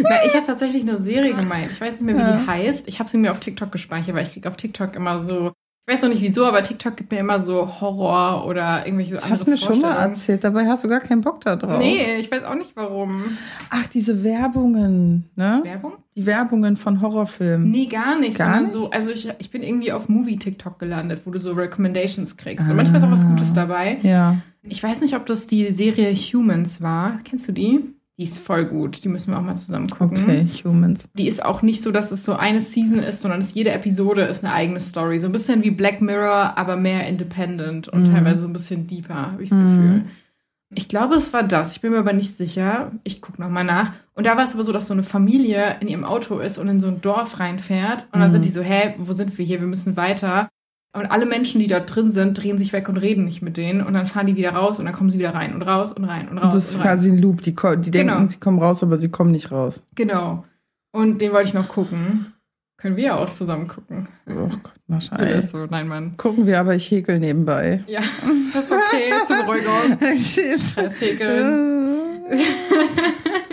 Na, 0.03 0.25
ich 0.25 0.33
habe 0.35 0.45
tatsächlich 0.45 0.83
eine 0.83 1.01
Serie 1.01 1.33
gemeint. 1.33 1.71
Ich 1.71 1.81
weiß 1.81 1.93
nicht 1.93 2.01
mehr, 2.03 2.15
wie 2.15 2.19
Ja. 2.19 2.37
die 2.41 2.47
heißt. 2.47 2.87
Ich 2.87 2.99
habe 2.99 3.09
sie 3.09 3.17
mir 3.17 3.31
auf 3.31 3.39
TikTok 3.39 3.71
gespeichert, 3.71 4.15
weil 4.15 4.23
ich 4.25 4.33
kriege 4.33 4.47
auf 4.47 4.55
TikTok 4.57 4.95
immer 4.95 5.19
so. 5.19 5.51
Ich 5.87 5.93
weiß 5.95 6.03
noch 6.03 6.09
nicht 6.09 6.21
wieso, 6.21 6.45
aber 6.45 6.61
TikTok 6.63 6.95
gibt 6.95 7.11
mir 7.11 7.19
immer 7.19 7.39
so 7.39 7.81
Horror 7.81 8.45
oder 8.47 8.85
irgendwelche 8.85 9.11
so 9.11 9.15
Das 9.15 9.23
andere 9.25 9.37
hast 9.39 9.47
du 9.47 9.51
mir 9.51 9.57
schon 9.57 9.81
mal 9.81 9.95
erzählt. 9.97 10.43
Dabei 10.43 10.67
hast 10.67 10.83
du 10.83 10.87
gar 10.87 10.99
keinen 10.99 11.21
Bock 11.21 11.41
da 11.41 11.55
drauf. 11.55 11.79
Nee, 11.79 12.17
ich 12.19 12.31
weiß 12.31 12.43
auch 12.43 12.53
nicht 12.55 12.75
warum. 12.75 13.23
Ach, 13.71 13.87
diese 13.87 14.23
Werbungen, 14.23 15.29
ne? 15.35 15.61
Werbung? 15.63 15.93
Die 16.15 16.25
Werbungen 16.25 16.77
von 16.77 17.01
Horrorfilmen. 17.01 17.69
Nee, 17.71 17.87
gar 17.87 18.19
nicht. 18.19 18.37
Gar 18.37 18.61
nicht? 18.61 18.73
so, 18.73 18.89
also 18.91 19.09
ich, 19.09 19.27
ich 19.39 19.49
bin 19.49 19.63
irgendwie 19.63 19.91
auf 19.91 20.07
Movie-TikTok 20.07 20.77
gelandet, 20.79 21.21
wo 21.25 21.31
du 21.31 21.39
so 21.39 21.51
Recommendations 21.53 22.37
kriegst. 22.37 22.69
Und 22.69 22.75
manchmal 22.75 23.01
ist 23.01 23.07
auch 23.07 23.11
was 23.11 23.25
Gutes 23.27 23.53
dabei. 23.53 23.97
Ja. 24.03 24.37
Ich 24.63 24.81
weiß 24.83 25.01
nicht, 25.01 25.15
ob 25.15 25.25
das 25.25 25.47
die 25.47 25.69
Serie 25.71 26.13
Humans 26.13 26.81
war. 26.81 27.17
Kennst 27.23 27.47
du 27.47 27.51
die? 27.51 27.79
Die 28.17 28.23
ist 28.23 28.37
voll 28.37 28.65
gut. 28.65 29.03
Die 29.03 29.09
müssen 29.09 29.31
wir 29.31 29.39
auch 29.39 29.43
mal 29.43 29.55
zusammen 29.55 29.89
gucken. 29.89 30.23
Okay, 30.23 30.45
Humans. 30.63 31.09
Die 31.17 31.27
ist 31.27 31.43
auch 31.43 31.63
nicht 31.63 31.81
so, 31.81 31.91
dass 31.91 32.11
es 32.11 32.23
so 32.23 32.33
eine 32.33 32.61
Season 32.61 32.99
ist, 32.99 33.21
sondern 33.21 33.39
dass 33.39 33.53
jede 33.55 33.71
Episode 33.71 34.21
ist 34.23 34.43
eine 34.43 34.53
eigene 34.53 34.79
Story. 34.79 35.17
So 35.17 35.25
ein 35.25 35.31
bisschen 35.31 35.63
wie 35.63 35.71
Black 35.71 36.01
Mirror, 36.01 36.57
aber 36.57 36.75
mehr 36.77 37.07
independent 37.07 37.87
und 37.87 38.03
Mhm. 38.07 38.13
teilweise 38.13 38.41
so 38.41 38.47
ein 38.47 38.53
bisschen 38.53 38.85
deeper, 38.85 39.31
habe 39.31 39.43
ich 39.43 39.49
das 39.49 39.57
Mhm. 39.57 39.75
Gefühl. 39.77 40.01
Ich 40.73 40.87
glaube, 40.87 41.15
es 41.15 41.33
war 41.33 41.43
das. 41.43 41.71
Ich 41.73 41.81
bin 41.81 41.91
mir 41.91 41.97
aber 41.99 42.13
nicht 42.13 42.37
sicher. 42.37 42.91
Ich 43.03 43.21
gucke 43.21 43.41
nochmal 43.41 43.65
nach. 43.65 43.91
Und 44.13 44.25
da 44.27 44.37
war 44.37 44.45
es 44.45 44.53
aber 44.53 44.63
so, 44.63 44.71
dass 44.71 44.87
so 44.87 44.93
eine 44.93 45.03
Familie 45.03 45.77
in 45.81 45.87
ihrem 45.87 46.05
Auto 46.05 46.37
ist 46.39 46.57
und 46.59 46.67
in 46.69 46.79
so 46.79 46.87
ein 46.87 47.01
Dorf 47.01 47.39
reinfährt. 47.39 48.05
Und 48.13 48.19
dann 48.21 48.29
Mhm. 48.29 48.33
sind 48.33 48.45
die 48.45 48.49
so, 48.49 48.61
hä, 48.61 48.93
wo 48.99 49.11
sind 49.13 49.37
wir 49.37 49.43
hier? 49.43 49.59
Wir 49.59 49.67
müssen 49.67 49.97
weiter. 49.97 50.47
Und 50.93 51.05
alle 51.05 51.25
Menschen, 51.25 51.61
die 51.61 51.67
da 51.67 51.79
drin 51.79 52.11
sind, 52.11 52.33
drehen 52.41 52.57
sich 52.57 52.73
weg 52.73 52.89
und 52.89 52.97
reden 52.97 53.23
nicht 53.25 53.41
mit 53.41 53.55
denen. 53.55 53.81
Und 53.81 53.93
dann 53.93 54.05
fahren 54.07 54.27
die 54.27 54.35
wieder 54.35 54.51
raus 54.51 54.77
und 54.77 54.83
dann 54.85 54.93
kommen 54.93 55.09
sie 55.09 55.19
wieder 55.19 55.33
rein 55.33 55.55
und 55.55 55.61
raus 55.61 55.93
und 55.93 56.03
rein 56.03 56.27
und 56.27 56.37
raus. 56.37 56.45
Und 56.47 56.53
das 56.53 56.65
ist 56.69 56.75
und 56.75 56.81
rein. 56.81 56.87
quasi 56.89 57.09
ein 57.11 57.17
Loop. 57.17 57.41
Die, 57.43 57.55
die 57.55 57.91
denken, 57.91 58.13
Genau. 58.13 58.27
sie 58.27 58.37
kommen 58.37 58.59
raus, 58.59 58.83
aber 58.83 58.97
sie 58.97 59.07
kommen 59.09 59.31
nicht 59.31 59.51
raus. 59.51 59.81
Genau. 59.95 60.43
Und 60.91 61.21
den 61.21 61.31
wollte 61.31 61.47
ich 61.47 61.53
noch 61.53 61.69
gucken. 61.69 62.33
Können 62.75 62.97
wir 62.97 63.03
ja 63.03 63.15
auch 63.15 63.31
zusammen 63.31 63.67
gucken. 63.67 64.09
Oh 64.27 64.49
Gott, 64.49 64.73
ist 65.21 65.49
so, 65.51 65.65
nein, 65.67 65.87
Mann. 65.87 66.17
Gucken 66.17 66.45
wir, 66.45 66.59
aber 66.59 66.75
ich 66.75 66.91
häkel 66.91 67.19
nebenbei. 67.19 67.83
Ja, 67.87 68.01
das 68.53 68.63
ist 68.65 68.71
okay, 68.71 69.13
zur 69.27 69.45
Beruhigung. 69.45 69.97
Scheiß 70.17 70.99
Häkeln. 70.99 72.01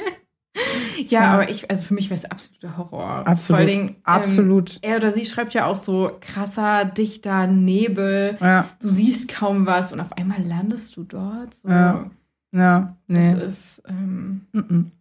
Ja, 1.11 1.23
Ja. 1.23 1.33
aber 1.35 1.51
ich, 1.51 1.71
also 1.71 1.85
für 1.85 1.95
mich 1.95 2.11
wäre 2.11 2.19
es 2.21 2.25
absoluter 2.31 2.77
Horror. 2.77 3.27
Absolut. 3.27 3.47
Vor 3.47 3.57
allen 3.57 3.67
Dingen, 3.69 3.97
Absolut. 4.05 4.79
Ähm, 4.83 4.91
er 4.93 4.97
oder 4.99 5.13
sie 5.13 5.25
schreibt 5.25 5.55
ja 5.55 5.67
auch 5.67 5.77
so 5.77 6.11
krasser, 6.21 6.85
dichter 6.85 7.47
Nebel. 7.47 8.37
ja, 8.41 8.69
Du 8.81 8.89
siehst 8.89 9.29
kaum 9.29 9.67
was 9.67 9.93
und 9.93 10.01
auf 10.01 10.13
einmal 10.17 10.43
landest 10.43 10.97
du 10.97 11.05
dort. 11.05 11.55
So. 11.55 11.69
Ja. 11.69 12.11
ja, 12.53 12.97
nee. 13.07 13.35
Das 13.35 13.43
ist 13.49 13.83
ähm. 13.89 14.47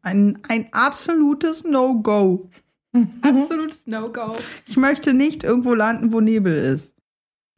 Ein, 0.02 0.40
ein 0.48 0.68
absolutes 0.72 1.64
No-Go. 1.64 2.50
absolutes 3.22 3.86
No-Go. 3.88 4.36
Ich 4.68 4.78
möchte 4.78 5.14
nicht 5.14 5.44
irgendwo 5.44 5.74
landen, 5.74 6.12
wo 6.14 6.20
Nebel 6.22 6.54
ist. 6.54 6.94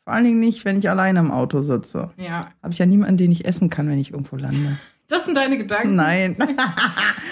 Vor 0.05 0.13
allen 0.13 0.25
Dingen 0.25 0.39
nicht, 0.39 0.65
wenn 0.65 0.79
ich 0.79 0.89
alleine 0.89 1.19
im 1.19 1.29
Auto 1.31 1.61
sitze. 1.61 2.09
Ja, 2.17 2.49
Habe 2.63 2.73
ich 2.73 2.79
ja 2.79 2.85
niemanden, 2.87 3.17
den 3.17 3.31
ich 3.31 3.45
essen 3.45 3.69
kann, 3.69 3.87
wenn 3.89 3.99
ich 3.99 4.11
irgendwo 4.11 4.37
lande. 4.37 4.77
Das 5.09 5.25
sind 5.25 5.35
deine 5.35 5.57
Gedanken. 5.57 5.95
Nein. 5.95 6.37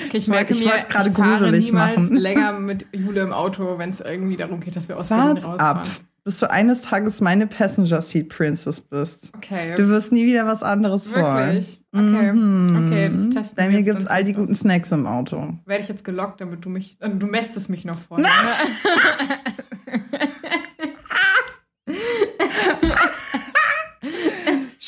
Okay, 0.07 0.17
ich 0.19 0.28
merke 0.30 0.53
ich 0.53 0.59
mir, 0.61 0.69
gerade 0.69 0.80
ich 0.88 0.93
fahre 0.93 1.11
gruselig 1.11 1.65
niemals 1.65 1.97
machen. 1.97 2.15
länger 2.15 2.53
mit 2.53 2.86
Jule 2.93 3.21
im 3.21 3.34
Auto, 3.34 3.78
wenn 3.78 3.89
es 3.89 3.99
irgendwie 3.99 4.38
darum 4.38 4.61
geht, 4.61 4.78
dass 4.78 4.88
wir 4.88 4.97
aus 4.97 5.09
Berlin 5.09 5.25
Wart's 5.28 5.45
rausfahren. 5.45 5.78
ab, 5.82 5.88
bis 6.23 6.39
du 6.39 6.49
eines 6.49 6.82
Tages 6.82 7.19
meine 7.19 7.45
Passenger 7.45 8.01
Seat 8.01 8.30
Princess 8.30 8.80
bist. 8.80 9.34
Okay. 9.36 9.73
Du 9.75 9.89
wirst 9.89 10.13
nie 10.13 10.25
wieder 10.25 10.45
was 10.45 10.63
anderes 10.63 11.11
wollen. 11.11 11.23
Wirklich? 11.55 11.82
Okay. 11.93 12.32
Mhm. 12.32 12.86
Okay, 12.88 13.09
das 13.09 13.30
testen 13.32 13.55
Bei 13.57 13.69
mir 13.69 13.84
gibt's 13.84 14.05
dann 14.05 14.13
all 14.13 14.23
die 14.23 14.34
guten 14.34 14.55
Snacks 14.55 14.91
im 14.93 15.05
Auto. 15.07 15.55
Werde 15.65 15.84
ich 15.84 15.89
jetzt 15.89 16.05
gelockt, 16.05 16.39
damit 16.39 16.63
du 16.63 16.69
mich. 16.69 16.95
äh, 17.01 17.09
Du 17.09 17.25
mästest 17.25 17.69
mich 17.69 17.84
noch 17.84 17.97
vorher. 17.99 18.28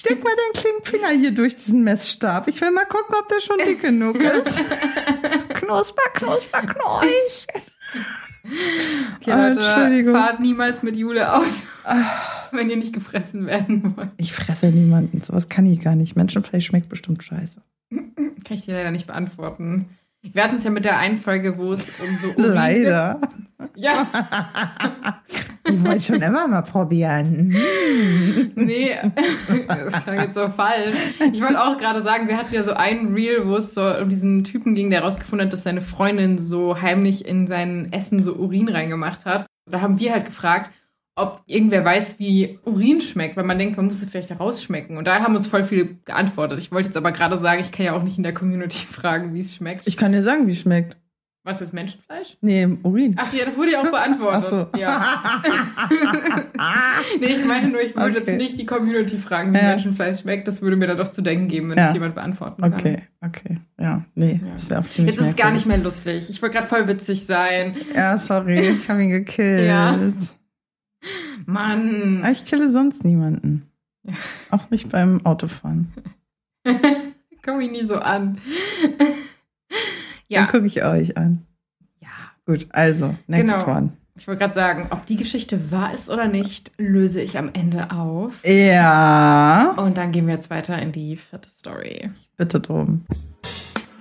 Steck 0.10 0.24
mal 0.24 0.34
deinen 0.36 0.54
Klingfinger 0.64 1.10
hier 1.10 1.32
durch 1.32 1.56
diesen 1.56 1.84
Messstab. 1.84 2.48
Ich 2.48 2.60
will 2.62 2.72
mal 2.72 2.86
gucken, 2.86 3.16
ob 3.20 3.28
der 3.28 3.42
schon 3.42 3.58
dick 3.66 3.82
genug 3.82 4.16
ist. 4.20 4.60
knusper, 5.54 6.02
knusper, 6.14 6.62
knurch. 6.62 7.48
Okay, 9.22 9.32
Ah, 9.32 9.48
Leute, 9.50 9.60
Entschuldigung. 9.60 10.14
fahrt 10.14 10.40
niemals 10.40 10.82
mit 10.82 10.96
Jule 10.96 11.34
aus, 11.34 11.68
wenn 12.52 12.70
ihr 12.70 12.78
nicht 12.78 12.94
gefressen 12.94 13.46
werden 13.46 13.96
wollt. 13.96 14.10
Ich 14.18 14.34
fresse 14.34 14.68
niemanden. 14.68 15.22
Sowas 15.22 15.50
kann 15.50 15.66
ich 15.66 15.82
gar 15.82 15.96
nicht. 15.96 16.16
Menschenfleisch 16.16 16.66
schmeckt 16.66 16.90
bestimmt 16.90 17.24
scheiße. 17.24 17.62
Kann 17.92 18.34
ich 18.50 18.66
dir 18.66 18.74
leider 18.74 18.92
nicht 18.92 19.08
beantworten. 19.08 19.98
Wir 20.22 20.44
hatten 20.44 20.58
es 20.58 20.64
ja 20.64 20.70
mit 20.70 20.86
der 20.86 20.98
einen 20.98 21.18
Folge, 21.18 21.58
wo 21.58 21.74
es 21.74 22.00
um 22.00 22.18
so 22.18 22.28
Urin 22.30 22.54
Leider. 22.54 23.20
Geht. 23.22 23.70
Ja, 23.76 24.08
Ich 25.72 25.84
wollte 25.84 26.02
schon 26.02 26.22
immer 26.22 26.48
mal 26.48 26.62
probieren. 26.62 27.56
nee, 28.56 28.96
das 29.68 30.04
klang 30.04 30.20
jetzt 30.20 30.34
so 30.34 30.48
falsch. 30.48 30.96
Ich 31.32 31.42
wollte 31.42 31.62
auch 31.62 31.78
gerade 31.78 32.02
sagen, 32.02 32.28
wir 32.28 32.38
hatten 32.38 32.54
ja 32.54 32.64
so 32.64 32.74
einen 32.74 33.14
Reel, 33.14 33.48
wo 33.48 33.58
es 33.58 33.74
so 33.74 33.82
um 33.82 34.10
diesen 34.10 34.44
Typen 34.44 34.74
ging, 34.74 34.90
der 34.90 35.02
herausgefunden 35.02 35.46
hat, 35.48 35.54
dass 35.54 35.64
seine 35.64 35.82
Freundin 35.82 36.38
so 36.38 36.82
heimlich 36.82 37.28
in 37.28 37.48
sein 37.48 37.90
Essen 37.92 38.24
so 38.24 38.36
Urin 38.36 38.70
reingemacht 38.70 39.26
hat. 39.26 39.46
Da 39.70 39.82
haben 39.82 40.00
wir 40.00 40.12
halt 40.14 40.26
gefragt, 40.26 40.72
ob 41.16 41.42
irgendwer 41.48 41.84
weiß, 41.84 42.16
wie 42.20 42.60
Urin 42.66 43.02
schmeckt, 43.02 43.36
weil 43.36 43.44
man 43.44 43.60
denkt, 43.60 43.76
man 43.78 43.88
muss 43.88 44.02
es 44.02 44.10
vielleicht 44.10 44.30
herausschmecken. 44.30 44.98
Und 44.98 45.06
da 45.08 45.20
haben 45.20 45.36
uns 45.36 45.48
voll 45.48 45.66
viele 45.66 45.96
geantwortet. 46.06 46.60
Ich 46.60 46.72
wollte 46.72 46.88
jetzt 46.88 46.98
aber 46.98 47.12
gerade 47.12 47.38
sagen, 47.40 47.62
ich 47.62 47.72
kann 47.72 47.86
ja 47.86 47.94
auch 47.94 48.04
nicht 48.04 48.18
in 48.18 48.24
der 48.24 48.34
Community 48.34 48.86
fragen, 48.92 49.34
wie 49.34 49.42
es 49.42 49.54
schmeckt. 49.56 49.86
Ich 49.88 49.98
kann 49.98 50.12
dir 50.14 50.24
sagen, 50.24 50.48
wie 50.48 50.52
es 50.54 50.60
schmeckt. 50.60 50.96
Was 51.46 51.62
ist 51.62 51.74
Menschenfleisch? 51.74 52.38
Nee, 52.42 52.68
Urin. 52.84 53.16
Ach 53.18 53.34
ja, 53.34 53.46
das 53.46 53.58
wurde 53.58 53.72
ja 53.72 53.80
auch 53.82 53.90
beantwortet. 53.90 54.44
Ach 54.44 54.50
so. 54.74 54.80
Ja. 54.80 55.42
nee, 57.20 57.26
ich 57.28 57.46
meinte 57.46 57.70
nur, 57.70 57.82
ich 57.82 57.96
würde 57.96 58.10
Okay. 58.20 58.32
jetzt 58.32 58.38
nicht 58.38 58.60
die 58.60 58.66
Community 58.66 59.18
fragen, 59.18 59.54
wie 59.54 59.58
Ja. 59.58 59.64
Menschenfleisch 59.70 60.20
schmeckt. 60.22 60.48
Das 60.48 60.62
würde 60.62 60.76
mir 60.76 60.88
dann 60.88 60.98
doch 60.98 61.08
zu 61.10 61.22
denken 61.22 61.48
geben, 61.48 61.70
wenn 61.72 61.78
Ja. 61.78 61.88
es 61.88 61.94
jemand 61.94 62.16
beantworten 62.16 62.62
kann. 62.62 62.74
Okay, 62.74 63.04
okay. 63.26 63.58
Ja, 63.80 64.04
nee, 64.16 64.40
Ja. 64.44 64.52
das 64.54 64.70
wäre 64.70 64.82
auch 64.82 64.88
ziemlich 64.88 65.16
Jetzt 65.16 65.22
ist 65.24 65.30
es 65.32 65.36
gar 65.38 65.52
nicht 65.52 65.66
mehr 65.66 65.78
lustig. 65.78 66.30
Ich 66.30 66.42
wollte 66.42 66.56
gerade 66.56 66.68
voll 66.68 66.88
witzig 66.88 67.26
sein. 67.26 67.74
Ja, 67.96 68.18
sorry, 68.18 68.60
ich 68.60 68.90
habe 68.90 69.04
ihn 69.04 69.10
gekillt. 69.10 69.66
Ja. 69.68 69.98
Mann. 71.46 72.20
Aber 72.22 72.32
ich 72.32 72.46
kille 72.46 72.72
sonst 72.72 73.04
niemanden. 73.04 73.70
Auch 74.52 74.70
nicht 74.70 74.90
beim 74.90 75.26
Autofahren. 75.26 75.92
Komm 77.46 77.62
ich 77.62 77.72
nie 77.72 77.84
so 77.84 77.96
an. 77.96 78.40
ja, 80.28 80.42
Dann 80.42 80.50
gucke 80.50 80.66
ich 80.66 80.84
euch 80.84 81.18
an. 81.18 81.46
ja. 82.00 82.08
Gut, 82.46 82.68
also, 82.72 83.16
next 83.28 83.54
Genau. 83.56 83.68
one. 83.68 83.92
Ich 84.18 84.28
wollte 84.28 84.40
gerade 84.40 84.54
sagen, 84.54 84.88
ob 84.90 85.06
die 85.06 85.16
Geschichte 85.16 85.72
wahr 85.72 85.94
ist 85.94 86.10
oder 86.10 86.28
nicht, 86.28 86.74
löse 86.78 87.22
ich 87.22 87.38
am 87.38 87.52
Ende 87.54 87.92
auf. 87.92 88.34
Ja, 88.46 89.72
Und 89.78 89.96
dann 89.98 90.12
gehen 90.12 90.28
wir 90.28 90.34
jetzt 90.34 90.50
weiter 90.50 90.78
in 90.82 90.92
die 90.92 91.16
vierte 91.16 91.50
Story. 91.50 92.10
bitte 92.36 92.60
drum. 92.60 93.06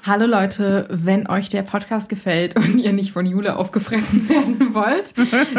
Hallo 0.05 0.26
Leute, 0.26 0.86
wenn 0.90 1.28
euch 1.28 1.49
der 1.49 1.62
Podcast 1.62 2.09
gefällt 2.09 2.57
und 2.57 2.78
ihr 2.78 2.92
nicht 2.92 3.12
von 3.12 3.26
Jule 3.26 3.57
aufgefressen 3.57 4.28
werden 4.28 4.74
wollt, 4.74 5.14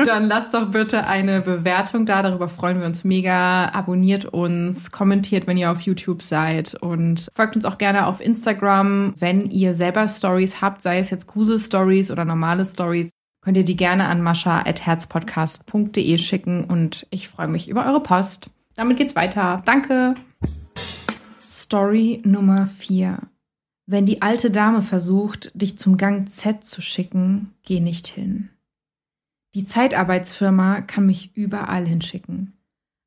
dann 0.05 0.27
lasst 0.27 0.53
doch 0.53 0.71
bitte 0.71 1.07
eine 1.07 1.41
Bewertung 1.41 2.05
da. 2.05 2.21
Darüber 2.21 2.47
freuen 2.49 2.79
wir 2.79 2.87
uns 2.87 3.03
mega. 3.03 3.69
Abonniert 3.69 4.25
uns, 4.25 4.91
kommentiert, 4.91 5.47
wenn 5.47 5.57
ihr 5.57 5.71
auf 5.71 5.81
YouTube 5.81 6.21
seid 6.21 6.75
und 6.75 7.27
folgt 7.35 7.55
uns 7.55 7.65
auch 7.65 7.77
gerne 7.77 8.07
auf 8.07 8.21
Instagram. 8.21 9.13
Wenn 9.19 9.49
ihr 9.49 9.73
selber 9.73 10.07
Stories 10.07 10.61
habt, 10.61 10.81
sei 10.81 10.99
es 10.99 11.09
jetzt 11.09 11.27
Grusel-Stories 11.27 12.11
oder 12.11 12.25
normale 12.25 12.65
Stories, 12.65 13.11
könnt 13.41 13.57
ihr 13.57 13.65
die 13.65 13.77
gerne 13.77 14.05
an 14.05 14.21
mascha.herzpodcast.de 14.21 16.17
schicken 16.17 16.63
und 16.65 17.07
ich 17.09 17.29
freue 17.29 17.47
mich 17.47 17.69
über 17.69 17.85
eure 17.85 18.01
Post. 18.01 18.49
Damit 18.75 18.97
geht's 18.97 19.15
weiter. 19.15 19.61
Danke. 19.65 20.15
Story 21.41 22.21
Nummer 22.23 22.67
4. 22.67 23.19
Wenn 23.91 24.05
die 24.05 24.21
alte 24.21 24.51
Dame 24.51 24.83
versucht, 24.83 25.51
dich 25.55 25.79
zum 25.79 25.97
Gang 25.97 26.29
Z 26.29 26.63
zu 26.63 26.79
schicken, 26.79 27.55
geh 27.63 27.79
nicht 27.79 28.05
hin. 28.05 28.49
Die 29.55 29.65
Zeitarbeitsfirma 29.65 30.81
kann 30.81 31.07
mich 31.07 31.35
überall 31.35 31.87
hinschicken. 31.87 32.53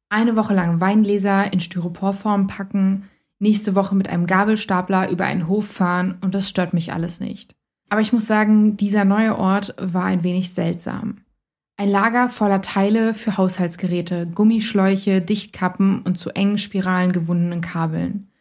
Eine 0.08 0.34
Woche 0.34 0.54
lang 0.54 0.80
Weingläser 0.80 1.52
in 1.52 1.60
Styroporform 1.60 2.48
packen, 2.48 3.08
nächste 3.38 3.76
Woche 3.76 3.94
mit 3.94 4.08
einem 4.08 4.26
Gabelstapler 4.26 5.08
über 5.08 5.24
einen 5.24 5.46
Hof 5.46 5.68
fahren 5.68 6.18
und 6.20 6.34
das 6.34 6.48
stört 6.48 6.74
mich 6.74 6.92
alles 6.92 7.20
nicht. 7.20 7.54
Aber 7.88 8.00
ich 8.00 8.12
muss 8.12 8.26
sagen, 8.26 8.76
dieser 8.76 9.04
neue 9.04 9.38
Ort 9.38 9.76
war 9.78 10.06
ein 10.06 10.24
wenig 10.24 10.52
seltsam. 10.52 11.18
Ein 11.76 11.90
Lager 11.90 12.28
voller 12.28 12.60
Teile 12.60 13.14
für 13.14 13.36
Haushaltsgeräte, 13.36 14.26
Gummischläuche, 14.26 15.22
Dichtkappen 15.22 16.02
und 16.02 16.18
zu 16.18 16.30
engen 16.30 16.58
Spiralen 16.58 17.12
gewundenen 17.12 17.60
Kabeln. 17.60 18.31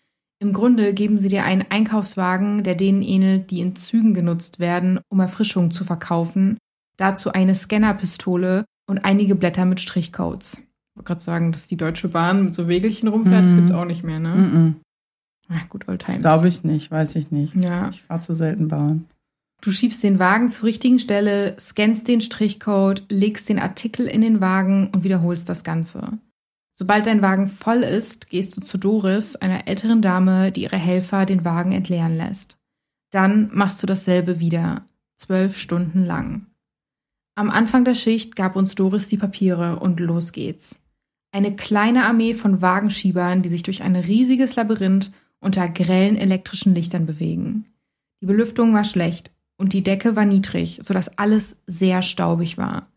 Im 0.42 0.54
Grunde 0.54 0.96
geben 0.96 1.20
sie 1.20 1.28
dir 1.30 1.44
einen 1.44 1.66
Einkaufswagen, 1.70 2.64
der 2.64 2.74
denen 2.74 3.04
ähnelt, 3.04 3.52
die 3.52 3.60
in 3.60 3.76
Zügen 3.76 4.16
genutzt 4.16 4.60
werden, 4.60 5.00
um 5.08 5.20
Erfrischung 5.20 5.70
zu 5.70 5.84
verkaufen, 5.84 6.58
dazu 6.98 7.32
eine 7.32 7.54
Scannerpistole 7.54 8.66
und 8.90 9.06
einige 9.06 9.36
Blätter 9.36 9.66
mit 9.66 9.80
Strichcodes. 9.80 10.56
Ich 10.56 10.96
wollte 10.96 11.08
gerade 11.08 11.22
sagen, 11.22 11.52
dass 11.52 11.68
die 11.68 11.78
Deutsche 11.78 12.08
Bahn 12.08 12.46
mit 12.46 12.56
so 12.56 12.68
Wägelchen 12.68 13.08
rumfährt, 13.08 13.44
Mhm. 13.44 13.48
das 13.48 13.56
gibt 13.56 13.70
es 13.70 13.76
auch 13.76 13.86
nicht 13.86 14.04
mehr, 14.04 14.20
ne? 14.20 14.36
Mhm. 14.36 14.76
Ach, 15.48 15.70
gut, 15.70 15.88
old 15.88 16.04
times. 16.04 16.22
Glaube 16.22 16.48
ich 16.48 16.64
nicht, 16.64 16.90
weiß 16.90 17.16
ich 17.18 17.30
nicht. 17.30 17.56
Ja. 17.56 17.90
Ich 17.90 18.02
fahre 18.02 18.22
zu 18.22 18.34
selten 18.34 18.68
Bahn. 18.68 19.06
Du 19.62 19.72
schiebst 19.72 20.02
den 20.02 20.18
Wagen 20.18 20.50
zur 20.50 20.64
richtigen 20.66 20.98
Stelle, 20.98 21.56
scannst 21.60 22.08
den 22.08 22.20
Strichcode, 22.20 23.04
legst 23.10 23.48
den 23.48 23.60
Artikel 23.60 24.08
in 24.08 24.22
den 24.22 24.42
Wagen 24.42 24.90
und 24.92 25.04
wiederholst 25.04 25.50
das 25.50 25.64
Ganze. 25.64 26.18
Sobald 26.82 27.06
dein 27.06 27.22
Wagen 27.22 27.46
voll 27.46 27.84
ist, 27.84 28.32
gehst 28.32 28.58
du 28.58 28.62
zu 28.62 28.80
Doris, 28.80 29.36
einer 29.36 29.68
älteren 29.68 30.02
Dame, 30.02 30.52
die 30.52 30.64
ihre 30.64 30.78
Helfer 30.78 31.28
den 31.28 31.46
Wagen 31.46 31.74
entleeren 31.74 32.18
lässt. 32.18 32.58
Dann 33.12 33.52
machst 33.54 33.84
du 33.84 33.86
dasselbe 33.86 34.40
wieder, 34.40 34.88
zwölf 35.16 35.60
Stunden 35.60 36.04
lang. 36.04 36.48
Am 37.36 37.52
Anfang 37.52 37.86
der 37.86 37.94
Schicht 37.94 38.36
gab 38.36 38.56
uns 38.56 38.74
Doris 38.74 39.08
die 39.08 39.20
Papiere 39.20 39.78
und 39.78 40.00
los 40.00 40.32
geht's. 40.32 40.80
Eine 41.32 41.56
kleine 41.56 42.06
Armee 42.06 42.34
von 42.34 42.64
Wagenschiebern, 42.64 43.44
die 43.44 43.50
sich 43.50 43.62
durch 43.62 43.84
ein 43.84 43.96
riesiges 43.96 44.56
Labyrinth 44.56 45.12
unter 45.40 45.70
grellen 45.70 46.18
elektrischen 46.18 46.74
Lichtern 46.74 47.06
bewegen. 47.06 47.68
Die 48.24 48.26
Belüftung 48.26 48.74
war 48.74 48.86
schlecht 48.86 49.30
und 49.56 49.74
die 49.74 49.84
Decke 49.84 50.16
war 50.16 50.26
niedrig, 50.26 50.80
sodass 50.82 51.16
alles 51.20 51.62
sehr 51.68 52.02
staubig 52.02 52.58
war. 52.58 52.91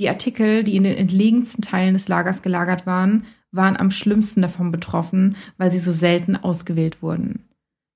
Die 0.00 0.08
Artikel, 0.08 0.64
die 0.64 0.76
in 0.76 0.84
den 0.84 0.96
entlegensten 0.96 1.60
Teilen 1.60 1.92
des 1.92 2.08
Lagers 2.08 2.40
gelagert 2.40 2.86
waren, 2.86 3.26
waren 3.52 3.76
am 3.76 3.90
schlimmsten 3.90 4.40
davon 4.40 4.72
betroffen, 4.72 5.36
weil 5.58 5.70
sie 5.70 5.78
so 5.78 5.92
selten 5.92 6.36
ausgewählt 6.36 7.02
wurden. 7.02 7.50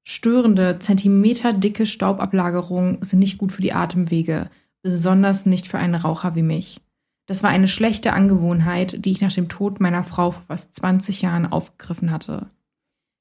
Störende, 0.07 0.79
zentimeterdicke 0.79 1.87
Staubablagerungen 1.87 3.01
sind 3.01 3.21
nicht 3.21 3.39
gut 3.39 3.53
für 3.53 3.63
die 3.63 3.73
Atemwege, 3.73 4.51
besonders 4.83 5.47
nicht 5.47 5.67
für 5.67 5.79
einen 5.79 5.95
Raucher 5.95 6.35
wie 6.35 6.43
mich. 6.43 6.83
Das 7.27 7.43
war 7.43 7.49
eine 7.49 7.69
schlechte 7.69 8.13
Angewohnheit, 8.13 9.03
die 9.03 9.13
ich 9.13 9.23
nach 9.23 9.33
dem 9.33 9.49
Tod 9.49 9.81
meiner 9.81 10.05
Frau 10.05 10.33
vor 10.33 10.43
fast 10.47 10.75
20 10.75 11.23
Jahren 11.23 11.51
aufgegriffen 11.51 12.11
hatte. 12.11 12.51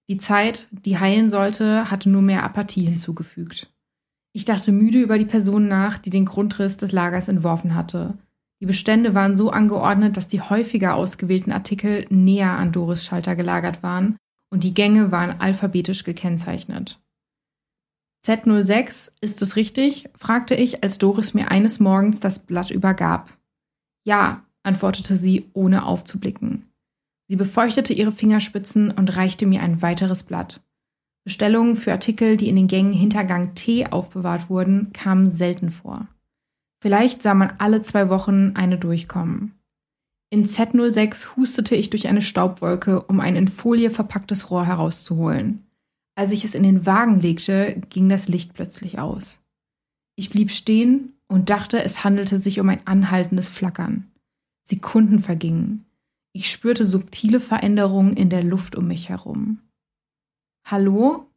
Die 0.10 0.18
Zeit, 0.18 0.68
die 0.72 1.00
heilen 1.00 1.30
sollte, 1.30 1.90
hatte 1.90 2.10
nur 2.10 2.22
mehr 2.22 2.44
Apathie 2.44 2.84
hinzugefügt. 2.84 3.74
Ich 4.34 4.44
dachte 4.44 4.74
müde 4.74 5.00
über 5.00 5.18
die 5.18 5.24
Person 5.24 5.70
nach, 5.70 5.98
die 6.00 6.10
den 6.10 6.26
Grundriss 6.26 6.76
des 6.76 6.92
Lagers 6.92 7.30
entworfen 7.30 7.76
hatte. 7.76 8.18
Die 8.64 8.68
Bestände 8.68 9.14
waren 9.14 9.36
so 9.36 9.50
angeordnet, 9.50 10.16
dass 10.16 10.30
die 10.30 10.40
häufiger 10.40 10.96
ausgewählten 10.96 11.52
Artikel 11.52 12.06
näher 12.10 12.52
an 12.52 12.72
Doris 12.72 13.04
Schalter 13.04 13.36
gelagert 13.36 13.84
waren 13.84 14.16
und 14.54 14.64
die 14.64 14.74
Gänge 14.74 15.12
waren 15.12 15.42
alphabetisch 15.42 16.06
gekennzeichnet. 16.06 17.02
Z06, 18.26 19.12
ist 19.20 19.42
es 19.42 19.58
richtig? 19.58 20.10
fragte 20.16 20.56
ich, 20.56 20.82
als 20.82 20.98
Doris 20.98 21.34
mir 21.34 21.52
eines 21.52 21.82
Morgens 21.82 22.22
das 22.22 22.40
Blatt 22.40 22.72
übergab. 22.72 23.38
Ja, 24.06 24.46
antwortete 24.64 25.18
sie, 25.18 25.50
ohne 25.52 25.86
aufzublicken. 25.86 26.70
Sie 27.28 27.36
befeuchtete 27.36 27.92
ihre 27.92 28.14
Fingerspitzen 28.14 28.92
und 28.92 29.18
reichte 29.18 29.46
mir 29.46 29.62
ein 29.62 29.82
weiteres 29.82 30.24
Blatt. 30.24 30.62
Bestellungen 31.26 31.76
für 31.76 31.92
Artikel, 31.92 32.38
die 32.38 32.48
in 32.48 32.56
den 32.56 32.70
Gängen 32.70 32.94
hinter 32.94 33.26
Gang 33.26 33.58
T 33.58 33.88
aufbewahrt 33.88 34.50
wurden, 34.50 34.94
kamen 34.94 35.28
selten 35.28 35.70
vor. 35.70 36.08
Vielleicht 36.84 37.24
sah 37.24 37.34
man 37.34 37.54
alle 37.60 37.82
zwei 37.82 38.10
Wochen 38.10 38.58
eine 38.58 38.78
durchkommen. 38.78 39.54
In 40.30 40.44
Z06 40.44 41.38
hustete 41.38 41.78
ich 41.78 41.90
durch 41.90 42.10
eine 42.10 42.22
Staubwolke, 42.22 43.04
um 43.04 43.22
ein 43.22 43.38
in 43.38 43.48
Folie 43.48 43.90
verpacktes 43.90 44.52
Rohr 44.52 44.66
herauszuholen. 44.66 45.66
Als 46.16 46.32
ich 46.32 46.44
es 46.44 46.56
in 46.56 46.64
den 46.64 46.86
Wagen 46.86 47.22
legte, 47.22 47.82
ging 47.90 48.10
das 48.10 48.28
Licht 48.28 48.54
plötzlich 48.54 49.00
aus. 49.00 49.40
Ich 50.18 50.30
blieb 50.30 50.52
stehen 50.52 51.14
und 51.30 51.50
dachte, 51.50 51.82
es 51.82 52.04
handelte 52.04 52.38
sich 52.38 52.60
um 52.60 52.68
ein 52.68 52.86
anhaltendes 52.86 53.48
Flackern. 53.48 54.12
Sekunden 54.66 55.22
vergingen. 55.22 55.86
Ich 56.34 56.52
spürte 56.52 56.84
subtile 56.86 57.40
Veränderungen 57.40 58.18
in 58.18 58.30
der 58.30 58.44
Luft 58.44 58.76
um 58.76 58.90
mich 58.90 59.08
herum. 59.08 59.60
Hallo? 60.66 61.28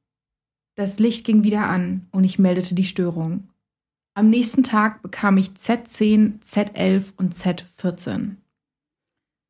Das 0.75 0.99
Licht 0.99 1.25
ging 1.25 1.45
wieder 1.45 1.69
an 1.69 2.09
und 2.11 2.25
ich 2.25 2.41
meldete 2.41 2.75
die 2.75 2.83
Störung. 2.83 3.49
Am 4.17 4.31
nächsten 4.31 4.63
Tag 4.63 5.03
bekam 5.03 5.37
ich 5.37 5.51
Z10, 5.51 6.41
Z11 6.41 7.13
und 7.19 7.35
Z14. 7.35 8.37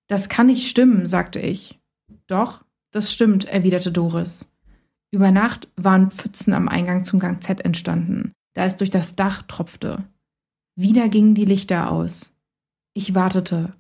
Das 0.08 0.28
kann 0.28 0.48
nicht 0.48 0.68
stimmen, 0.68 1.06
sagte 1.06 1.38
ich. 1.38 1.78
Doch, 2.26 2.64
das 2.90 3.12
stimmt, 3.12 3.44
erwiderte 3.44 3.92
Doris. 3.92 4.52
Über 5.12 5.30
Nacht 5.30 5.68
waren 5.76 6.10
Pfützen 6.10 6.52
am 6.52 6.68
Eingang 6.68 7.04
zum 7.04 7.20
Gang 7.20 7.40
Z 7.44 7.64
entstanden, 7.64 8.32
da 8.54 8.64
es 8.64 8.76
durch 8.76 8.90
das 8.90 9.14
Dach 9.14 9.42
tropfte. 9.42 10.02
Wieder 10.74 11.08
gingen 11.08 11.36
die 11.36 11.44
Lichter 11.44 11.92
aus. 11.92 12.32
Ich 12.92 13.14
wartete. 13.14 13.72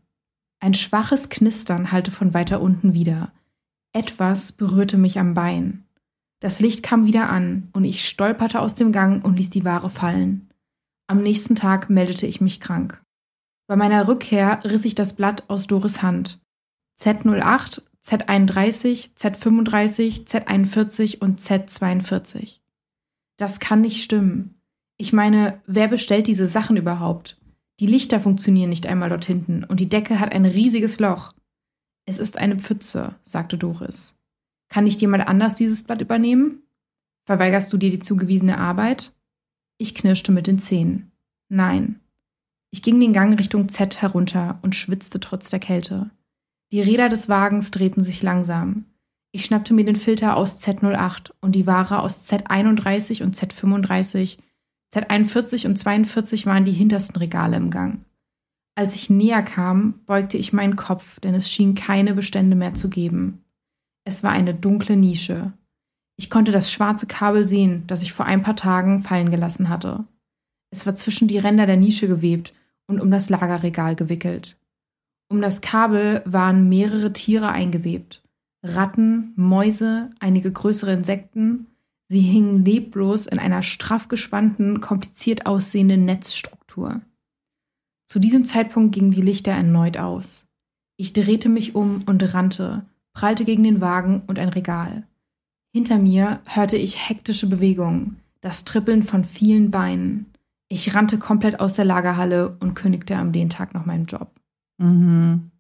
Ein 0.60 0.74
schwaches 0.74 1.30
Knistern 1.30 1.90
hallte 1.90 2.12
von 2.12 2.32
weiter 2.32 2.60
unten 2.60 2.94
wieder. 2.94 3.32
Etwas 3.92 4.52
berührte 4.52 4.98
mich 4.98 5.18
am 5.18 5.34
Bein. 5.34 5.84
Das 6.38 6.60
Licht 6.60 6.84
kam 6.84 7.06
wieder 7.06 7.28
an 7.28 7.70
und 7.72 7.82
ich 7.82 8.08
stolperte 8.08 8.60
aus 8.60 8.76
dem 8.76 8.92
Gang 8.92 9.24
und 9.24 9.36
ließ 9.36 9.50
die 9.50 9.64
Ware 9.64 9.90
fallen. 9.90 10.45
Am 11.08 11.22
nächsten 11.22 11.54
Tag 11.54 11.88
meldete 11.88 12.26
ich 12.26 12.40
mich 12.40 12.60
krank. 12.60 13.00
Bei 13.68 13.76
meiner 13.76 14.08
Rückkehr 14.08 14.60
riss 14.64 14.84
ich 14.84 14.94
das 14.94 15.14
Blatt 15.14 15.44
aus 15.48 15.66
Doris 15.66 16.02
Hand. 16.02 16.40
Z08, 17.00 17.82
Z31, 18.04 19.16
Z35, 19.16 20.26
Z41 20.26 21.18
und 21.20 21.40
Z42. 21.40 22.60
Das 23.36 23.60
kann 23.60 23.82
nicht 23.82 24.02
stimmen. 24.02 24.60
Ich 24.96 25.12
meine, 25.12 25.60
wer 25.66 25.88
bestellt 25.88 26.26
diese 26.26 26.46
Sachen 26.46 26.76
überhaupt? 26.76 27.38
Die 27.80 27.86
Lichter 27.86 28.20
funktionieren 28.20 28.70
nicht 28.70 28.86
einmal 28.86 29.10
dort 29.10 29.26
hinten 29.26 29.64
und 29.64 29.80
die 29.80 29.88
Decke 29.88 30.18
hat 30.18 30.32
ein 30.32 30.46
riesiges 30.46 30.98
Loch. 30.98 31.32
Es 32.06 32.18
ist 32.18 32.38
eine 32.38 32.56
Pfütze, 32.56 33.16
sagte 33.24 33.58
Doris. 33.58 34.14
Kann 34.68 34.84
nicht 34.84 35.00
jemand 35.00 35.26
anders 35.28 35.54
dieses 35.54 35.84
Blatt 35.84 36.00
übernehmen? 36.00 36.62
Verweigerst 37.26 37.72
du 37.72 37.76
dir 37.76 37.90
die 37.90 37.98
zugewiesene 37.98 38.58
Arbeit? 38.58 39.12
Ich 39.78 39.94
knirschte 39.94 40.32
mit 40.32 40.46
den 40.46 40.58
Zähnen. 40.58 41.12
Nein. 41.48 42.00
Ich 42.70 42.82
ging 42.82 42.98
den 42.98 43.12
Gang 43.12 43.38
Richtung 43.38 43.68
Z 43.68 44.02
herunter 44.02 44.58
und 44.62 44.74
schwitzte 44.74 45.20
trotz 45.20 45.50
der 45.50 45.60
Kälte. 45.60 46.10
Die 46.72 46.80
Räder 46.80 47.08
des 47.08 47.28
Wagens 47.28 47.70
drehten 47.70 48.02
sich 48.02 48.22
langsam. 48.22 48.86
Ich 49.32 49.44
schnappte 49.44 49.74
mir 49.74 49.84
den 49.84 49.96
Filter 49.96 50.36
aus 50.36 50.62
Z08 50.62 51.30
und 51.40 51.52
die 51.52 51.66
Ware 51.66 52.00
aus 52.00 52.30
Z31 52.30 53.22
und 53.22 53.36
Z35. 53.36 54.38
Z41 54.94 55.66
und 55.66 55.76
42 55.76 56.46
waren 56.46 56.64
die 56.64 56.72
hintersten 56.72 57.16
Regale 57.16 57.56
im 57.56 57.70
Gang. 57.70 58.04
Als 58.74 58.94
ich 58.94 59.10
näher 59.10 59.42
kam, 59.42 60.00
beugte 60.06 60.36
ich 60.36 60.52
meinen 60.52 60.76
Kopf, 60.76 61.20
denn 61.20 61.34
es 61.34 61.50
schien 61.50 61.74
keine 61.74 62.14
Bestände 62.14 62.56
mehr 62.56 62.74
zu 62.74 62.90
geben. 62.90 63.44
Es 64.04 64.22
war 64.22 64.32
eine 64.32 64.54
dunkle 64.54 64.96
Nische. 64.96 65.52
Ich 66.16 66.30
konnte 66.30 66.52
das 66.52 66.72
schwarze 66.72 67.06
Kabel 67.06 67.44
sehen, 67.44 67.84
das 67.86 68.02
ich 68.02 68.12
vor 68.12 68.24
ein 68.26 68.42
paar 68.42 68.56
Tagen 68.56 69.02
fallen 69.02 69.30
gelassen 69.30 69.68
hatte. 69.68 70.04
Es 70.70 70.86
war 70.86 70.94
zwischen 70.94 71.28
die 71.28 71.38
Ränder 71.38 71.66
der 71.66 71.76
Nische 71.76 72.08
gewebt 72.08 72.54
und 72.86 73.00
um 73.00 73.10
das 73.10 73.28
Lagerregal 73.28 73.96
gewickelt. 73.96 74.56
Um 75.28 75.40
das 75.42 75.60
Kabel 75.60 76.22
waren 76.24 76.68
mehrere 76.68 77.12
Tiere 77.12 77.48
eingewebt. 77.48 78.22
Ratten, 78.62 79.32
Mäuse, 79.36 80.10
einige 80.18 80.52
größere 80.52 80.92
Insekten. 80.92 81.66
Sie 82.08 82.20
hingen 82.20 82.64
leblos 82.64 83.26
in 83.26 83.38
einer 83.38 83.62
straff 83.62 84.08
gespannten, 84.08 84.80
kompliziert 84.80 85.46
aussehenden 85.46 86.04
Netzstruktur. 86.04 87.00
Zu 88.06 88.20
diesem 88.20 88.44
Zeitpunkt 88.44 88.94
gingen 88.94 89.10
die 89.10 89.22
Lichter 89.22 89.52
erneut 89.52 89.96
aus. 89.96 90.44
Ich 90.96 91.12
drehte 91.12 91.48
mich 91.48 91.74
um 91.74 92.04
und 92.06 92.32
rannte, 92.32 92.86
prallte 93.12 93.44
gegen 93.44 93.64
den 93.64 93.80
Wagen 93.80 94.22
und 94.26 94.38
ein 94.38 94.48
Regal. 94.48 95.06
Hinter 95.76 95.98
mir 95.98 96.40
hörte 96.46 96.78
ich 96.78 97.06
hektische 97.06 97.46
Bewegungen, 97.46 98.16
das 98.40 98.64
Trippeln 98.64 99.02
von 99.02 99.26
vielen 99.26 99.70
Beinen. 99.70 100.24
Ich 100.68 100.94
rannte 100.94 101.18
komplett 101.18 101.60
aus 101.60 101.74
der 101.74 101.84
Lagerhalle 101.84 102.56
und 102.60 102.72
kündigte 102.72 103.14
am 103.14 103.30
den 103.30 103.50
Tag 103.50 103.74
noch 103.74 103.84
meinen 103.84 104.06
Job. 104.06 104.30
Mhm. 104.78 105.50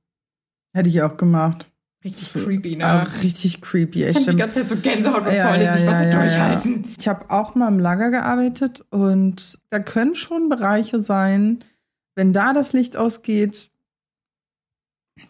Hätte 0.72 0.88
ich 0.88 1.02
auch 1.02 1.18
gemacht. 1.18 1.70
Richtig 2.02 2.28
So, 2.28 2.38
creepy, 2.38 2.76
ne? 2.76 3.02
Auch 3.02 3.22
richtig 3.22 3.60
creepy. 3.60 4.04
ich 4.04 4.16
Echt. 4.16 4.26
hab 4.26 4.30
die 4.30 4.36
ganze 4.36 4.60
Zeit 4.60 4.70
so 4.70 4.76
Gänsehaut 4.76 5.26
und 5.26 5.34
Ja, 5.34 5.48
voll, 5.48 5.60
ja, 5.60 5.76
ich 5.76 5.86
was 5.86 5.92
ja, 5.92 6.08
ich 6.08 6.14
ja, 6.14 6.20
durchhalten. 6.22 6.84
Ich 6.98 7.08
habe 7.08 7.30
auch 7.30 7.54
mal 7.54 7.68
im 7.68 7.78
Lager 7.78 8.10
gearbeitet 8.10 8.86
und 8.88 9.58
da 9.68 9.80
können 9.80 10.14
schon 10.14 10.48
Bereiche 10.48 11.02
sein, 11.02 11.58
wenn 12.14 12.32
da 12.32 12.54
das 12.54 12.72
Licht 12.72 12.96
ausgeht, 12.96 13.70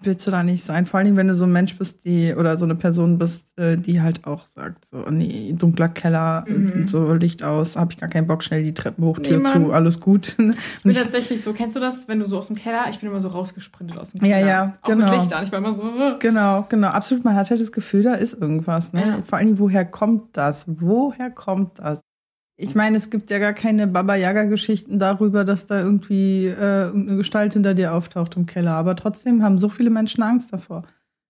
willst 0.02 0.26
du 0.26 0.30
da 0.30 0.42
nicht 0.42 0.64
sein. 0.64 0.86
Vor 0.86 0.98
allem, 0.98 1.16
wenn 1.16 1.28
du 1.28 1.34
so 1.34 1.44
ein 1.44 1.52
Mensch 1.52 1.76
bist, 1.78 2.04
die 2.04 2.34
oder 2.34 2.56
so 2.56 2.64
eine 2.64 2.74
Person 2.74 3.18
bist, 3.18 3.56
äh, 3.58 3.76
die 3.76 4.00
halt 4.02 4.26
auch 4.26 4.46
sagt, 4.48 4.84
so, 4.86 4.98
nee, 5.10 5.54
dunkler 5.56 5.88
Keller, 5.88 6.44
Mhm. 6.48 6.88
so 6.88 7.12
Licht 7.12 7.42
aus, 7.42 7.76
hab 7.76 7.92
ich 7.92 7.98
gar 7.98 8.08
keinen 8.08 8.26
Bock, 8.26 8.42
schnell 8.42 8.62
die 8.64 8.74
Treppen 8.74 9.04
hoch, 9.04 9.18
Tür 9.20 9.38
Nee, 9.38 9.44
zu, 9.44 9.72
alles 9.72 10.00
gut. 10.00 10.36
Ich 10.38 10.82
bin 10.82 10.92
ich, 10.92 10.98
tatsächlich 11.00 11.42
so, 11.42 11.52
kennst 11.52 11.76
du 11.76 11.80
das, 11.80 12.08
wenn 12.08 12.18
du 12.18 12.26
so 12.26 12.38
aus 12.38 12.48
dem 12.48 12.56
Keller, 12.56 12.84
ich 12.90 12.98
bin 13.00 13.08
immer 13.10 13.20
so 13.20 13.28
rausgesprintet 13.28 13.96
aus 13.98 14.10
dem 14.12 14.20
Keller. 14.20 14.38
Ja, 14.40 14.46
ja, 14.46 14.78
Auch 14.82 14.88
genau. 14.88 15.10
mit 15.10 15.20
Licht 15.20 15.32
an, 15.32 15.44
ich 15.44 15.52
war 15.52 15.58
immer 15.60 15.72
so, 15.72 15.82
äh. 15.82 16.16
genau, 16.18 16.66
genau, 16.68 16.88
absolut. 16.88 17.24
Man 17.24 17.34
hat 17.36 17.50
halt 17.50 17.60
das 17.60 17.72
Gefühl, 17.72 18.02
da 18.02 18.14
ist 18.14 18.34
irgendwas. 18.40 18.92
Ne? 18.92 19.00
Ja. 19.00 19.18
Vor 19.28 19.38
allem, 19.38 19.58
woher 19.58 19.84
kommt 19.84 20.36
das? 20.36 20.64
Woher 20.68 21.30
kommt 21.30 21.78
das? 21.78 22.00
Ich 22.58 22.74
meine, 22.74 22.96
es 22.96 23.10
gibt 23.10 23.30
ja 23.30 23.38
gar 23.38 23.52
keine 23.52 23.86
Baba-Yaga-Geschichten 23.86 24.98
darüber, 24.98 25.44
dass 25.44 25.66
da 25.66 25.78
irgendwie 25.78 26.46
äh, 26.46 26.84
irgendeine 26.86 27.18
Gestalt 27.18 27.52
hinter 27.52 27.74
dir 27.74 27.92
auftaucht 27.92 28.36
im 28.36 28.46
Keller. 28.46 28.72
Aber 28.72 28.96
trotzdem 28.96 29.42
haben 29.42 29.58
so 29.58 29.68
viele 29.68 29.90
Menschen 29.90 30.22
Angst 30.22 30.52
davor. 30.52 30.84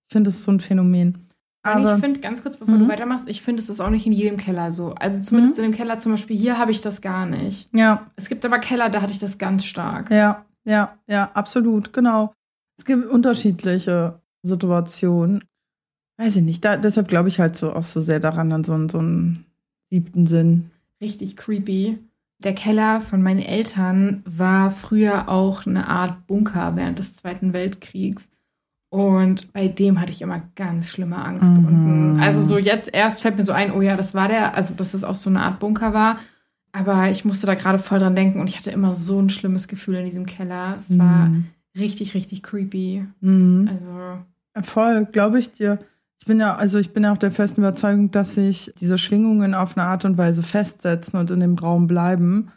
Ich 0.09 0.13
finde, 0.13 0.29
das 0.31 0.37
ist 0.39 0.45
so 0.45 0.53
ein 0.53 0.61
Phänomen. 0.61 1.27
Aber 1.65 1.97
ich 1.97 2.01
finde, 2.01 2.21
ganz 2.21 2.43
kurz 2.45 2.57
bevor 2.57 2.77
Mhm. 2.77 2.81
du 2.85 2.89
weitermachst, 2.89 3.29
ich 3.29 3.43
finde, 3.43 3.61
es 3.61 3.69
ist 3.69 3.81
auch 3.81 3.91
nicht 3.91 4.07
in 4.07 4.13
jedem 4.13 4.37
Keller 4.37 4.71
so. 4.71 4.95
Also 4.95 5.21
zumindest 5.21 5.57
in 5.59 5.65
dem 5.65 5.73
Keller 5.73 5.99
zum 5.99 6.13
Beispiel 6.13 6.37
hier 6.39 6.59
habe 6.59 6.71
ich 6.71 6.81
das 6.81 7.01
gar 7.01 7.27
nicht. 7.27 7.69
ja, 7.75 8.07
Es 8.15 8.29
gibt 8.29 8.45
aber 8.45 8.61
Keller, 8.61 8.89
da 8.89 9.03
hatte 9.03 9.13
ich 9.13 9.19
das 9.19 9.37
ganz 9.37 9.65
stark. 9.65 10.13
Ja, 10.13 10.45
ja, 10.65 10.97
ja, 11.09 11.33
absolut, 11.35 11.93
genau. 11.93 12.33
Es 12.79 12.85
gibt 12.85 13.05
unterschiedliche 13.11 14.21
Situationen. 14.45 15.43
Weiß 16.19 16.37
ich 16.37 16.43
nicht. 16.43 16.65
Da, 16.65 16.77
deshalb 16.77 17.09
glaube 17.09 17.29
ich 17.29 17.41
halt 17.41 17.57
so 17.57 17.73
auch 17.73 17.83
so 17.83 18.01
sehr 18.01 18.21
daran 18.21 18.53
an 18.53 18.63
so, 18.63 18.89
so 18.89 18.99
einen 18.99 19.45
siebten 19.91 20.27
Sinn. 20.27 20.71
Richtig 21.01 21.37
creepy. 21.37 21.99
Der 22.39 22.55
Keller 22.55 23.01
von 23.01 23.23
meinen 23.23 23.41
Eltern 23.41 24.23
war 24.27 24.71
früher 24.71 25.29
auch 25.29 25.67
eine 25.67 25.89
Art 25.89 26.27
Bunker 26.27 26.77
während 26.77 26.99
des 26.99 27.17
Zweiten 27.17 27.53
Weltkriegs. 27.53 28.29
Und 28.91 29.53
bei 29.53 29.69
dem 29.69 30.01
hatte 30.01 30.13
ich 30.13 30.23
immer 30.23 30.43
ganz 30.55 30.89
schlimme 30.89 31.17
Angst 31.17 31.53
Mhm. 31.57 31.67
unten. 31.67 32.21
Also 32.21 32.43
so 32.43 32.57
jetzt 32.59 32.93
erst 32.95 33.23
fällt 33.23 33.37
mir 33.37 33.45
so 33.45 33.53
ein, 33.53 33.73
oh 33.73 33.81
ja, 33.83 33.97
das 33.97 34.15
war 34.15 34.29
der, 34.29 34.55
also 34.55 34.75
dass 34.75 34.95
es 34.95 35.03
auch 35.05 35.17
so 35.17 35.29
eine 35.31 35.41
Art 35.43 35.59
Bunker 35.59 35.93
war. 35.93 36.19
Aber 36.73 37.09
ich 37.11 37.25
musste 37.25 37.47
da 37.47 37.55
gerade 37.55 37.79
voll 37.79 37.99
dran 37.99 38.15
denken 38.17 38.39
und 38.41 38.49
ich 38.49 38.59
hatte 38.59 38.71
immer 38.71 38.95
so 38.95 39.19
ein 39.21 39.31
schlimmes 39.31 39.67
Gefühl 39.67 39.97
in 39.97 40.07
diesem 40.07 40.27
Keller. 40.27 40.77
Es 40.79 40.99
war 40.99 41.27
Mhm. 41.29 41.47
richtig, 41.77 42.15
richtig 42.15 42.43
creepy. 42.43 43.07
Mhm. 43.21 43.69
Also, 43.69 44.67
Voll, 44.71 45.07
glaube 45.07 45.39
ich 45.39 45.53
dir. 45.53 45.79
Ich 46.27 46.29
bin 46.29 46.41
ja, 46.41 46.57
also 46.57 46.81
ich 46.81 46.93
bin 46.93 47.05
ja 47.05 47.13
auch 47.13 47.19
der 47.19 47.31
festen 47.31 47.61
Überzeugung, 47.61 48.11
dass 48.11 48.35
sich 48.35 48.73
diese 48.81 48.99
Schwingungen 48.99 49.55
auf 49.55 49.77
eine 49.77 49.87
Art 49.87 50.05
und 50.05 50.19
Weise 50.19 50.43
festsetzen 50.43 51.21
und 51.21 51.31
in 51.31 51.39
dem 51.39 51.55
Raum 51.55 51.87
bleiben. 51.87 52.51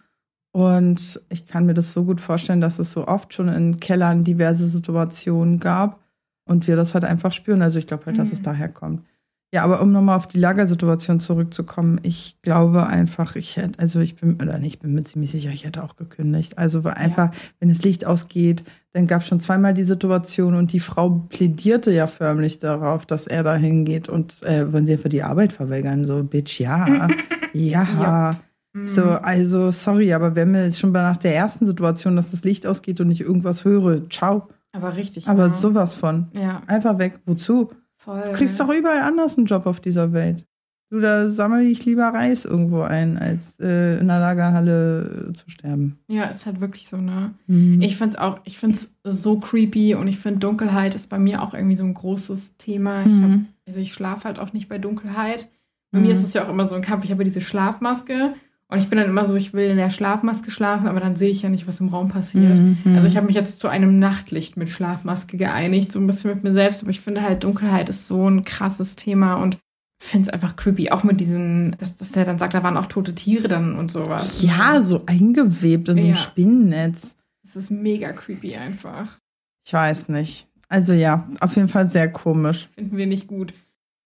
Und 0.51 1.21
ich 1.29 1.45
kann 1.45 1.67
mir 1.67 1.75
das 1.75 1.93
so 1.93 2.03
gut 2.03 2.19
vorstellen, 2.19 2.61
dass 2.61 2.79
es 2.79 2.91
so 2.91 3.07
oft 3.07 3.31
schon 3.31 3.47
in 3.47 3.79
Kellern 3.79 4.23
diverse 4.23 4.67
Situationen 4.67 5.59
gab 5.59 5.99
und 6.45 6.65
wir 6.65 6.75
das 6.75 6.95
halt 6.95 7.05
einfach 7.05 7.31
spüren. 7.31 7.61
Also 7.61 7.77
ich 7.77 7.85
glaube 7.85 8.07
halt, 8.07 8.17
dass 8.17 8.29
Mhm. 8.29 8.33
es 8.33 8.41
daher 8.41 8.69
kommt. 8.69 9.05
Ja, 9.51 9.63
aber 9.63 9.81
um 9.81 9.91
nochmal 9.91 10.15
auf 10.15 10.27
die 10.27 10.37
Lagersituation 10.37 11.19
zurückzukommen, 11.19 11.99
ich 12.03 12.37
glaube 12.43 12.85
einfach, 12.85 13.35
ich 13.35 13.57
hätte, 13.57 13.79
also 13.79 13.99
ich 13.99 14.15
bin, 14.15 14.35
oder 14.35 14.59
nicht, 14.59 14.75
ich 14.75 14.79
bin 14.79 14.93
mir 14.93 15.03
ziemlich 15.03 15.31
sicher, 15.31 15.49
ich 15.49 15.65
hätte 15.65 15.83
auch 15.83 15.95
gekündigt. 15.95 16.59
Also 16.59 16.83
weil 16.83 16.93
einfach, 16.93 17.31
wenn 17.59 17.69
das 17.69 17.81
Licht 17.81 18.05
ausgeht, 18.05 18.63
dann 18.93 19.07
gab 19.07 19.21
es 19.21 19.27
schon 19.27 19.39
zweimal 19.39 19.73
die 19.73 19.85
Situation 19.85 20.53
und 20.53 20.71
die 20.71 20.79
Frau 20.79 21.25
plädierte 21.29 21.91
ja 21.91 22.05
förmlich 22.05 22.59
darauf, 22.59 23.07
dass 23.07 23.25
er 23.25 23.41
da 23.41 23.55
hingeht 23.55 24.07
und 24.07 24.43
äh, 24.43 24.71
wollen 24.71 24.85
sie 24.85 24.97
für 24.97 25.09
die 25.09 25.23
Arbeit 25.23 25.51
verweigern. 25.51 26.03
So, 26.03 26.23
Bitch, 26.23 26.59
ja, 26.59 27.07
ja. 27.53 27.83
Ja. 27.83 28.35
So, 28.83 29.03
mm, 29.03 29.19
also 29.23 29.71
sorry, 29.71 30.13
aber 30.13 30.35
wenn 30.35 30.51
mir 30.51 30.63
jetzt 30.63 30.79
schon 30.79 30.91
nach 30.91 31.17
der 31.17 31.35
ersten 31.35 31.65
Situation, 31.65 32.15
dass 32.15 32.29
das 32.29 32.43
Licht 32.43 32.67
ausgeht 32.67 33.01
und 33.01 33.09
ich 33.09 33.21
irgendwas 33.21 33.65
höre, 33.65 34.07
ciao. 34.11 34.47
aber 34.73 34.95
richtig. 34.95 35.27
Aber 35.27 35.47
ja. 35.47 35.51
sowas 35.51 35.95
von. 35.95 36.27
Ja, 36.33 36.61
Einfach 36.67 36.99
weg. 36.99 37.19
Wozu? 37.25 37.71
Voll. 37.99 38.21
Du 38.23 38.33
kriegst 38.33 38.59
doch 38.59 38.69
überall 38.73 39.01
anders 39.01 39.37
einen 39.37 39.45
Job 39.45 39.65
auf 39.67 39.79
dieser 39.79 40.11
Welt. 40.13 40.45
Du, 40.91 40.99
da 40.99 41.29
sammle 41.29 41.61
ich 41.63 41.85
lieber 41.85 42.07
Reis 42.07 42.45
irgendwo 42.45 42.81
ein, 42.81 43.19
als 43.19 43.59
äh, 43.59 43.99
in 43.99 44.07
der 44.07 44.19
Lagerhalle 44.19 45.27
äh, 45.29 45.33
zu 45.33 45.47
sterben. 45.51 45.99
Ja, 46.07 46.23
ist 46.25 46.47
halt 46.47 46.61
wirklich 46.61 46.87
so, 46.87 46.97
ne? 46.97 47.35
Mhm. 47.45 47.79
Ich 47.79 47.95
find's 47.95 48.15
auch, 48.15 48.39
ich 48.45 48.57
find's 48.57 48.91
so 49.03 49.37
creepy 49.37 49.93
und 49.93 50.07
ich 50.07 50.17
finde 50.17 50.39
Dunkelheit 50.39 50.95
ist 50.95 51.11
bei 51.11 51.19
mir 51.19 51.43
auch 51.43 51.53
irgendwie 51.53 51.75
so 51.75 51.83
ein 51.83 51.93
großes 51.93 52.57
Thema. 52.57 53.01
Ich 53.01 53.11
hab, 53.13 53.29
Mhm. 53.29 53.45
also 53.67 53.79
ich 53.79 53.93
schlafe 53.93 54.23
halt 54.23 54.39
auch 54.39 54.51
nicht 54.51 54.67
bei 54.67 54.79
Dunkelheit. 54.79 55.47
Bei 55.91 55.99
Mhm. 55.99 56.05
mir 56.07 56.13
ist 56.13 56.23
es 56.23 56.33
ja 56.33 56.45
auch 56.45 56.49
immer 56.49 56.65
so 56.65 56.73
ein 56.73 56.81
Kampf. 56.81 57.03
Ich 57.05 57.11
habe 57.11 57.23
diese 57.23 57.41
Schlafmaske 57.41 58.33
und 58.71 58.77
ich 58.77 58.87
bin 58.87 58.99
dann 58.99 59.09
immer 59.09 59.25
so, 59.25 59.35
ich 59.35 59.53
will 59.53 59.69
in 59.69 59.77
der 59.77 59.89
Schlafmaske 59.89 60.51
schlafen, 60.51 60.87
aber 60.87 60.99
dann 60.99 61.15
sehe 61.15 61.29
ich 61.31 61.41
ja 61.41 61.49
nicht, 61.49 61.67
was 61.67 61.79
im 61.79 61.89
Raum 61.89 62.09
passiert. 62.09 62.57
Mhm. 62.57 62.77
Also 62.95 63.07
ich 63.07 63.17
habe 63.17 63.25
mich 63.25 63.35
jetzt 63.35 63.59
zu 63.59 63.67
einem 63.67 63.97
Nachtlicht 63.97 64.57
mit 64.57 64.69
Schlafmaske 64.69 65.37
geeinigt, 65.37 65.91
so 65.91 65.99
ein 65.99 66.05
bisschen 66.07 66.31
mit 66.31 66.43
mir 66.43 66.53
selbst, 66.53 66.83
aber 66.83 66.91
ich 66.91 67.01
finde 67.01 67.23
halt 67.23 67.43
Dunkelheit 67.43 67.89
ist 67.89 68.05
so 68.07 68.29
ein 68.29 68.43
krasses 68.43 68.95
Thema 68.95 69.35
und 69.35 69.57
finde 70.01 70.27
es 70.27 70.33
einfach 70.33 70.55
creepy. 70.55 70.91
Auch 70.91 71.03
mit 71.03 71.19
diesen, 71.19 71.75
dass, 71.79 71.95
dass 71.95 72.11
der 72.11 72.25
dann 72.25 72.37
sagt, 72.37 72.53
da 72.53 72.63
waren 72.63 72.77
auch 72.77 72.85
tote 72.85 73.15
Tiere 73.15 73.47
dann 73.47 73.75
und 73.75 73.91
sowas. 73.91 74.41
Ja, 74.43 74.83
so 74.83 75.03
eingewebt 75.07 75.89
in 75.89 75.97
so 75.97 76.03
ein 76.03 76.09
Ja. 76.09 76.15
Spinnennetz. 76.15 77.15
Es 77.43 77.55
ist 77.55 77.71
mega 77.71 78.11
creepy 78.11 78.55
einfach. 78.55 79.17
Ich 79.65 79.73
weiß 79.73 80.09
nicht. 80.09 80.47
Also 80.67 80.93
ja, 80.93 81.27
auf 81.39 81.55
jeden 81.55 81.69
Fall 81.69 81.87
sehr 81.87 82.11
komisch. 82.11 82.69
Finden 82.75 82.95
wir 82.95 83.07
nicht 83.07 83.27
gut. 83.27 83.53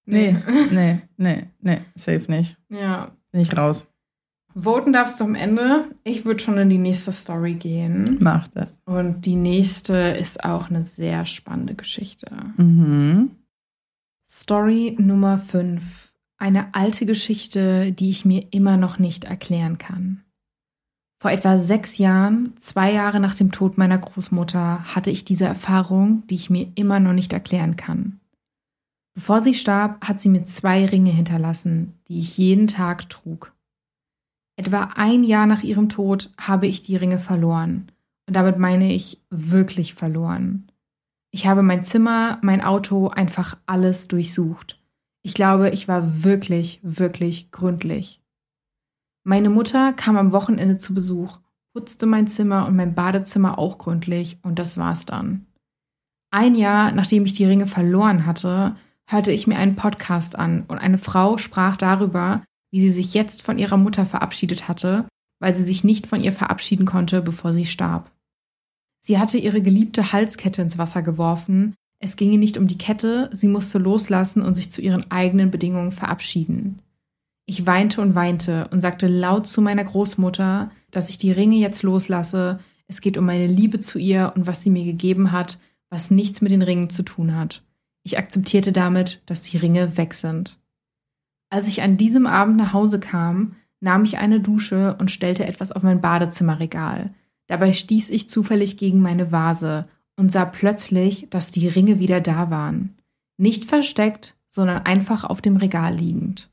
Nee, 0.06 0.36
nee, 0.72 1.02
nee, 1.18 1.44
nee, 1.62 1.78
safe 1.96 2.24
nicht. 2.30 2.58
Ja. 2.70 3.12
Bin 3.32 3.42
ich 3.42 3.56
raus. 3.58 3.86
Voten 4.56 4.94
darfst 4.94 5.20
du 5.20 5.24
am 5.24 5.36
Ende. 5.36 5.86
Ich 6.04 6.26
würde 6.26 6.44
schon 6.44 6.58
in 6.58 6.70
die 6.70 6.78
nächste 6.78 7.12
Story 7.12 7.56
gehen. 7.56 8.18
Mach 8.20 8.48
das. 8.48 8.82
Und 8.86 9.26
die 9.26 9.36
nächste 9.36 9.94
ist 9.94 10.44
auch 10.44 10.70
eine 10.70 10.84
sehr 10.84 11.26
spannende 11.26 11.76
Geschichte. 11.76 12.30
Mhm. 12.58 13.32
Story 14.30 14.96
Nummer 15.00 15.40
5. 15.40 16.12
Eine 16.38 16.74
alte 16.74 17.06
Geschichte, 17.06 17.92
die 17.92 18.10
ich 18.10 18.26
mir 18.26 18.48
immer 18.52 18.78
noch 18.78 19.00
nicht 19.00 19.26
erklären 19.26 19.78
kann. 19.78 20.24
Vor 21.22 21.32
etwa 21.32 21.58
sechs 21.58 21.98
Jahren, 21.98 22.54
zwei 22.60 22.92
Jahre 22.92 23.22
nach 23.22 23.34
dem 23.34 23.52
Tod 23.52 23.78
meiner 23.78 23.98
Großmutter, 23.98 24.84
hatte 24.94 25.10
ich 25.10 25.24
diese 25.24 25.46
Erfahrung, 25.46 26.24
die 26.28 26.36
ich 26.36 26.50
mir 26.50 26.68
immer 26.76 27.00
noch 27.00 27.14
nicht 27.14 27.32
erklären 27.32 27.78
kann. 27.78 28.20
Bevor 29.16 29.40
sie 29.40 29.54
starb, 29.54 30.04
hat 30.06 30.20
sie 30.20 30.30
mir 30.30 30.46
zwei 30.46 30.86
Ringe 30.86 31.12
hinterlassen, 31.12 31.94
die 32.08 32.20
ich 32.20 32.38
jeden 32.38 32.68
Tag 32.68 33.10
trug. 33.10 33.54
Etwa 34.56 34.92
ein 34.96 35.24
Jahr 35.24 35.48
nach 35.48 35.64
ihrem 35.64 35.90
Tod 35.90 36.32
habe 36.40 36.68
ich 36.68 36.84
die 36.84 36.96
Ringe 36.96 37.20
verloren. 37.20 37.92
Und 38.28 38.36
damit 38.36 38.58
meine 38.58 38.94
ich 38.94 39.22
wirklich 39.30 39.94
verloren. 39.94 40.72
Ich 41.32 41.48
habe 41.48 41.64
mein 41.64 41.84
Zimmer, 41.84 42.38
mein 42.42 42.62
Auto, 42.62 43.08
einfach 43.08 43.58
alles 43.66 44.08
durchsucht. 44.08 44.80
Ich 45.24 45.34
glaube, 45.34 45.72
ich 45.72 45.88
war 45.88 46.24
wirklich, 46.24 46.80
wirklich 46.84 47.52
gründlich. 47.52 48.22
Meine 49.24 49.50
Mutter 49.50 49.94
kam 49.94 50.18
am 50.18 50.32
Wochenende 50.32 50.78
zu 50.78 50.94
Besuch, 50.94 51.40
putzte 51.74 52.06
mein 52.06 52.28
Zimmer 52.28 52.68
und 52.68 52.76
mein 52.76 52.94
Badezimmer 52.94 53.58
auch 53.58 53.78
gründlich 53.78 54.38
und 54.44 54.60
das 54.60 54.78
war's 54.78 55.06
dann. 55.06 55.48
Ein 56.30 56.56
Jahr 56.56 56.92
nachdem 56.92 57.26
ich 57.26 57.34
die 57.34 57.46
Ringe 57.46 57.68
verloren 57.68 58.26
hatte, 58.26 58.76
hörte 59.08 59.32
ich 59.32 59.48
mir 59.48 59.58
einen 59.58 59.76
Podcast 59.76 60.36
an 60.36 60.66
und 60.68 60.78
eine 60.78 60.98
Frau 60.98 61.38
sprach 61.38 61.78
darüber, 61.78 62.44
wie 62.74 62.82
sie 62.82 62.90
sich 62.90 63.14
jetzt 63.14 63.44
von 63.44 63.60
ihrer 63.60 63.78
Mutter 63.78 64.08
verabschiedet 64.08 64.68
hatte, 64.68 65.06
weil 65.40 65.56
sie 65.56 65.64
sich 65.64 65.84
nicht 65.84 66.08
von 66.08 66.24
ihr 66.24 66.34
verabschieden 66.34 66.88
konnte, 66.88 67.22
bevor 67.22 67.54
sie 67.54 67.68
starb. 67.68 68.10
Sie 69.00 69.20
hatte 69.20 69.38
ihre 69.38 69.62
geliebte 69.62 70.12
Halskette 70.12 70.64
ins 70.64 70.80
Wasser 70.80 71.04
geworfen. 71.04 71.76
Es 72.00 72.16
ginge 72.16 72.40
nicht 72.40 72.58
um 72.58 72.66
die 72.66 72.80
Kette, 72.80 73.30
sie 73.32 73.48
musste 73.48 73.78
loslassen 73.78 74.42
und 74.42 74.56
sich 74.56 74.72
zu 74.72 74.82
ihren 74.82 75.12
eigenen 75.12 75.52
Bedingungen 75.52 75.92
verabschieden. 75.92 76.80
Ich 77.46 77.68
weinte 77.68 78.02
und 78.02 78.16
weinte 78.16 78.68
und 78.72 78.82
sagte 78.82 79.08
laut 79.08 79.46
zu 79.46 79.62
meiner 79.62 79.84
Großmutter, 79.84 80.72
dass 80.90 81.10
ich 81.10 81.20
die 81.20 81.32
Ringe 81.32 81.58
jetzt 81.58 81.84
loslasse. 81.84 82.60
Es 82.88 83.02
geht 83.02 83.20
um 83.20 83.26
meine 83.26 83.46
Liebe 83.46 83.82
zu 83.82 84.00
ihr 84.00 84.34
und 84.36 84.48
was 84.48 84.64
sie 84.64 84.72
mir 84.72 84.84
gegeben 84.84 85.32
hat, 85.32 85.60
was 85.92 86.10
nichts 86.10 86.42
mit 86.42 86.52
den 86.52 86.64
Ringen 86.64 86.90
zu 86.90 87.04
tun 87.04 87.36
hat. 87.36 87.62
Ich 88.02 88.18
akzeptierte 88.18 88.72
damit, 88.72 89.22
dass 89.28 89.44
die 89.44 89.58
Ringe 89.58 89.96
weg 89.96 90.16
sind. 90.16 90.58
Als 91.54 91.68
ich 91.68 91.84
an 91.84 91.98
diesem 91.98 92.26
Abend 92.26 92.58
nach 92.58 92.74
Hause 92.74 93.00
kam, 93.00 93.58
nahm 93.80 94.06
ich 94.06 94.18
eine 94.18 94.40
Dusche 94.40 94.98
und 95.00 95.12
stellte 95.12 95.46
etwas 95.46 95.72
auf 95.72 95.84
mein 95.84 96.02
Badezimmerregal. 96.02 97.14
Dabei 97.46 97.74
stieß 97.74 98.10
ich 98.10 98.28
zufällig 98.28 98.76
gegen 98.78 99.04
meine 99.04 99.32
Vase 99.32 99.88
und 100.16 100.32
sah 100.32 100.46
plötzlich, 100.46 101.28
dass 101.30 101.52
die 101.52 101.68
Ringe 101.68 102.00
wieder 102.00 102.22
da 102.22 102.50
waren. 102.50 102.96
Nicht 103.38 103.66
versteckt, 103.66 104.36
sondern 104.50 104.88
einfach 104.88 105.26
auf 105.26 105.42
dem 105.42 105.58
Regal 105.58 105.96
liegend. 105.96 106.50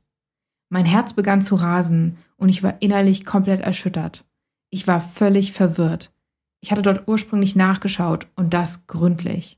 Mein 0.69 0.85
Herz 0.85 1.13
begann 1.13 1.41
zu 1.41 1.55
rasen 1.55 2.17
und 2.37 2.49
ich 2.49 2.61
war 2.61 2.79
innerlich 2.79 3.25
komplett 3.25 3.61
erschüttert. 3.61 4.23
Ich 4.69 4.85
war 4.85 5.01
völlig 5.01 5.51
verwirrt. 5.51 6.11
Ich 6.59 6.71
hatte 6.71 6.83
dort 6.83 7.07
ursprünglich 7.07 7.55
nachgeschaut 7.55 8.27
und 8.35 8.53
das 8.53 8.85
gründlich. 8.85 9.57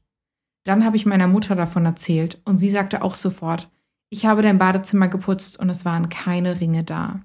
Dann 0.64 0.86
habe 0.86 0.96
ich 0.96 1.06
meiner 1.06 1.28
Mutter 1.28 1.58
davon 1.58 1.84
erzählt 1.84 2.42
und 2.46 2.60
sie 2.60 2.70
sagte 2.70 3.02
auch 3.02 3.16
sofort, 3.18 3.70
ich 4.14 4.28
habe 4.28 4.44
dein 4.44 4.60
Badezimmer 4.60 5.08
geputzt 5.08 5.60
und 5.60 5.72
es 5.72 5.86
waren 5.86 6.08
keine 6.08 6.62
Ringe 6.62 6.84
da. 6.84 7.22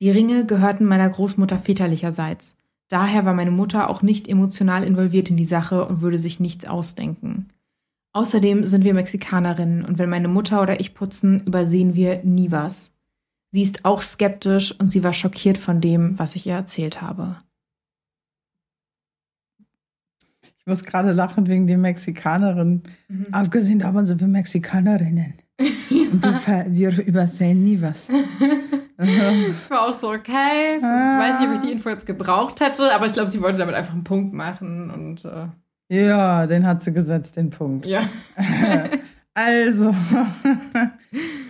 Die 0.00 0.10
Ringe 0.10 0.46
gehörten 0.46 0.86
meiner 0.86 1.10
Großmutter 1.10 1.58
väterlicherseits. 1.58 2.56
Daher 2.88 3.26
war 3.26 3.34
meine 3.34 3.50
Mutter 3.50 3.90
auch 3.90 4.00
nicht 4.00 4.26
emotional 4.26 4.82
involviert 4.82 5.28
in 5.28 5.36
die 5.36 5.44
Sache 5.44 5.84
und 5.84 6.00
würde 6.00 6.16
sich 6.16 6.40
nichts 6.40 6.64
ausdenken. 6.64 7.50
Außerdem 8.14 8.64
sind 8.66 8.84
wir 8.84 8.94
Mexikanerinnen 8.94 9.84
und 9.84 9.98
wenn 9.98 10.08
meine 10.08 10.28
Mutter 10.28 10.62
oder 10.62 10.80
ich 10.80 10.94
putzen, 10.94 11.44
übersehen 11.44 11.94
wir 11.94 12.24
nie 12.24 12.50
was. 12.50 12.92
Sie 13.50 13.60
ist 13.60 13.84
auch 13.84 14.00
skeptisch 14.00 14.74
und 14.80 14.90
sie 14.90 15.04
war 15.04 15.12
schockiert 15.12 15.58
von 15.58 15.82
dem, 15.82 16.18
was 16.18 16.34
ich 16.34 16.46
ihr 16.46 16.54
erzählt 16.54 17.02
habe. 17.02 17.36
Ich 20.40 20.66
muss 20.66 20.82
gerade 20.82 21.12
lachen 21.12 21.46
wegen 21.46 21.66
den 21.66 21.82
Mexikanerinnen. 21.82 22.84
Mhm. 23.08 23.26
Abgesehen 23.32 23.80
davon 23.80 24.06
sind 24.06 24.22
wir 24.22 24.28
Mexikanerinnen. 24.28 25.34
Und 26.12 26.22
wir, 26.74 26.96
wir 26.96 27.04
übersehen 27.06 27.64
nie 27.64 27.80
was. 27.80 28.08
Ich 28.08 29.70
war 29.70 29.88
auch 29.88 29.98
so, 29.98 30.10
okay. 30.10 30.80
Ah. 30.82 31.18
Weiß 31.18 31.40
nicht, 31.40 31.48
ob 31.48 31.54
ich 31.56 31.60
die 31.68 31.72
Info 31.72 31.88
jetzt 31.88 32.06
gebraucht 32.06 32.60
hätte, 32.60 32.94
aber 32.94 33.06
ich 33.06 33.12
glaube, 33.12 33.30
sie 33.30 33.40
wollte 33.42 33.58
damit 33.58 33.74
einfach 33.74 33.92
einen 33.92 34.04
Punkt 34.04 34.32
machen 34.32 34.90
und 34.90 35.24
äh, 35.24 35.48
Ja, 36.06 36.46
den 36.46 36.66
hat 36.66 36.82
sie 36.82 36.92
gesetzt, 36.92 37.36
den 37.36 37.50
Punkt. 37.50 37.86
ja. 37.86 38.02
Also, 39.38 39.94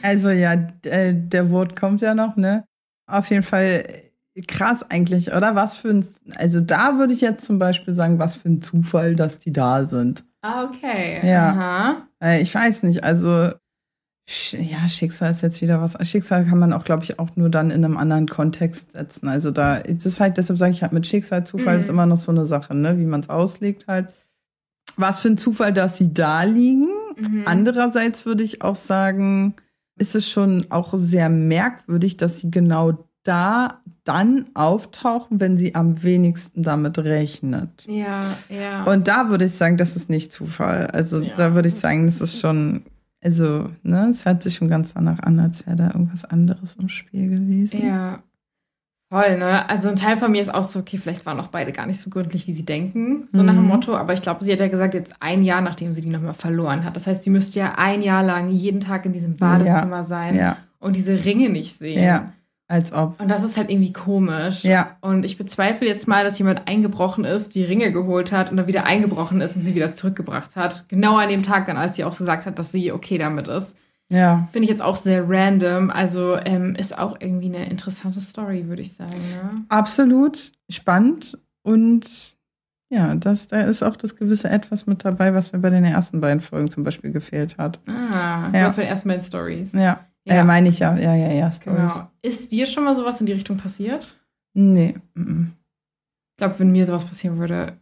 also 0.02 0.30
ja, 0.30 0.54
äh, 0.82 1.14
der 1.14 1.50
Wort 1.52 1.76
kommt 1.78 2.00
ja 2.00 2.16
noch, 2.16 2.34
ne? 2.34 2.64
Auf 3.08 3.30
jeden 3.30 3.44
Fall 3.44 3.84
krass 4.48 4.84
eigentlich, 4.90 5.32
oder? 5.32 5.54
Was 5.54 5.76
für 5.76 5.90
ein, 5.90 6.04
also 6.34 6.60
da 6.60 6.98
würde 6.98 7.12
ich 7.12 7.20
jetzt 7.20 7.44
zum 7.44 7.60
Beispiel 7.60 7.94
sagen, 7.94 8.18
was 8.18 8.34
für 8.34 8.48
ein 8.48 8.60
Zufall, 8.60 9.14
dass 9.14 9.38
die 9.38 9.52
da 9.52 9.84
sind. 9.84 10.24
Ah, 10.42 10.64
okay. 10.64 11.20
Ja. 11.24 11.50
Aha. 11.50 11.96
Äh, 12.20 12.42
Ich 12.42 12.52
weiß 12.52 12.82
nicht, 12.82 13.04
also 13.04 13.50
ja, 14.52 14.88
Schicksal 14.88 15.30
ist 15.30 15.42
jetzt 15.42 15.62
wieder 15.62 15.80
was. 15.80 15.96
Schicksal 16.08 16.44
kann 16.44 16.58
man 16.58 16.72
auch, 16.72 16.84
glaube 16.84 17.04
ich, 17.04 17.18
auch 17.18 17.30
nur 17.36 17.48
dann 17.48 17.70
in 17.70 17.84
einem 17.84 17.96
anderen 17.96 18.26
Kontext 18.28 18.92
setzen. 18.92 19.28
Also 19.28 19.50
da, 19.52 19.76
ist 19.76 20.18
halt, 20.20 20.36
deshalb 20.36 20.58
sage 20.58 20.72
ich 20.72 20.82
halt 20.82 20.92
mit 20.92 21.06
Schicksal, 21.06 21.46
Zufall 21.46 21.74
Mhm. 21.74 21.80
ist 21.80 21.88
immer 21.88 22.06
noch 22.06 22.16
so 22.16 22.32
eine 22.32 22.44
Sache, 22.46 22.74
ne? 22.74 22.98
Wie 22.98 23.04
man 23.04 23.20
es 23.20 23.28
auslegt 23.28 23.86
halt. 23.86 24.08
Was 24.96 25.20
für 25.20 25.28
ein 25.28 25.38
Zufall, 25.38 25.72
dass 25.72 25.96
sie 25.96 26.12
da 26.12 26.42
liegen. 26.42 26.88
Mhm. 27.20 27.42
Andererseits 27.44 28.26
würde 28.26 28.42
ich 28.42 28.62
auch 28.62 28.76
sagen, 28.76 29.54
ist 29.98 30.14
es 30.14 30.28
schon 30.28 30.66
auch 30.70 30.94
sehr 30.96 31.28
merkwürdig, 31.28 32.16
dass 32.16 32.40
sie 32.40 32.50
genau 32.50 33.06
da 33.22 33.80
dann 34.04 34.46
auftauchen, 34.54 35.40
wenn 35.40 35.56
sie 35.58 35.74
am 35.74 36.02
wenigsten 36.02 36.62
damit 36.62 36.98
rechnet. 36.98 37.84
Ja, 37.88 38.22
ja. 38.48 38.84
Und 38.84 39.08
da 39.08 39.30
würde 39.30 39.44
ich 39.46 39.52
sagen, 39.52 39.76
das 39.76 39.96
ist 39.96 40.10
nicht 40.10 40.32
Zufall. 40.32 40.86
Also 40.88 41.20
Ja. 41.20 41.34
da 41.36 41.54
würde 41.54 41.68
ich 41.68 41.74
sagen, 41.74 42.06
das 42.06 42.20
ist 42.20 42.40
schon, 42.40 42.82
also, 43.26 43.70
ne, 43.82 44.08
es 44.10 44.24
hört 44.24 44.42
sich 44.42 44.54
schon 44.54 44.68
ganz 44.68 44.94
danach 44.94 45.18
an, 45.20 45.38
als 45.40 45.66
wäre 45.66 45.76
da 45.76 45.86
irgendwas 45.88 46.24
anderes 46.24 46.76
im 46.76 46.88
Spiel 46.88 47.28
gewesen. 47.36 47.82
ja. 47.86 48.22
Voll, 49.08 49.38
ne? 49.38 49.68
Also 49.68 49.88
ein 49.88 49.94
Teil 49.94 50.16
von 50.16 50.32
mir 50.32 50.42
ist 50.42 50.52
auch 50.52 50.64
so, 50.64 50.80
okay, 50.80 50.98
vielleicht 50.98 51.26
waren 51.26 51.38
auch 51.38 51.46
beide 51.46 51.70
gar 51.70 51.86
nicht 51.86 52.00
so 52.00 52.10
gründlich, 52.10 52.48
wie 52.48 52.52
sie 52.52 52.64
denken, 52.64 53.28
so 53.30 53.44
nach 53.44 53.54
dem 53.54 53.62
Mhm. 53.62 53.68
Motto. 53.68 53.94
Aber 53.96 54.12
ich 54.14 54.20
glaube, 54.20 54.42
sie 54.42 54.50
hat 54.52 54.58
ja 54.58 54.66
gesagt, 54.66 54.94
jetzt 54.94 55.14
ein 55.20 55.44
Jahr, 55.44 55.60
nachdem 55.60 55.92
sie 55.92 56.00
die 56.00 56.08
nochmal 56.08 56.34
verloren 56.34 56.84
hat. 56.84 56.96
Das 56.96 57.06
heißt, 57.06 57.22
sie 57.22 57.30
müsste 57.30 57.60
ja 57.60 57.74
ein 57.76 58.02
Jahr 58.02 58.24
lang 58.24 58.50
jeden 58.50 58.80
Tag 58.80 59.06
in 59.06 59.12
diesem 59.12 59.36
Badezimmer 59.36 60.02
sein 60.04 60.34
Ja, 60.34 60.56
und 60.80 60.96
diese 60.96 61.24
Ringe 61.24 61.50
nicht 61.50 61.78
sehen. 61.78 62.02
ja, 62.02 62.32
als 62.68 62.92
ob. 62.92 63.20
Und 63.20 63.28
das 63.28 63.44
ist 63.44 63.56
halt 63.56 63.70
irgendwie 63.70 63.92
komisch. 63.92 64.64
Ja. 64.64 64.96
Und 65.00 65.24
ich 65.24 65.38
bezweifle 65.38 65.86
jetzt 65.86 66.08
mal, 66.08 66.24
dass 66.24 66.38
jemand 66.38 66.66
eingebrochen 66.66 67.24
ist, 67.24 67.54
die 67.54 67.62
Ringe 67.62 67.92
geholt 67.92 68.32
hat 68.32 68.50
und 68.50 68.56
dann 68.56 68.66
wieder 68.66 68.84
eingebrochen 68.86 69.40
ist 69.40 69.56
und 69.56 69.62
sie 69.62 69.74
wieder 69.74 69.92
zurückgebracht 69.92 70.56
hat. 70.56 70.88
Genau 70.88 71.16
an 71.16 71.28
dem 71.28 71.42
Tag 71.42 71.66
dann, 71.66 71.76
als 71.76 71.96
sie 71.96 72.04
auch 72.04 72.16
gesagt 72.18 72.46
hat, 72.46 72.58
dass 72.58 72.72
sie 72.72 72.90
okay 72.92 73.18
damit 73.18 73.48
ist. 73.48 73.76
Ja, 74.08 74.48
Finde 74.52 74.64
ich 74.64 74.70
jetzt 74.70 74.82
auch 74.82 74.96
sehr 74.96 75.28
random. 75.28 75.90
Also 75.90 76.36
ähm, 76.44 76.74
ist 76.76 76.96
auch 76.96 77.16
irgendwie 77.20 77.46
eine 77.46 77.68
interessante 77.68 78.20
Story, 78.20 78.68
würde 78.68 78.82
ich 78.82 78.94
sagen. 78.94 79.10
Ne? 79.10 79.64
absolut 79.68 80.52
spannend 80.70 81.38
und 81.62 82.36
ja, 82.88 83.16
das, 83.16 83.48
da 83.48 83.62
ist 83.62 83.82
auch 83.82 83.96
das 83.96 84.14
gewisse 84.14 84.48
Etwas 84.48 84.86
mit 84.86 85.04
dabei, 85.04 85.34
was 85.34 85.52
mir 85.52 85.58
bei 85.58 85.70
den 85.70 85.84
ersten 85.84 86.20
beiden 86.20 86.40
Folgen 86.40 86.70
zum 86.70 86.84
Beispiel 86.84 87.10
gefehlt 87.10 87.58
hat. 87.58 87.80
Ah, 87.88 88.50
Ja. 88.52 88.58
ja. 88.60 88.64
das 88.64 88.78
waren 88.78 88.86
erstmal 88.86 89.20
Stories. 89.22 89.72
Ja, 89.72 90.06
Ja. 90.26 90.34
ja. 90.36 90.44
meine 90.44 90.68
ich 90.68 90.78
ja, 90.80 90.96
ja, 90.96 91.14
ja, 91.14 91.32
ja, 91.32 91.52
Stories. 91.52 91.94
Genau. 91.94 92.10
Ist 92.22 92.52
dir 92.52 92.66
schon 92.66 92.84
mal 92.84 92.96
sowas 92.96 93.20
in 93.20 93.26
die 93.26 93.32
Richtung 93.32 93.56
passiert? 93.56 94.18
Nee, 94.54 94.94
mm, 95.14 95.44
Ich 96.32 96.36
glaube, 96.38 96.58
wenn 96.58 96.72
mir 96.72 96.86
sowas 96.86 97.04
passieren 97.04 97.38
würde, 97.38 97.74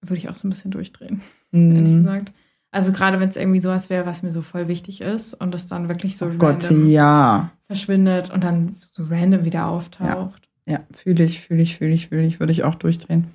würde 0.00 0.16
ich 0.16 0.28
auch 0.28 0.34
so 0.34 0.46
ein 0.46 0.50
bisschen 0.50 0.70
durchdrehen. 0.70 1.20
mm. 1.52 1.56
ehrlich 1.76 1.92
Mm. 1.92 1.96
gesagt. 2.04 2.32
Also 2.74 2.90
gerade 2.92 3.20
wenn 3.20 3.28
es 3.28 3.36
irgendwie 3.36 3.60
sowas 3.60 3.90
wäre, 3.90 4.06
was 4.06 4.22
mir 4.22 4.32
so 4.32 4.40
voll 4.40 4.66
wichtig 4.66 5.02
ist 5.02 5.34
und 5.34 5.54
es 5.54 5.66
dann 5.66 5.88
wirklich 5.90 6.16
so 6.16 6.26
Oh 6.26 6.30
Gott, 6.38 6.70
ja. 6.70 7.50
verschwindet 7.66 8.30
und 8.30 8.42
dann 8.44 8.76
so 8.94 9.04
random 9.10 9.44
wieder 9.44 9.66
auftaucht. 9.66 10.48
Ja, 10.66 10.80
fühle 10.96 11.24
ich, 11.24 11.40
fühle 11.42 11.60
ich, 11.60 11.76
fühle 11.76 11.92
ich, 11.92 12.08
fühle 12.08 12.22
ich, 12.26 12.40
würde 12.40 12.52
ich 12.52 12.64
auch 12.64 12.76
durchdrehen. 12.76 13.26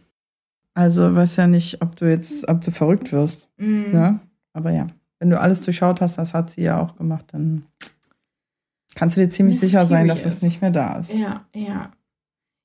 Also 0.73 1.13
weiß 1.15 1.35
ja 1.35 1.45
nicht, 1.45 1.81
ob 1.83 1.95
du 1.97 2.05
jetzt, 2.09 2.47
ob 2.47 2.61
du 2.61 2.71
verrückt 2.71 3.11
wirst, 3.11 3.47
Mhm. 3.57 3.91
ne? 3.91 4.19
Aber 4.53 4.71
ja, 4.71 4.87
wenn 5.19 5.29
du 5.29 5.39
alles 5.39 5.61
durchschaut 5.61 6.01
hast, 6.01 6.17
das 6.17 6.33
hat 6.33 6.49
sie 6.49 6.61
ja 6.63 6.79
auch 6.81 6.95
gemacht, 6.95 7.25
dann 7.31 7.63
kannst 8.97 9.15
du 9.15 9.21
dir 9.21 9.29
ziemlich 9.29 9.59
sicher 9.59 9.85
sein, 9.85 10.07
dass 10.07 10.25
Mysterious. 10.25 10.37
es 10.37 10.41
nicht 10.41 10.61
mehr 10.61 10.71
da 10.71 10.97
ist. 10.97 11.13
Ja, 11.13 11.45
ja. 11.55 11.91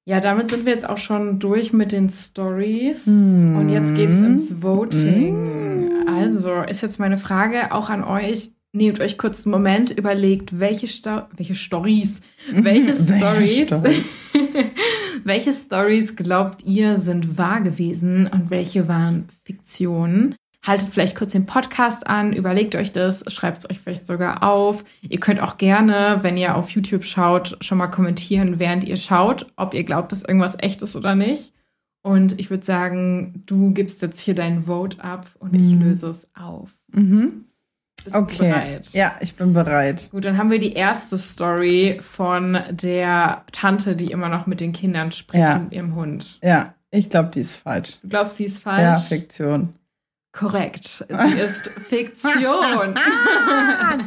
Ja, 0.04 0.20
damit 0.20 0.50
sind 0.50 0.66
wir 0.66 0.72
jetzt 0.72 0.88
auch 0.88 0.98
schon 0.98 1.38
durch 1.38 1.72
mit 1.72 1.92
den 1.92 2.08
Stories. 2.10 3.06
Mhm. 3.06 3.56
Und 3.56 3.68
jetzt 3.68 3.94
geht's 3.94 4.18
ins 4.18 4.62
Voting. 4.62 6.00
Mhm. 6.00 6.08
Also 6.08 6.62
ist 6.62 6.80
jetzt 6.80 6.98
meine 6.98 7.18
Frage 7.18 7.72
auch 7.72 7.88
an 7.88 8.02
euch. 8.02 8.50
Nehmt 8.74 9.00
euch 9.00 9.18
kurz 9.18 9.44
einen 9.44 9.52
Moment, 9.52 9.90
überlegt, 9.90 10.58
welche, 10.58 10.86
Sto 10.86 11.24
welche 11.36 11.54
Stories, 11.54 12.22
welche 12.52 12.96
Stories, 12.96 13.66
Story? 13.66 14.02
welche 15.24 15.52
Stories 15.52 16.16
glaubt 16.16 16.64
ihr 16.64 16.96
sind 16.96 17.36
wahr 17.36 17.60
gewesen 17.60 18.26
und 18.26 18.48
welche 18.48 18.88
waren 18.88 19.28
Fiktion? 19.44 20.34
Haltet 20.64 20.90
vielleicht 20.90 21.16
kurz 21.16 21.32
den 21.32 21.44
Podcast 21.46 22.06
an, 22.06 22.32
überlegt 22.32 22.76
euch 22.76 22.92
das, 22.92 23.24
schreibt 23.32 23.58
es 23.58 23.70
euch 23.70 23.80
vielleicht 23.80 24.06
sogar 24.06 24.44
auf. 24.44 24.84
Ihr 25.08 25.18
könnt 25.18 25.40
auch 25.40 25.56
gerne, 25.58 26.20
wenn 26.22 26.36
ihr 26.36 26.54
auf 26.54 26.70
YouTube 26.70 27.04
schaut, 27.04 27.56
schon 27.60 27.78
mal 27.78 27.88
kommentieren, 27.88 28.60
während 28.60 28.84
ihr 28.84 28.96
schaut, 28.96 29.46
ob 29.56 29.74
ihr 29.74 29.82
glaubt, 29.82 30.12
dass 30.12 30.22
irgendwas 30.22 30.56
echt 30.60 30.82
ist 30.82 30.94
oder 30.94 31.16
nicht. 31.16 31.52
Und 32.04 32.38
ich 32.38 32.48
würde 32.50 32.64
sagen, 32.64 33.42
du 33.46 33.72
gibst 33.72 34.02
jetzt 34.02 34.20
hier 34.20 34.34
dein 34.36 34.64
Vote 34.64 35.02
ab 35.02 35.26
und 35.40 35.54
ich 35.54 35.62
Mhm. 35.72 35.82
löse 35.82 36.10
es 36.10 36.28
auf. 36.34 36.70
Mhm. 36.92 37.44
Bist 38.04 38.16
Okay. 38.16 38.48
bereit? 38.50 38.88
Ja, 38.92 39.12
ich 39.20 39.34
bin 39.36 39.52
bereit. 39.52 40.08
Gut, 40.10 40.24
dann 40.24 40.36
haben 40.38 40.50
wir 40.50 40.58
die 40.58 40.72
erste 40.74 41.18
Story 41.18 41.98
von 42.02 42.58
der 42.70 43.44
Tante, 43.52 43.94
die 43.96 44.10
immer 44.12 44.28
noch 44.28 44.46
mit 44.46 44.60
den 44.60 44.72
Kindern 44.72 45.10
spricht 45.12 45.40
Ja. 45.42 45.56
und 45.56 45.72
ihrem 45.72 45.94
Hund. 45.96 46.38
Ja, 46.42 46.74
ich 46.90 47.08
glaube, 47.10 47.30
die 47.34 47.40
ist 47.40 47.56
falsch. 47.56 47.98
Du 48.02 48.08
glaubst, 48.08 48.36
sie 48.36 48.44
ist 48.44 48.64
Ja, 48.64 48.72
falsch? 48.72 49.04
Fiktion. 49.04 49.68
Korrekt. 50.32 50.86
Sie 50.86 51.38
ist 51.40 51.68
Fiktion. 51.68 52.94
Ah, 52.96 53.98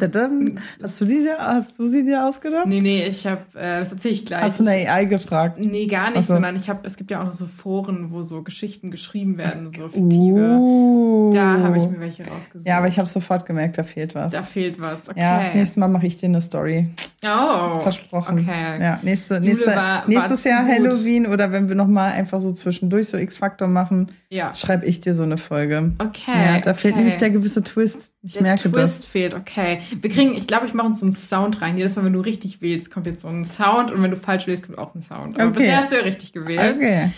hast, 0.82 1.00
du 1.00 1.06
die, 1.06 1.28
hast 1.38 1.78
du 1.78 1.88
sie 1.90 2.04
dir 2.04 2.26
ausgedacht? 2.26 2.66
nee, 2.66 2.82
nee, 2.82 3.06
ich 3.06 3.28
habe, 3.28 3.42
äh, 3.54 3.80
das 3.80 3.92
erzähle 3.92 4.14
ich 4.16 4.26
gleich. 4.26 4.42
Hast 4.42 4.60
du 4.60 4.64
eine 4.68 4.90
AI 4.90 5.06
gefragt? 5.06 5.60
nee, 5.60 5.86
gar 5.86 6.10
nicht, 6.10 6.18
Ach 6.20 6.24
so. 6.24 6.34
sondern 6.34 6.56
ich 6.56 6.68
habe, 6.68 6.80
es 6.88 6.98
gibt 6.98 7.12
ja 7.12 7.22
auch 7.22 7.26
noch 7.26 7.32
so 7.34 7.46
Foren, 7.46 8.10
wo 8.10 8.24
so 8.24 8.42
Geschichten 8.42 8.90
geschrieben 8.90 9.38
werden, 9.38 9.70
so 9.70 9.88
fiktive. 9.88 10.58
Uh. 10.60 11.30
Da 11.32 11.60
habe 11.60 11.78
ich 11.78 11.88
mir 11.90 12.00
welche 12.00 12.24
rausgesucht. 12.28 12.68
Ja, 12.68 12.80
aber 12.80 12.88
ich 12.88 12.98
habe 12.98 13.08
sofort 13.08 13.46
gemerkt, 13.46 13.78
da 13.78 13.84
fehlt 13.84 14.16
was. 14.16 14.34
Da 14.34 14.42
fehlt 14.42 14.82
was. 14.82 15.08
Okay. 15.08 15.20
Ja, 15.20 15.40
das 15.42 15.54
nächste 15.54 15.80
Mal 15.80 15.90
mache 15.90 16.08
ich 16.08 16.18
dir 16.18 16.28
eine 16.28 16.42
Story. 16.42 16.88
Oh. 17.24 17.82
Versprochen. 17.82 18.40
Okay. 18.40 18.82
Ja, 18.82 19.00
nächste, 19.04 19.40
nächste, 19.40 19.68
war- 19.68 19.76
war 19.76 20.04
nächstes 20.08 20.42
zu 20.42 20.50
Jahr. 20.50 20.66
Halloween 20.68 21.28
oder 21.28 21.52
wenn 21.52 21.68
wir 21.68 21.76
nochmal 21.76 22.14
einfach 22.14 22.42
so 22.42 22.52
zwischendurch 22.52 23.10
so 23.10 23.18
X-Faktor 23.18 23.68
machen, 23.68 24.12
Ja. 24.30 24.54
schreibe 24.56 24.86
ich 24.86 25.02
dir 25.02 25.14
so 25.16 25.24
eine 25.24 25.38
Folge. 25.38 25.92
Okay. 26.00 26.15
Ja, 26.28 26.60
da 26.60 26.74
fehlt 26.74 26.94
okay. 26.94 27.04
nämlich 27.04 27.18
der 27.18 27.30
gewisse 27.30 27.64
Twist. 27.64 28.12
Ich 28.22 28.34
Der 28.34 28.42
merke 28.44 28.62
Twist 28.72 28.76
das. 28.76 29.06
fehlt, 29.06 29.34
okay. 29.34 29.82
Wir 30.02 30.10
kriegen, 30.10 30.34
ich 30.36 30.48
glaube, 30.48 30.66
ich 30.66 30.74
mache 30.74 30.88
uns 30.88 31.00
so 31.00 31.06
einen 31.06 31.16
Sound 31.16 31.62
rein. 31.62 31.78
Jedes 31.78 31.96
Mal, 31.96 32.06
wenn 32.06 32.14
du 32.14 32.20
richtig 32.22 32.62
wählst, 32.62 32.92
kommt 32.92 33.06
jetzt 33.06 33.22
so 33.22 33.28
ein 33.28 33.46
Sound 33.46 33.92
und 33.92 34.02
wenn 34.02 34.12
du 34.12 34.18
falsch 34.18 34.48
wählst, 34.48 34.66
kommt 34.66 34.78
auch 34.78 34.94
ein 34.96 35.02
Sound. 35.02 35.40
Aber 35.40 35.50
Okay. 35.50 35.60
bisher 35.60 35.78
hast 35.82 35.92
du 35.92 35.96
ja 35.98 36.02
richtig 36.04 36.34
gewählt. 36.34 36.76
Okay. 36.78 37.12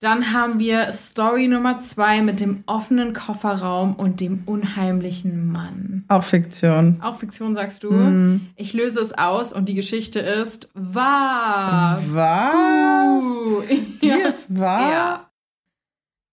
Dann 0.00 0.34
haben 0.34 0.58
wir 0.58 0.92
Story 0.92 1.48
Nummer 1.48 1.78
zwei 1.78 2.20
mit 2.20 2.38
dem 2.38 2.62
offenen 2.66 3.14
Kofferraum 3.14 3.94
und 3.94 4.20
dem 4.20 4.42
unheimlichen 4.44 5.50
Mann. 5.50 6.04
Auch 6.08 6.24
Fiktion. 6.24 6.98
Auch 7.00 7.16
Fiktion, 7.18 7.54
sagst 7.54 7.84
du? 7.84 7.90
Hm. 7.90 8.48
Ich 8.56 8.74
löse 8.74 9.00
es 9.00 9.12
aus 9.16 9.52
und 9.54 9.66
die 9.66 9.74
Geschichte 9.74 10.18
ist 10.20 10.68
wahr. 10.74 12.02
Was? 12.08 13.24
Uh, 13.24 13.62
Die 14.02 14.08
ja. 14.08 14.16
ist 14.16 14.58
wahr? 14.58 14.90
ja. 14.92 15.30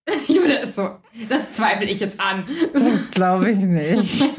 Julia 0.28 0.58
ist 0.58 0.74
so, 0.74 0.98
das 1.28 1.52
zweifle 1.52 1.86
ich 1.86 2.00
jetzt 2.00 2.18
an. 2.20 2.42
Das 2.72 3.10
glaube 3.10 3.50
ich 3.50 3.58
nicht. 3.58 4.24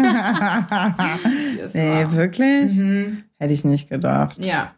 Nee, 1.73 2.03
wahr. 2.03 2.13
wirklich? 2.15 2.73
Mhm. 2.73 3.23
Hätte 3.39 3.53
ich 3.53 3.63
nicht 3.63 3.89
gedacht. 3.89 4.43
Ja, 4.43 4.75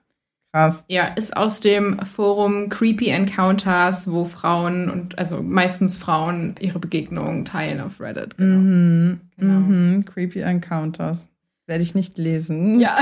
Krass. 0.54 0.86
Ja, 0.88 1.08
ist 1.08 1.36
aus 1.36 1.60
dem 1.60 2.00
Forum 2.06 2.70
Creepy 2.70 3.10
Encounters, 3.10 4.10
wo 4.10 4.24
Frauen 4.24 4.90
und 4.90 5.18
also 5.20 5.44
meistens 5.44 5.98
Frauen 5.98 6.56
ihre 6.62 6.80
Begegnungen 6.80 7.44
teilen 7.44 7.82
auf 7.82 8.00
Reddit. 8.00 8.38
Genau. 8.38 8.60
Mhm. 8.60 9.20
Genau. 9.38 9.60
Mhm. 9.60 10.06
Creepy 10.06 10.40
Encounters. 10.40 11.28
Werde 11.68 11.84
ich 11.84 11.94
nicht 11.94 12.18
lesen. 12.18 12.80
Ja, 12.80 12.98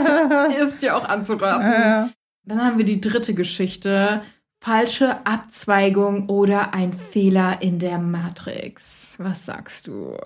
ist 0.60 0.82
dir 0.82 0.96
auch 0.96 1.04
anzuraten. 1.08 1.70
Äh, 1.70 2.10
Dann 2.44 2.64
haben 2.64 2.76
wir 2.78 2.84
die 2.84 3.00
dritte 3.00 3.34
Geschichte 3.34 4.22
falsche 4.60 5.26
Abzweigung 5.26 6.28
oder 6.28 6.74
ein 6.74 6.92
Fehler 6.92 7.62
in 7.62 7.78
der 7.78 7.98
Matrix? 7.98 9.14
Was 9.18 9.46
sagst 9.46 9.86
du? 9.86 10.16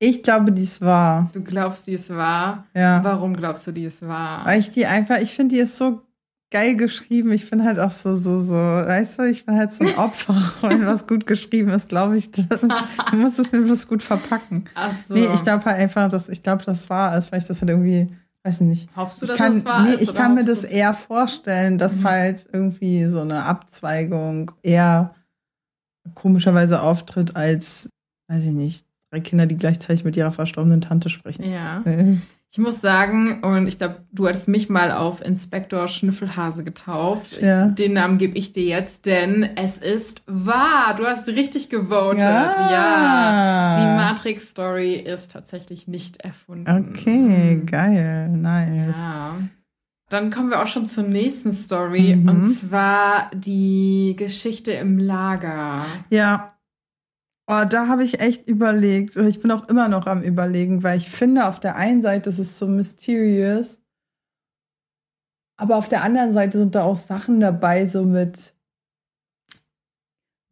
Ich 0.00 0.22
glaube, 0.22 0.52
dies 0.52 0.80
war. 0.80 1.28
Du 1.32 1.42
glaubst, 1.42 1.86
die 1.86 1.92
ist 1.92 2.10
wahr? 2.10 2.66
Ja. 2.74 3.02
Warum 3.02 3.36
glaubst 3.36 3.66
du, 3.66 3.72
die 3.72 3.84
ist 3.84 4.06
wahr? 4.06 4.44
Weil 4.44 4.60
ich 4.60 4.70
die 4.70 4.86
einfach, 4.86 5.18
ich 5.18 5.34
finde, 5.34 5.56
die 5.56 5.60
ist 5.60 5.76
so 5.76 6.02
geil 6.50 6.76
geschrieben. 6.76 7.32
Ich 7.32 7.50
bin 7.50 7.64
halt 7.64 7.78
auch 7.78 7.90
so, 7.90 8.14
so, 8.14 8.40
so, 8.40 8.54
weißt 8.54 9.18
du, 9.18 9.22
ich 9.24 9.44
bin 9.44 9.56
halt 9.56 9.72
so 9.72 9.84
ein 9.84 9.96
Opfer. 9.96 10.52
Wenn 10.62 10.86
was 10.86 11.06
gut 11.06 11.26
geschrieben 11.26 11.70
ist, 11.70 11.88
glaube 11.88 12.16
ich, 12.16 12.30
das, 12.30 12.46
du 12.48 13.16
musst 13.16 13.38
es 13.38 13.52
mir 13.52 13.60
bloß 13.60 13.88
gut 13.88 14.02
verpacken. 14.02 14.64
Ach 14.74 14.94
so. 15.06 15.14
Nee, 15.14 15.28
ich 15.34 15.42
glaube 15.42 15.64
halt 15.64 15.76
einfach, 15.76 16.08
dass 16.08 16.28
ich 16.28 16.42
glaube, 16.42 16.64
das 16.64 16.88
war 16.90 17.16
es, 17.16 17.32
weil 17.32 17.40
ich 17.40 17.46
das 17.46 17.60
halt 17.60 17.70
irgendwie, 17.70 18.08
weiß 18.48 18.60
nicht. 18.62 18.88
Hoffst 18.96 19.20
du, 19.20 19.26
Ich 19.26 19.30
dass 19.30 19.38
kann, 19.38 19.54
das 19.56 19.64
wahr 19.64 19.82
nee, 19.84 19.94
ich 20.00 20.14
kann 20.14 20.34
mir 20.34 20.44
das 20.44 20.64
eher 20.64 20.94
vorstellen, 20.94 21.78
dass 21.78 22.00
Mhm. 22.00 22.04
halt 22.04 22.48
irgendwie 22.52 23.06
so 23.06 23.20
eine 23.20 23.44
Abzweigung 23.44 24.52
eher 24.62 25.14
komischerweise 26.14 26.80
auftritt 26.82 27.36
als, 27.36 27.90
weiß 28.28 28.44
ich 28.44 28.52
nicht, 28.52 28.86
drei 29.10 29.20
Kinder, 29.20 29.46
die 29.46 29.56
gleichzeitig 29.56 30.04
mit 30.04 30.16
ihrer 30.16 30.32
verstorbenen 30.32 30.80
Tante 30.80 31.08
sprechen. 31.10 31.50
Ja. 31.50 31.82
Ich 32.50 32.56
muss 32.56 32.80
sagen, 32.80 33.42
und 33.42 33.66
ich 33.66 33.76
glaube, 33.76 34.06
du 34.10 34.26
hattest 34.26 34.48
mich 34.48 34.70
mal 34.70 34.90
auf 34.90 35.22
Inspektor 35.22 35.86
Schnüffelhase 35.86 36.64
getauft. 36.64 37.42
Ja. 37.42 37.66
Den 37.66 37.92
Namen 37.92 38.16
gebe 38.16 38.38
ich 38.38 38.52
dir 38.52 38.64
jetzt, 38.64 39.04
denn 39.04 39.50
es 39.56 39.76
ist 39.76 40.22
wahr. 40.26 40.94
Du 40.96 41.04
hast 41.04 41.28
richtig 41.28 41.68
gewotet. 41.68 42.20
Ja. 42.20 42.70
Ja. 42.70 43.78
Die 43.78 43.96
Matrix-Story 43.96 44.94
ist 44.94 45.32
tatsächlich 45.32 45.88
nicht 45.88 46.22
erfunden. 46.22 46.94
Okay, 46.96 47.62
geil, 47.66 48.30
nice. 48.30 48.96
Ja. 48.96 49.34
Dann 50.08 50.30
kommen 50.30 50.48
wir 50.48 50.62
auch 50.62 50.68
schon 50.68 50.86
zur 50.86 51.04
nächsten 51.04 51.52
Story. 51.52 52.16
Mhm. 52.16 52.28
Und 52.28 52.46
zwar 52.46 53.30
die 53.34 54.16
Geschichte 54.16 54.72
im 54.72 54.98
Lager. 54.98 55.84
Ja. 56.08 56.54
Oh, 57.50 57.64
da 57.64 57.88
habe 57.88 58.04
ich 58.04 58.20
echt 58.20 58.46
überlegt. 58.46 59.16
Oder 59.16 59.26
ich 59.28 59.40
bin 59.40 59.50
auch 59.50 59.68
immer 59.68 59.88
noch 59.88 60.06
am 60.06 60.22
Überlegen, 60.22 60.82
weil 60.82 60.98
ich 60.98 61.08
finde, 61.08 61.46
auf 61.46 61.58
der 61.58 61.76
einen 61.76 62.02
Seite 62.02 62.28
ist 62.28 62.38
es 62.38 62.58
so 62.58 62.66
mysterious, 62.66 63.80
aber 65.56 65.76
auf 65.76 65.88
der 65.88 66.02
anderen 66.02 66.34
Seite 66.34 66.58
sind 66.58 66.74
da 66.74 66.82
auch 66.84 66.98
Sachen 66.98 67.40
dabei, 67.40 67.86
so 67.86 68.04
mit 68.04 68.54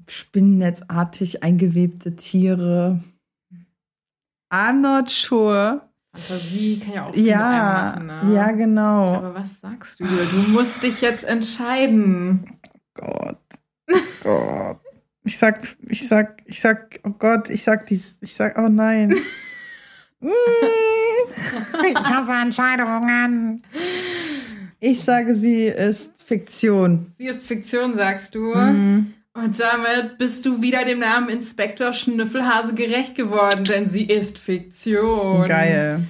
spinnennetzartig 0.09 1.43
eingewebte 1.43 2.17
Tiere. 2.17 3.03
I'm 4.51 4.81
not 4.81 5.11
sure. 5.11 5.83
Fantasie 6.15 6.79
kann 6.81 6.95
ja 6.95 7.07
auch 7.07 7.13
viel 7.15 7.27
Ja, 7.27 7.95
machen, 7.95 8.07
ne? 8.07 8.35
ja, 8.35 8.51
genau. 8.53 9.15
Aber 9.17 9.35
was 9.35 9.61
sagst 9.61 10.01
du? 10.01 10.05
Du 10.07 10.37
musst 10.49 10.83
dich 10.83 11.03
jetzt 11.03 11.25
entscheiden. 11.25 12.59
Gott. 12.95 13.39
Gott. 14.23 14.81
Ich 15.27 15.37
sag, 15.39 15.77
ich 15.89 16.07
sag, 16.09 16.43
ich 16.47 16.61
sag, 16.61 17.01
oh 17.05 17.11
Gott, 17.11 17.51
ich 17.51 17.63
sag 17.63 17.87
dies, 17.87 18.17
ich 18.21 18.35
sag, 18.35 18.57
oh 18.59 18.69
nein. 18.69 19.15
ich 20.21 21.95
hasse 21.97 22.33
Entscheidungen. 22.43 23.63
Ich 24.81 25.03
sage, 25.03 25.35
sie 25.35 25.65
ist 25.65 26.11
Fiktion. 26.25 27.07
Sie 27.19 27.27
ist 27.27 27.47
Fiktion, 27.47 27.97
sagst 27.97 28.35
du. 28.35 28.55
Mhm. 28.55 29.13
Und 29.35 29.61
damit 29.61 30.17
bist 30.19 30.47
du 30.47 30.63
wieder 30.63 30.85
dem 30.85 31.01
Namen 31.01 31.29
Inspektor 31.29 31.93
Schnüffelhase 31.93 32.73
gerecht 32.75 33.15
geworden, 33.15 33.65
denn 33.65 33.89
sie 33.89 34.05
ist 34.05 34.39
Fiktion. 34.39 35.47
Geil. 35.47 36.01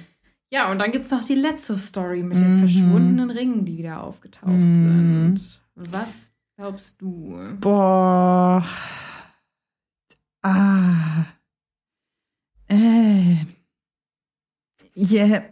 Ja, 0.49 0.71
und 0.71 0.79
dann 0.79 0.91
gibt 0.91 1.05
es 1.05 1.11
noch 1.11 1.25
die 1.25 1.35
letzte 1.35 1.77
Story 1.77 2.23
mit 2.23 2.37
Mhm. 2.37 2.43
den 2.43 2.59
verschwundenen 2.59 3.29
Ringen, 3.29 3.65
die 3.65 3.77
wieder 3.77 4.01
aufgetaucht 4.03 4.47
Mhm. 4.53 5.35
sind. 5.35 5.61
Was 5.75 6.31
glaubst 6.57 7.01
du? 7.01 7.37
Boah. 7.59 8.63
Ah. 10.41 11.25
Äh. 12.67 13.45
Yeah. 14.95 15.43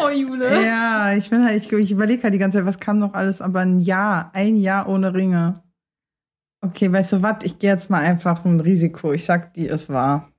Oh, 0.00 0.10
Jule. 0.10 0.64
Ja, 0.64 1.12
ich 1.14 1.28
bin 1.28 1.44
halt, 1.44 1.56
ich, 1.56 1.72
ich 1.72 1.90
überlege 1.90 2.22
halt 2.22 2.32
die 2.32 2.38
ganze 2.38 2.58
Zeit, 2.58 2.66
was 2.66 2.78
kam 2.78 3.00
noch 3.00 3.14
alles, 3.14 3.42
aber 3.42 3.60
ein 3.60 3.80
Jahr, 3.80 4.30
ein 4.32 4.56
Jahr 4.56 4.88
ohne 4.88 5.12
Ringe. 5.12 5.64
Okay, 6.60 6.92
weißt 6.92 7.14
du 7.14 7.22
was? 7.22 7.38
Ich 7.42 7.58
gehe 7.58 7.70
jetzt 7.70 7.90
mal 7.90 8.02
einfach 8.02 8.44
ein 8.44 8.60
Risiko. 8.60 9.12
Ich 9.12 9.24
sag, 9.24 9.54
die 9.54 9.66
ist 9.66 9.88
wahr. 9.88 10.30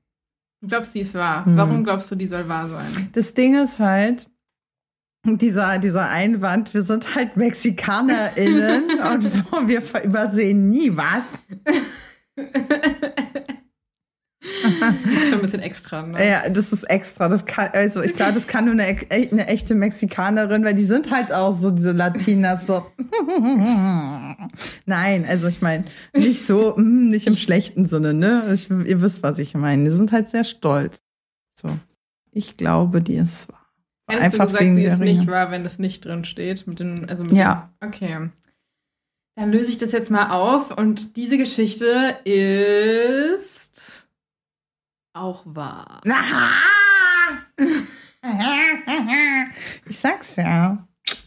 Du 0.61 0.69
glaubst, 0.69 0.95
die 0.95 1.01
ist 1.01 1.13
wahr. 1.13 1.45
Mhm. 1.45 1.57
Warum 1.57 1.83
glaubst 1.83 2.09
du, 2.09 2.15
die 2.15 2.27
soll 2.27 2.47
wahr 2.47 2.69
sein? 2.69 3.09
Das 3.11 3.33
Ding 3.33 3.61
ist 3.61 3.79
halt, 3.79 4.29
dieser, 5.25 5.79
dieser 5.79 6.09
Einwand, 6.09 6.73
wir 6.73 6.83
sind 6.83 7.15
halt 7.15 7.35
MexikanerInnen 7.37 8.99
und 9.51 9.67
wir 9.67 9.83
übersehen 10.03 10.69
nie 10.69 10.95
was. 10.95 11.25
Schon 14.61 15.33
ein 15.33 15.41
bisschen 15.41 15.59
extra, 15.61 16.01
ne? 16.03 16.25
Ja, 16.25 16.49
das 16.49 16.71
ist 16.71 16.83
extra. 16.83 17.27
Das 17.27 17.45
kann, 17.45 17.69
also 17.73 18.01
ich 18.01 18.15
glaube, 18.15 18.33
das 18.33 18.47
kann 18.47 18.65
nur 18.65 18.73
eine, 18.73 18.97
eine 19.09 19.47
echte 19.47 19.75
Mexikanerin, 19.75 20.63
weil 20.63 20.75
die 20.75 20.85
sind 20.85 21.11
halt 21.11 21.31
auch 21.31 21.55
so 21.55 21.71
diese 21.71 21.91
Latinas 21.91 22.65
so. 22.65 22.85
Nein, 24.85 25.25
also 25.27 25.47
ich 25.47 25.61
meine 25.61 25.85
nicht 26.15 26.45
so, 26.45 26.75
mm, 26.77 27.09
nicht 27.09 27.27
im 27.27 27.35
schlechten 27.35 27.87
Sinne, 27.87 28.13
ne? 28.13 28.51
Ich, 28.53 28.69
ihr 28.69 29.01
wisst, 29.01 29.23
was 29.23 29.39
ich 29.39 29.55
meine. 29.55 29.83
Die 29.85 29.91
sind 29.91 30.11
halt 30.11 30.31
sehr 30.31 30.45
stolz. 30.45 31.03
So, 31.61 31.69
ich 32.31 32.57
glaube, 32.57 33.01
die 33.01 33.15
ist 33.15 33.49
wahr. 33.49 33.58
Hättest 34.09 34.23
Einfach 34.23 34.45
du 34.45 34.51
gesagt, 34.51 34.63
wegen 34.63 34.75
sie 34.75 34.83
ist 34.83 34.99
nicht 34.99 35.27
wahr, 35.27 35.51
wenn 35.51 35.63
das 35.63 35.79
nicht 35.79 36.03
drin 36.03 36.25
steht? 36.25 36.65
Mit 36.67 36.79
den, 36.79 37.07
also 37.09 37.23
mit 37.23 37.31
Ja. 37.31 37.69
Den, 37.81 37.87
okay. 37.89 38.29
Dann 39.35 39.51
löse 39.51 39.69
ich 39.69 39.77
das 39.77 39.91
jetzt 39.91 40.09
mal 40.11 40.31
auf 40.31 40.75
und 40.75 41.15
diese 41.15 41.37
Geschichte 41.37 42.17
ist 42.25 44.07
auch 45.13 45.43
wahr. 45.45 46.01
Ich 49.87 49.97
sag's 49.97 50.35
ja. 50.35 50.85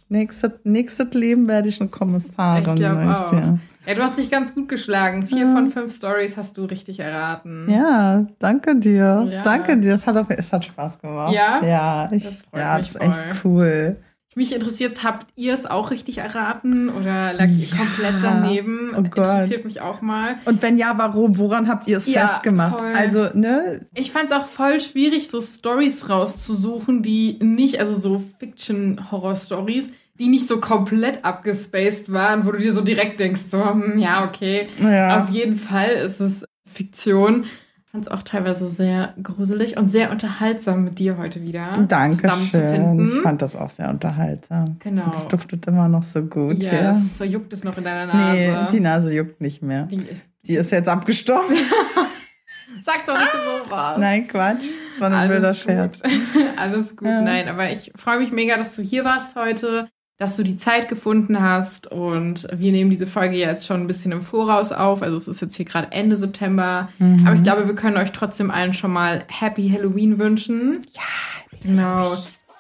Nächstes, 0.09 0.53
nächstes 0.64 1.14
Leben 1.14 1.49
werde 1.49 1.70
ich 1.70 1.80
eine 1.80 1.89
Kommissarin. 1.89 2.74
Ich 2.74 2.80
glaub 2.80 2.97
sag 2.97 3.24
auch. 3.24 3.30
dir. 3.30 3.59
Ja, 3.87 3.95
du 3.95 4.03
hast 4.03 4.16
dich 4.18 4.30
ganz 4.30 4.55
gut 4.55 4.68
geschlagen. 4.68 5.26
Vier 5.26 5.47
Ja. 5.47 5.53
von 5.53 5.68
fünf 5.68 5.95
Stories 5.95 6.37
hast 6.37 6.57
du 6.57 6.64
richtig 6.66 7.01
erraten. 7.01 7.66
Ja, 7.68 8.26
danke 8.39 8.76
dir. 8.76 9.26
Ja. 9.30 9.43
Danke 9.43 9.76
dir. 9.76 9.95
Es 9.95 10.07
hat, 10.07 10.24
es 10.30 10.53
hat 10.53 10.64
Spaß 10.64 11.01
gemacht. 11.01 11.33
Ja? 11.33 11.61
Ja, 11.64 12.09
ich, 12.12 12.22
Das 12.24 12.35
freut 12.43 12.61
ja, 12.61 12.78
das 12.78 12.89
ist 12.91 13.01
echt 13.03 13.45
cool. 13.45 13.97
Mich 14.35 14.55
interessiert, 14.55 15.05
habt 15.05 15.26
ihr 15.37 15.53
es 15.53 15.66
auch 15.66 15.91
richtig 15.91 16.16
erraten 16.16 16.89
oder 16.89 17.35
lag 17.35 17.49
ihr 17.49 17.66
Ja. 17.66 17.76
komplett 17.76 18.14
daneben? 18.22 18.93
Oh. 18.95 18.99
Interessiert 19.01 19.66
mich 19.66 19.83
auch 19.83 20.01
mal. 20.01 20.37
Und 20.47 20.62
wenn 20.62 20.78
ja, 20.78 20.95
warum? 20.97 21.37
Woran 21.37 21.68
habt 21.68 21.87
ihr 21.87 21.99
es 21.99 22.07
Ja, 22.07 22.28
festgemacht? 22.28 22.78
voll. 22.78 22.93
Also, 22.97 23.26
ne? 23.35 23.85
Ich 23.95 24.11
fand 24.11 24.30
es 24.30 24.33
auch 24.33 24.47
voll 24.47 24.80
schwierig, 24.80 25.28
so 25.28 25.43
Stories 25.43 26.09
rauszusuchen, 26.09 27.03
die 27.03 27.39
nicht, 27.43 27.78
also 27.78 27.95
so 27.95 28.22
Fiction-Horror-Stories, 28.39 29.91
die 30.15 30.29
nicht 30.29 30.47
so 30.47 30.61
komplett 30.61 31.25
abgespaced 31.25 32.13
waren, 32.13 32.47
wo 32.47 32.53
du 32.53 32.59
dir 32.59 32.73
so 32.73 32.83
direkt 32.83 33.19
denkst, 33.21 33.43
so, 33.43 33.65
hm, 33.65 33.99
ja, 33.99 34.25
okay. 34.27 34.69
Ja. 34.81 35.23
Auf 35.23 35.31
jeden 35.31 35.57
Fall 35.57 35.91
ist 35.91 36.21
es 36.21 36.45
Fiktion. 36.67 37.47
Fand 37.91 38.07
es 38.07 38.11
auch 38.11 38.23
teilweise 38.23 38.71
sehr 38.71 39.13
gruselig 39.23 39.77
und 39.77 39.89
sehr 39.89 40.11
unterhaltsam 40.11 40.85
mit 40.85 40.99
dir 40.99 41.19
heute 41.19 41.43
wieder 41.43 41.69
Danke 41.89 42.31
schön. 42.51 43.07
Ich 43.07 43.21
fand 43.21 43.43
das 43.43 43.55
auch 43.55 43.69
sehr 43.69 43.91
unterhaltsam. 43.91 44.65
Genau. 44.79 45.05
Und 45.05 45.15
das 45.15 45.29
duftet 45.29 45.67
immer 45.67 45.89
noch 45.89 46.03
so 46.03 46.23
gut. 46.23 46.63
yes, 46.63 46.73
Ja. 46.73 47.03
so 47.19 47.25
juckt 47.25 47.53
es 47.53 47.65
noch 47.65 47.77
in 47.77 47.85
deiner 47.85 48.07
Nase. 48.07 48.33
Nee, 48.35 48.57
die 48.73 48.81
Nase 48.81 49.13
juckt 49.13 49.43
nicht 49.43 49.61
mehr. 49.63 49.85
Die- 49.85 50.07
Die 50.45 50.55
ist 50.55 50.73
jetzt 50.73 50.89
abgestorben. 50.89 51.55
Sag 52.85 53.07
doch 53.07 53.19
nicht 53.19 53.31
so 53.33 53.71
was. 53.71 53.99
Nein, 53.99 54.27
Quatsch. 54.27 54.65
Wilder 54.99 55.17
Alles 55.17 55.59
Scherz. 55.59 56.01
gut. 56.03 56.11
Alles 56.57 56.97
gut. 56.97 57.07
Ja. 57.09 57.21
Nein, 57.21 57.49
aber 57.49 57.71
ich 57.71 57.93
freue 57.97 58.19
mich 58.19 58.33
mega, 58.33 58.57
dass 58.57 58.75
du 58.75 58.83
hier 58.83 59.05
warst 59.05 59.37
heute, 59.37 59.89
dass 60.23 60.37
du 60.37 60.45
die 60.45 60.57
Zeit 60.57 60.89
gefunden 60.89 61.43
hast 61.43 61.91
und 61.91 62.47
wir 62.55 62.70
nehmen 62.70 62.91
diese 62.91 63.09
Folge 63.09 63.37
jetzt 63.37 63.66
schon 63.66 63.81
ein 63.81 63.87
bisschen 63.89 64.12
im 64.12 64.23
Voraus 64.23 64.70
auf. 64.70 65.03
Also 65.03 65.16
es 65.16 65.27
ist 65.27 65.43
jetzt 65.43 65.57
hier 65.57 65.64
gerade 65.64 65.91
Ende 65.91 66.16
September. 66.16 66.91
Mhm. 67.01 67.27
Aber 67.27 67.35
ich 67.35 67.43
glaube, 67.43 67.66
wir 67.66 67.75
können 67.75 67.97
euch 67.97 68.12
trotzdem 68.12 68.53
allen 68.53 68.73
schon 68.73 68.93
mal 68.93 69.25
Happy 69.27 69.68
Halloween 69.68 70.20
wünschen. 70.20 70.83
Ja, 70.93 71.59
genau. 71.64 72.16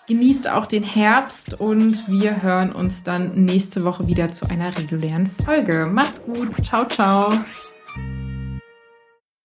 Genießt 0.08 0.50
auch 0.50 0.66
den 0.66 0.82
Herbst 0.82 1.60
und 1.60 2.08
wir 2.08 2.42
hören 2.42 2.72
uns 2.72 3.04
dann 3.04 3.44
nächste 3.44 3.84
Woche 3.84 4.08
wieder 4.08 4.32
zu 4.32 4.50
einer 4.50 4.76
regulären 4.76 5.28
Folge. 5.28 5.86
Macht's 5.86 6.20
gut. 6.20 6.48
Ciao, 6.66 6.88
ciao. 6.88 7.32